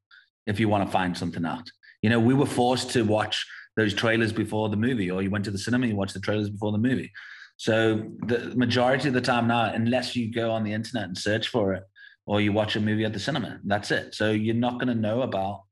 [0.46, 1.68] if you want to find something out.
[2.02, 3.44] You know, we were forced to watch
[3.76, 6.50] those trailers before the movie, or you went to the cinema, you watched the trailers
[6.50, 7.10] before the movie.
[7.56, 11.48] So the majority of the time now, unless you go on the internet and search
[11.48, 11.84] for it,
[12.26, 14.14] or you watch a movie at the cinema, that's it.
[14.14, 15.62] So you're not going to know about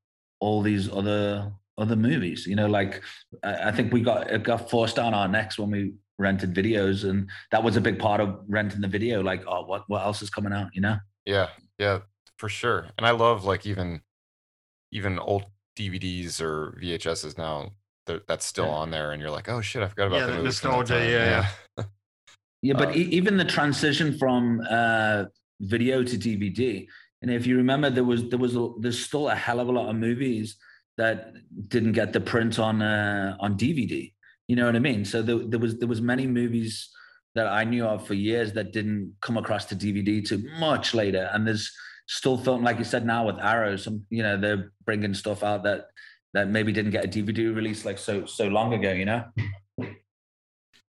[0.41, 2.47] all these other other movies.
[2.47, 3.03] You know, like
[3.43, 7.29] I think we got it got forced down our necks when we rented videos, and
[7.51, 9.23] that was a big part of renting the video.
[9.23, 10.69] Like, oh, what what else is coming out?
[10.75, 10.97] You know?
[11.25, 11.49] Yeah,
[11.79, 12.01] yeah,
[12.37, 12.89] for sure.
[12.99, 14.03] And I love like even
[14.93, 15.45] even old
[15.77, 17.73] DVDs or VHSs now.
[18.11, 18.71] They're- That's still Yeah.
[18.83, 20.71] on there, and you're like, oh shit, I forgot about Yeah, the the movie from
[20.71, 21.11] that nostalgia, time."
[21.79, 21.85] yeah,
[22.63, 25.25] Yeah, but Uh, e- even the transition from uh,
[25.61, 26.87] video to DVD,
[27.23, 29.73] and if you remember, there was there was a, there's still a hell of a
[29.73, 30.57] lot of movies
[30.99, 31.33] that
[31.69, 34.13] didn't get the print on uh, on DVD.
[34.49, 35.05] You know what I mean?
[35.05, 36.91] So there, there was there was many movies
[37.37, 41.31] that I knew of for years that didn't come across to DVD to much later,
[41.33, 41.71] and there's
[42.09, 43.77] still film like you said now with Arrow.
[43.77, 45.81] Some you know they're bringing stuff out that
[46.35, 48.93] that maybe didn't get a DVD release like so so long ago.
[48.93, 49.25] You know?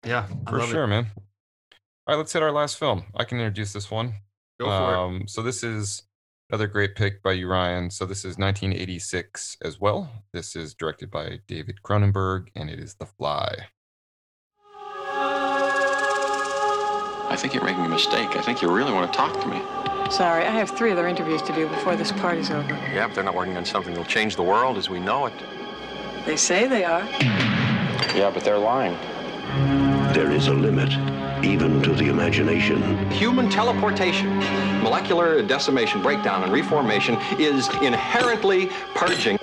[0.04, 0.88] yeah, I for sure, It.
[0.88, 1.06] man.
[2.06, 3.04] All right, let's hit our last film.
[3.16, 4.14] I can introduce this one.
[4.58, 4.98] Go for it.
[4.98, 6.02] um, So this is
[6.50, 7.90] another great pick by you, Ryan.
[7.90, 10.10] So this is 1986 as well.
[10.32, 13.54] This is directed by David Cronenberg, and it is The Fly.
[17.30, 18.36] I think you're making a mistake.
[18.36, 19.60] I think you really want to talk to me.
[20.10, 22.72] Sorry, I have three other interviews to do before this party's over.
[22.92, 25.34] Yeah, but they're not working on something that'll change the world as we know it.
[26.24, 27.04] They say they are.
[28.16, 28.96] Yeah, but they're lying.
[30.14, 30.90] There is a limit,
[31.44, 33.10] even to the imagination.
[33.10, 34.38] Human teleportation,
[34.82, 39.38] molecular decimation, breakdown, and reformation is inherently purging.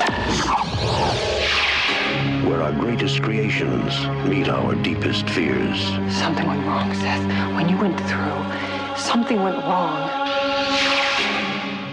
[2.45, 5.83] Where our greatest creations meet our deepest fears.
[6.15, 7.25] Something went wrong, Seth.
[7.55, 10.09] When you went through, something went wrong.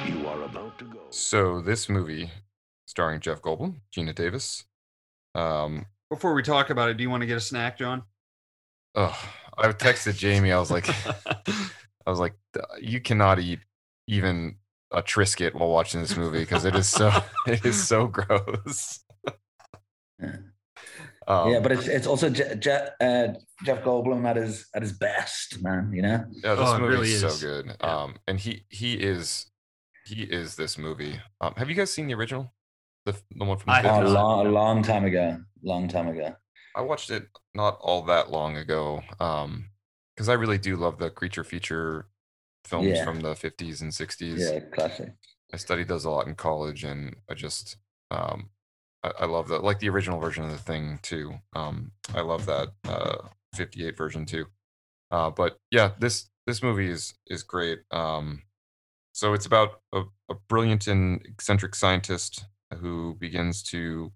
[0.06, 1.00] You are about to go.
[1.10, 2.30] So this movie,
[2.86, 4.64] starring Jeff Goldblum, Geena Davis.
[5.34, 8.02] Um, Before we talk about it, do you want to get a snack, John?
[8.94, 9.18] oh,
[9.56, 10.52] I texted Jamie.
[10.52, 10.86] I was like,
[11.26, 12.34] I was like,
[12.80, 13.60] you cannot eat
[14.06, 14.56] even
[14.90, 17.10] a Triscuit while watching this movie because it is so
[17.46, 19.00] it is so gross.
[20.22, 20.36] Yeah.
[21.28, 23.28] Um, yeah, but it's it's also Je- Je- uh,
[23.64, 25.92] Jeff Goldblum at his at his best, man.
[25.92, 26.24] You know.
[26.42, 27.38] Yeah, this Oh, movie really is, is.
[27.40, 27.76] so good.
[27.80, 27.86] Yeah.
[28.02, 29.46] Um, and he he is
[30.04, 31.20] he is this movie.
[31.40, 32.52] Um, have you guys seen the original?
[33.06, 34.12] The the one from the I have Oh, a 50s?
[34.14, 34.22] not.
[34.24, 35.38] long, a long time ago.
[35.62, 36.34] Long time ago.
[36.74, 39.02] I watched it not all that long ago.
[39.20, 39.68] Um,
[40.16, 42.06] because I really do love the creature feature
[42.64, 43.04] films Yeah.
[43.04, 44.38] from the 50s and 60s.
[44.38, 45.10] Yeah, classic.
[45.52, 47.76] I studied those a lot in college, and I just
[48.10, 48.50] um,
[49.02, 51.34] I, I love that, like the original version of the thing too.
[51.54, 54.46] Um, I love that uh, '58 version too.
[55.10, 57.80] Uh, but yeah, this this movie is is great.
[57.90, 58.42] Um,
[59.12, 62.44] so it's about a, a brilliant and eccentric scientist
[62.80, 64.10] who begins to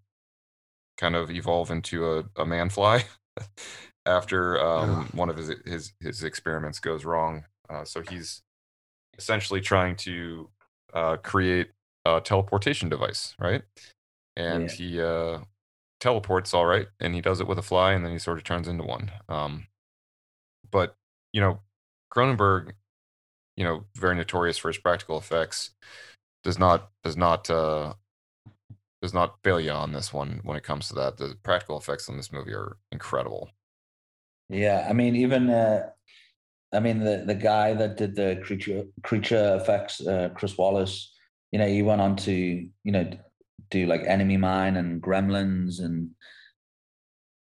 [0.96, 3.04] kind of evolve into a, a man fly
[4.06, 7.44] after um, one of his, his his experiments goes wrong.
[7.68, 8.42] Uh, so he's
[9.18, 10.48] essentially trying to
[10.94, 11.70] uh, create
[12.04, 13.62] a teleportation device, right?
[14.36, 14.76] And Yeah.
[14.76, 15.38] he uh,
[16.00, 18.44] teleports all right, and he does it with a fly, and then he sort of
[18.44, 19.10] turns into one.
[19.28, 19.66] Um,
[20.70, 20.96] but
[21.32, 21.60] you know,
[22.14, 22.72] Cronenberg,
[23.56, 25.70] you know, very notorious for his practical effects,
[26.44, 27.94] does not does not uh,
[29.02, 31.16] does not fail you on this one when it comes to that.
[31.16, 33.50] The practical effects on this movie are incredible.
[34.48, 35.90] Yeah, I mean, even uh,
[36.72, 41.06] I mean the the guy that did the creature creature effects, uh, Chris Walas.
[41.52, 43.10] You know, he went on to you know
[43.70, 46.10] do like Enemy Mine and Gremlins, and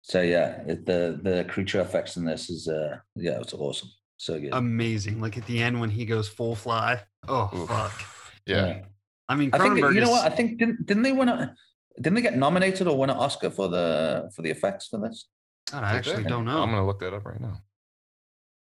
[0.01, 3.89] so yeah, it, the the creature effects in this is uh yeah, it's awesome.
[4.17, 4.53] So good.
[4.53, 5.19] amazing.
[5.19, 7.01] Like at the end when he goes full fly.
[7.27, 7.67] Oh Oof.
[7.67, 8.03] fuck.
[8.45, 8.81] Yeah.
[9.29, 10.25] I mean, I think Cronenberg you know what?
[10.25, 11.55] I think didn't didn't they win a
[11.97, 15.27] didn't they get nominated or win an Oscar for the for the effects for this?
[15.71, 16.61] God, I actually don't know.
[16.61, 17.61] I'm gonna look that up right now.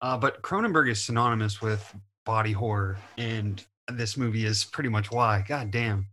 [0.01, 1.95] Uh, but Cronenberg is synonymous with
[2.25, 5.43] body horror, and this movie is pretty much why.
[5.47, 6.07] God damn.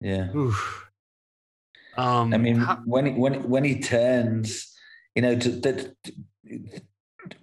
[0.00, 0.34] Yeah.
[0.34, 0.86] Oof.
[1.96, 4.72] Um, I mean, how- when he, when when he turns,
[5.14, 5.72] you know, to, to,
[6.04, 6.12] to-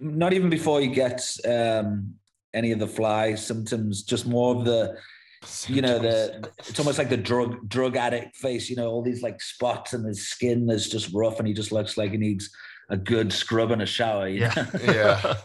[0.00, 2.14] not even before he gets um,
[2.54, 4.96] any of the fly symptoms, just more of the,
[5.68, 8.70] you know, the it's almost like the drug drug addict face.
[8.70, 11.70] You know, all these like spots in his skin that's just rough, and he just
[11.72, 12.50] looks like he needs
[12.88, 14.28] a good scrub and a shower.
[14.28, 14.52] yeah.
[14.82, 15.34] Yeah.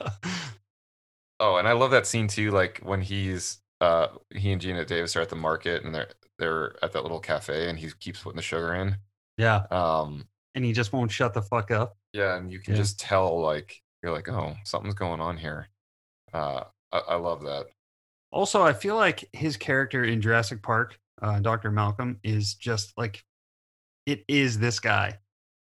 [1.43, 2.51] Oh, and I love that scene too.
[2.51, 6.09] Like when he's uh he and Geena Davis are at the market and they're
[6.41, 8.97] they're at that little cafe and he keeps putting the sugar in.
[9.37, 9.63] yeah.
[9.71, 11.95] Um And he just won't shut the fuck up.
[12.11, 12.81] yeah, and you can Yeah.
[12.81, 15.69] just tell like you're like, oh, something's going on here.
[16.33, 17.67] Uh I, I love that.
[18.31, 21.69] Also, I feel like his character in Jurassic Park, uh, Dr.
[21.69, 23.23] Malcolm, is just like,
[24.05, 25.19] it is this guy.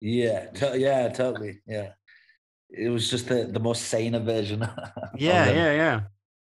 [0.01, 1.91] yeah, to- yeah, totally, yeah.
[2.69, 4.61] It was just the the most saner version.
[5.17, 6.01] Yeah, yeah, yeah.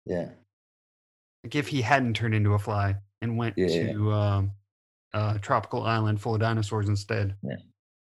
[0.05, 0.29] yeah.
[1.45, 3.93] Like if he hadn't turned into a fly and went Yeah, yeah.
[3.93, 4.53] to um,
[5.13, 7.37] a tropical island full of dinosaurs instead.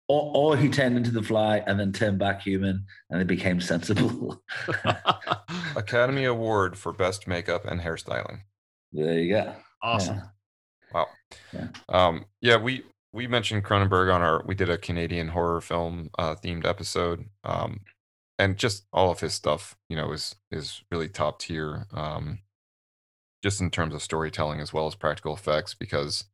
[0.08, 3.60] Or, or he turned into the fly and then turned back human and it became
[3.72, 4.40] sensible.
[5.76, 8.40] Academy Award for Best Makeup and Hairstyling.
[8.92, 9.52] there you go.
[9.82, 10.22] awesome.
[10.94, 11.06] Wow.
[11.52, 11.68] Yeah.
[11.88, 16.34] Um, yeah, we we mentioned Cronenberg on our we did a Canadian horror film uh,
[16.36, 17.24] themed episode.
[17.44, 17.80] Um,
[18.38, 21.86] and just all of his stuff, you know, is is really top tier.
[21.92, 22.38] Um,
[23.42, 26.24] just in terms of storytelling as well as practical effects, because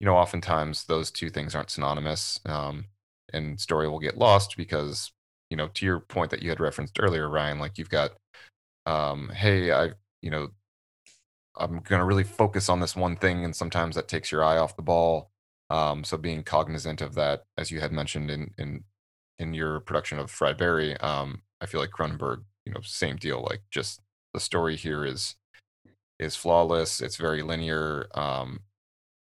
[0.00, 2.40] you know, oftentimes those two things aren't synonymous.
[2.44, 2.86] Um,
[3.32, 5.10] and story will get lost because,
[5.50, 8.12] you know, to your point that you had referenced earlier, Ryan, like you've got
[8.86, 9.90] um, hey, I
[10.22, 10.48] you know,
[11.56, 14.58] I'm going to really focus on this one thing, and sometimes that takes your eye
[14.58, 15.30] off the ball.
[15.70, 18.84] Um, so being cognizant of that, as you had mentioned in in
[19.38, 23.42] in your production of Fried Barry, um, I feel like Cronenberg, you know, same deal.
[23.42, 24.00] Like just
[24.32, 25.34] the story here is
[26.18, 27.00] is flawless.
[27.00, 28.08] It's very linear.
[28.14, 28.60] Um,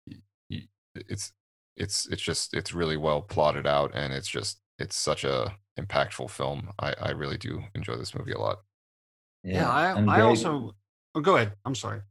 [0.07, 0.17] y-
[0.49, 1.31] y- it's
[1.77, 6.29] it's it's just it's really well plotted out, and it's just it's such a impactful
[6.29, 6.69] film.
[6.79, 8.59] I I really do enjoy this movie a lot.
[9.43, 10.75] Yeah, I, I great- also.
[11.15, 11.53] Oh, go ahead.
[11.65, 12.01] I'm sorry.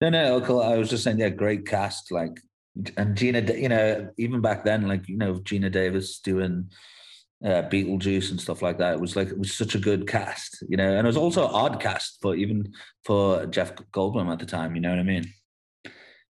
[0.00, 0.62] No, no, cool.
[0.62, 2.10] I was just saying, yeah, great cast.
[2.10, 2.40] Like,
[2.96, 6.70] and Geena, you know, even back then, like, you know, Geena Davis doing
[7.44, 8.94] uh, Beetlejuice and stuff like that.
[8.94, 11.44] It was like, it was such a good cast, you know, and it was also
[11.46, 12.72] an odd cast for even
[13.04, 15.32] for Jeff Goldblum at the time, you know what I mean?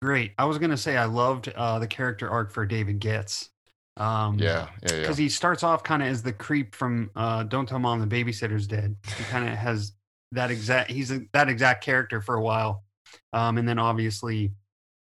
[0.02, 0.32] Great.
[0.38, 3.50] I was gonna say I loved uh, the character arc for David Getz.
[3.98, 5.00] Um, Yeah, yeah, yeah.
[5.02, 8.08] because he starts off kind of as the creep from uh, "Don't Tell Mom the
[8.08, 9.94] Babysitter's Dead." He kind of has
[10.32, 10.90] that exact.
[10.90, 12.84] He's a, that exact character for a while,
[13.34, 14.54] um, and then obviously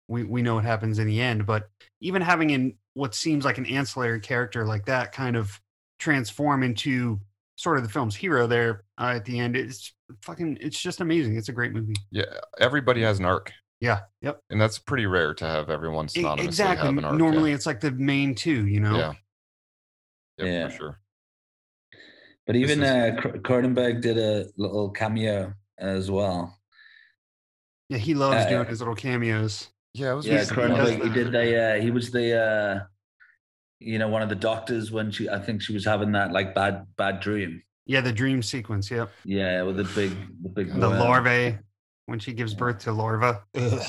[0.09, 1.47] we we know what happens in the end.
[1.47, 1.71] But
[2.01, 5.59] even having in what seems like an ancillary character like that kind of
[6.03, 7.21] transform into
[7.57, 10.59] sort of the film's hero there uh, at the end, it's fucking.
[10.61, 11.37] It's just amazing.
[11.37, 11.95] It's a great movie.
[12.11, 12.25] Yeah,
[12.59, 14.01] everybody has an arc, Yeah.
[14.21, 14.41] Yep.
[14.51, 16.87] and that's pretty rare to have everyone synonymously exactly.
[16.89, 17.17] have an arc.
[17.17, 18.67] Normally, it's like the main two.
[18.67, 18.97] You know.
[18.97, 19.13] yeah,
[20.39, 20.69] yeah, Yeah.
[20.69, 20.99] for sure.
[22.47, 26.59] But even is- uh, Cr- Cronenberg did a little cameo as well.
[27.89, 29.69] Yeah, he loves Uh, doing his little cameos.
[29.95, 30.65] Yeah, it was Yeah, recently.
[30.65, 31.03] Cronenberg.
[31.05, 31.63] He did the.
[31.63, 32.41] Uh, he was the.
[32.41, 32.87] Uh,
[33.83, 35.29] you know, one of the doctors when she.
[35.29, 37.63] I think she was having that like bad bad dream.
[37.87, 38.91] Yeah, the dream sequence.
[38.91, 39.11] Yep.
[39.25, 40.99] Yeah, with the big the big The worm.
[40.99, 41.59] larvae
[42.07, 43.43] when she gives birth to larva.
[43.57, 43.83] Ugh.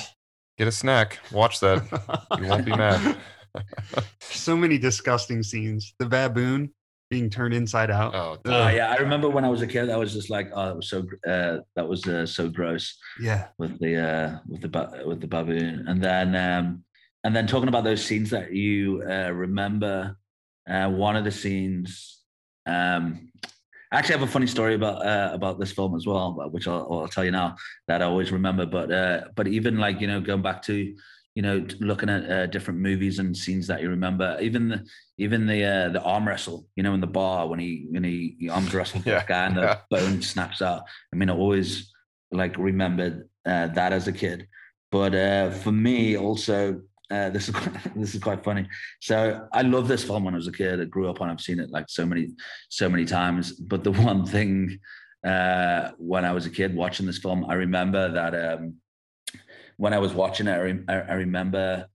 [0.58, 1.20] Get a snack.
[1.32, 1.82] Watch that.
[2.40, 3.18] You won't be mad.
[4.20, 5.94] so many disgusting scenes.
[6.00, 6.72] The baboon
[7.10, 8.16] being turned inside out.
[8.16, 8.74] Oh, Ugh.
[8.76, 10.90] yeah, I remember when I was a kid, I was just like, oh, that was
[10.90, 13.48] so uh, that was uh, so gross Yeah.
[13.60, 16.84] with the uh, with the ba- with the baboon, and then um,
[17.24, 20.18] and then talking about those scenes that you uh, remember,
[20.70, 22.22] uh, one of the scenes.
[22.66, 23.30] Um,
[23.92, 26.88] I actually have a funny story about uh, about this film as well, which I'll,
[26.92, 27.56] I'll tell you now
[27.88, 28.66] that I always remember.
[28.66, 30.96] But uh, but even like you know going back to
[31.36, 34.86] you know looking at uh, different movies and scenes that you remember, even the
[35.18, 38.36] even the uh, the arm wrestle, you know, in the bar when he when he,
[38.40, 39.78] he arms wrestled Yeah, that guy and the yeah.
[39.90, 40.84] bone snaps out.
[41.14, 41.92] I mean, I always
[42.32, 44.48] like remembered uh, that as a kid.
[44.92, 47.56] But uh, for me, also, uh, this is
[47.96, 48.68] this is quite funny.
[49.02, 50.82] So I love this film when I was a kid.
[50.82, 51.30] I grew up on.
[51.30, 52.30] I've seen it like so many
[52.70, 53.54] so many times.
[53.54, 54.80] But the one thing
[55.26, 58.76] uh, when I was a kid watching this film, I remember that um,
[59.78, 61.88] when I was watching it, I, I, I remember,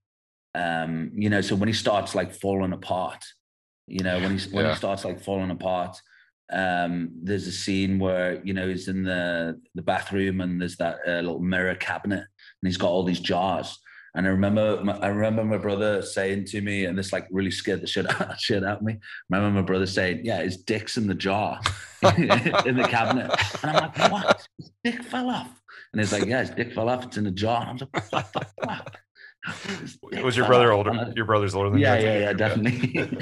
[0.55, 3.22] um, you know, so when he starts like falling apart,
[3.86, 4.72] you know, when he when Yeah.
[4.72, 6.01] he starts like falling apart,
[6.52, 10.98] um, there's a scene where you know he's in the the bathroom and there's that
[11.06, 13.78] uh, little mirror cabinet and he's got all these jars.
[14.14, 17.51] And I remember, my, I remember my brother saying to me, and this like really
[17.51, 18.94] scared the shit out, shit out of me.
[19.32, 21.60] I remember my brother saying, "Yeah, his dick's in the jar
[22.16, 23.30] in the cabinet,"
[23.62, 24.47] and I'm like, "What?
[24.59, 25.51] His dick fell off?"
[25.93, 27.05] And he's like, "Yeah, his dick fell off.
[27.05, 28.97] It's in the jar." And I'm like, "What the fuck?"
[30.10, 30.90] Dick Was your brother older?
[30.90, 32.06] I- Your brother's older than yeah, you?
[32.06, 33.18] yeah, yeah, definitely.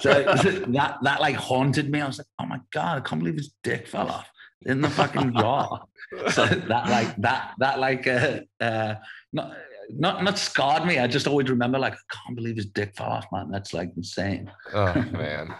[0.00, 2.00] so that that like haunted me.
[2.00, 4.28] I was like, oh my god, I can't believe his dick fell off
[4.66, 5.86] in the fucking jar.
[6.30, 8.94] So that like that that like uh, uh
[9.32, 9.56] not
[9.90, 10.98] not not scarred me.
[10.98, 13.50] I just always remember like I can't believe his dick fell off, man.
[13.50, 14.50] That's like insane.
[14.72, 15.54] Oh man.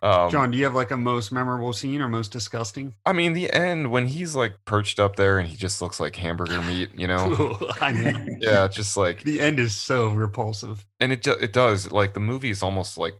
[0.00, 2.94] Um, John, do you have like a most memorable scene or most disgusting?
[3.04, 6.14] I mean, the end when he's like perched up there and he just looks like
[6.14, 7.58] hamburger meat, you know?
[7.80, 8.26] I know.
[8.38, 10.86] yeah, just like, The end is so repulsive.
[11.00, 13.14] and it it does like the movie is almost like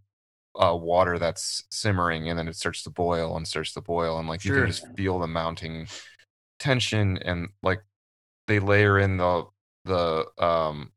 [0.55, 4.29] uh, water that's simmering and then it starts to boil and starts to boil and
[4.29, 5.87] like you can just feel the mounting
[6.59, 7.81] tension and like
[8.49, 9.45] they layer in the
[9.89, 10.93] the um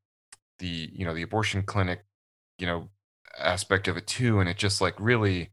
[0.60, 2.06] the you know the abortion clinic
[2.60, 2.90] you know
[3.40, 5.52] aspect of it too and it just like really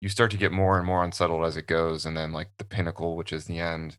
[0.00, 2.64] you start to get more and more unsettled as it goes and then like the
[2.64, 3.98] pinnacle which is the end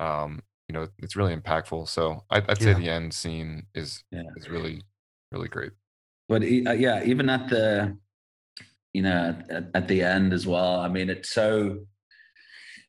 [0.00, 2.78] um you know it's really impactful so i'd, I'd say Yeah.
[2.78, 4.22] the end scene is Yeah.
[4.36, 4.82] is really
[5.32, 5.72] really great
[6.28, 7.96] but uh, yeah, even at the,
[8.92, 10.80] you know, at, at the end as well.
[10.80, 11.86] I mean, it's so,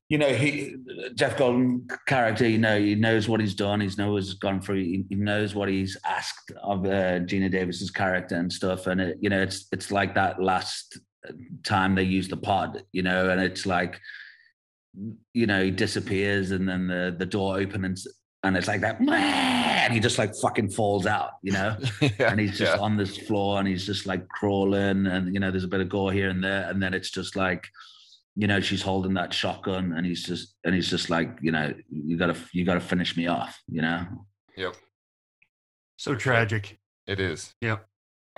[0.09, 0.75] you know, he
[1.15, 2.47] Jeff Goldblum character.
[2.47, 3.81] You know, he knows what he's done.
[3.81, 4.83] He's knows gone through.
[4.83, 8.87] He, he knows what he's asked of uh, Geena Davis's character and stuff.
[8.87, 10.99] And it, you know, it's it's like that last
[11.63, 12.83] time they use the pod.
[12.93, 13.99] You know, and it's like,
[15.33, 18.07] you know, he disappears, and then the the door opens,
[18.43, 21.31] and it's like that, and he just like fucking falls out.
[21.43, 22.81] You know yeah, and he's just yeah.
[22.81, 25.89] on this floor and he's just like crawling and you know there's a bit of
[25.89, 27.67] gore here and there and then it's just like
[28.37, 31.73] you know she's holding that shotgun and he's just and he's just like you know
[31.89, 34.05] you gotta you gotta finish me off you know
[34.55, 34.75] yep
[35.97, 36.77] So tragic.
[37.07, 37.53] It is.
[37.61, 37.85] Yep.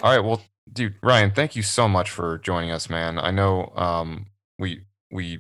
[0.04, 0.24] All right.
[0.24, 3.20] Well, dude, Ryan, thank you so much for joining us, man.
[3.20, 4.28] I know um
[4.58, 5.40] we we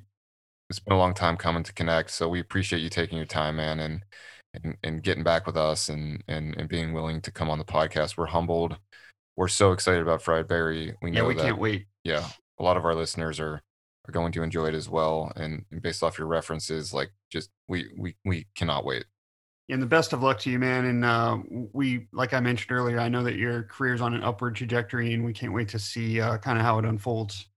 [0.70, 3.58] it's been a long time coming to connect, so we appreciate you taking your time,
[3.58, 4.04] man, and
[4.54, 7.66] and, and getting back with us and, and and being willing to come on the
[7.66, 8.18] podcast.
[8.18, 8.78] We're humbled.
[9.36, 10.96] We're so excited about Fried Barry.
[11.02, 11.88] We know Yeah, know we that can't wait.
[12.04, 12.30] yeah,
[12.60, 13.62] a lot of our listeners are
[14.10, 15.32] are going to enjoy it as well.
[15.36, 19.06] And, and based off your references, like just we we we cannot wait.
[19.72, 20.86] And the best of luck to you, man.
[20.86, 21.38] And uh,
[21.74, 25.24] we, like I mentioned earlier, I know that your career's on an upward trajectory, and
[25.24, 27.48] we can't wait to see uh, kind of how it unfolds.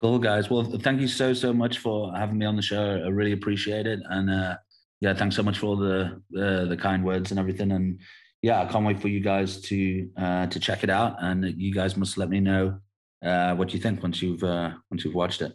[0.00, 3.08] cool guys well thank you so so much for having me on the show i
[3.08, 4.56] really appreciate it and uh
[5.00, 8.00] yeah thanks so much for all the the, the kind words and everything and
[8.42, 11.72] yeah i can't wait for you guys to uh to check it out and you
[11.72, 12.78] guys must let me know
[13.22, 15.52] uh what do you think once you've uh once you've watched it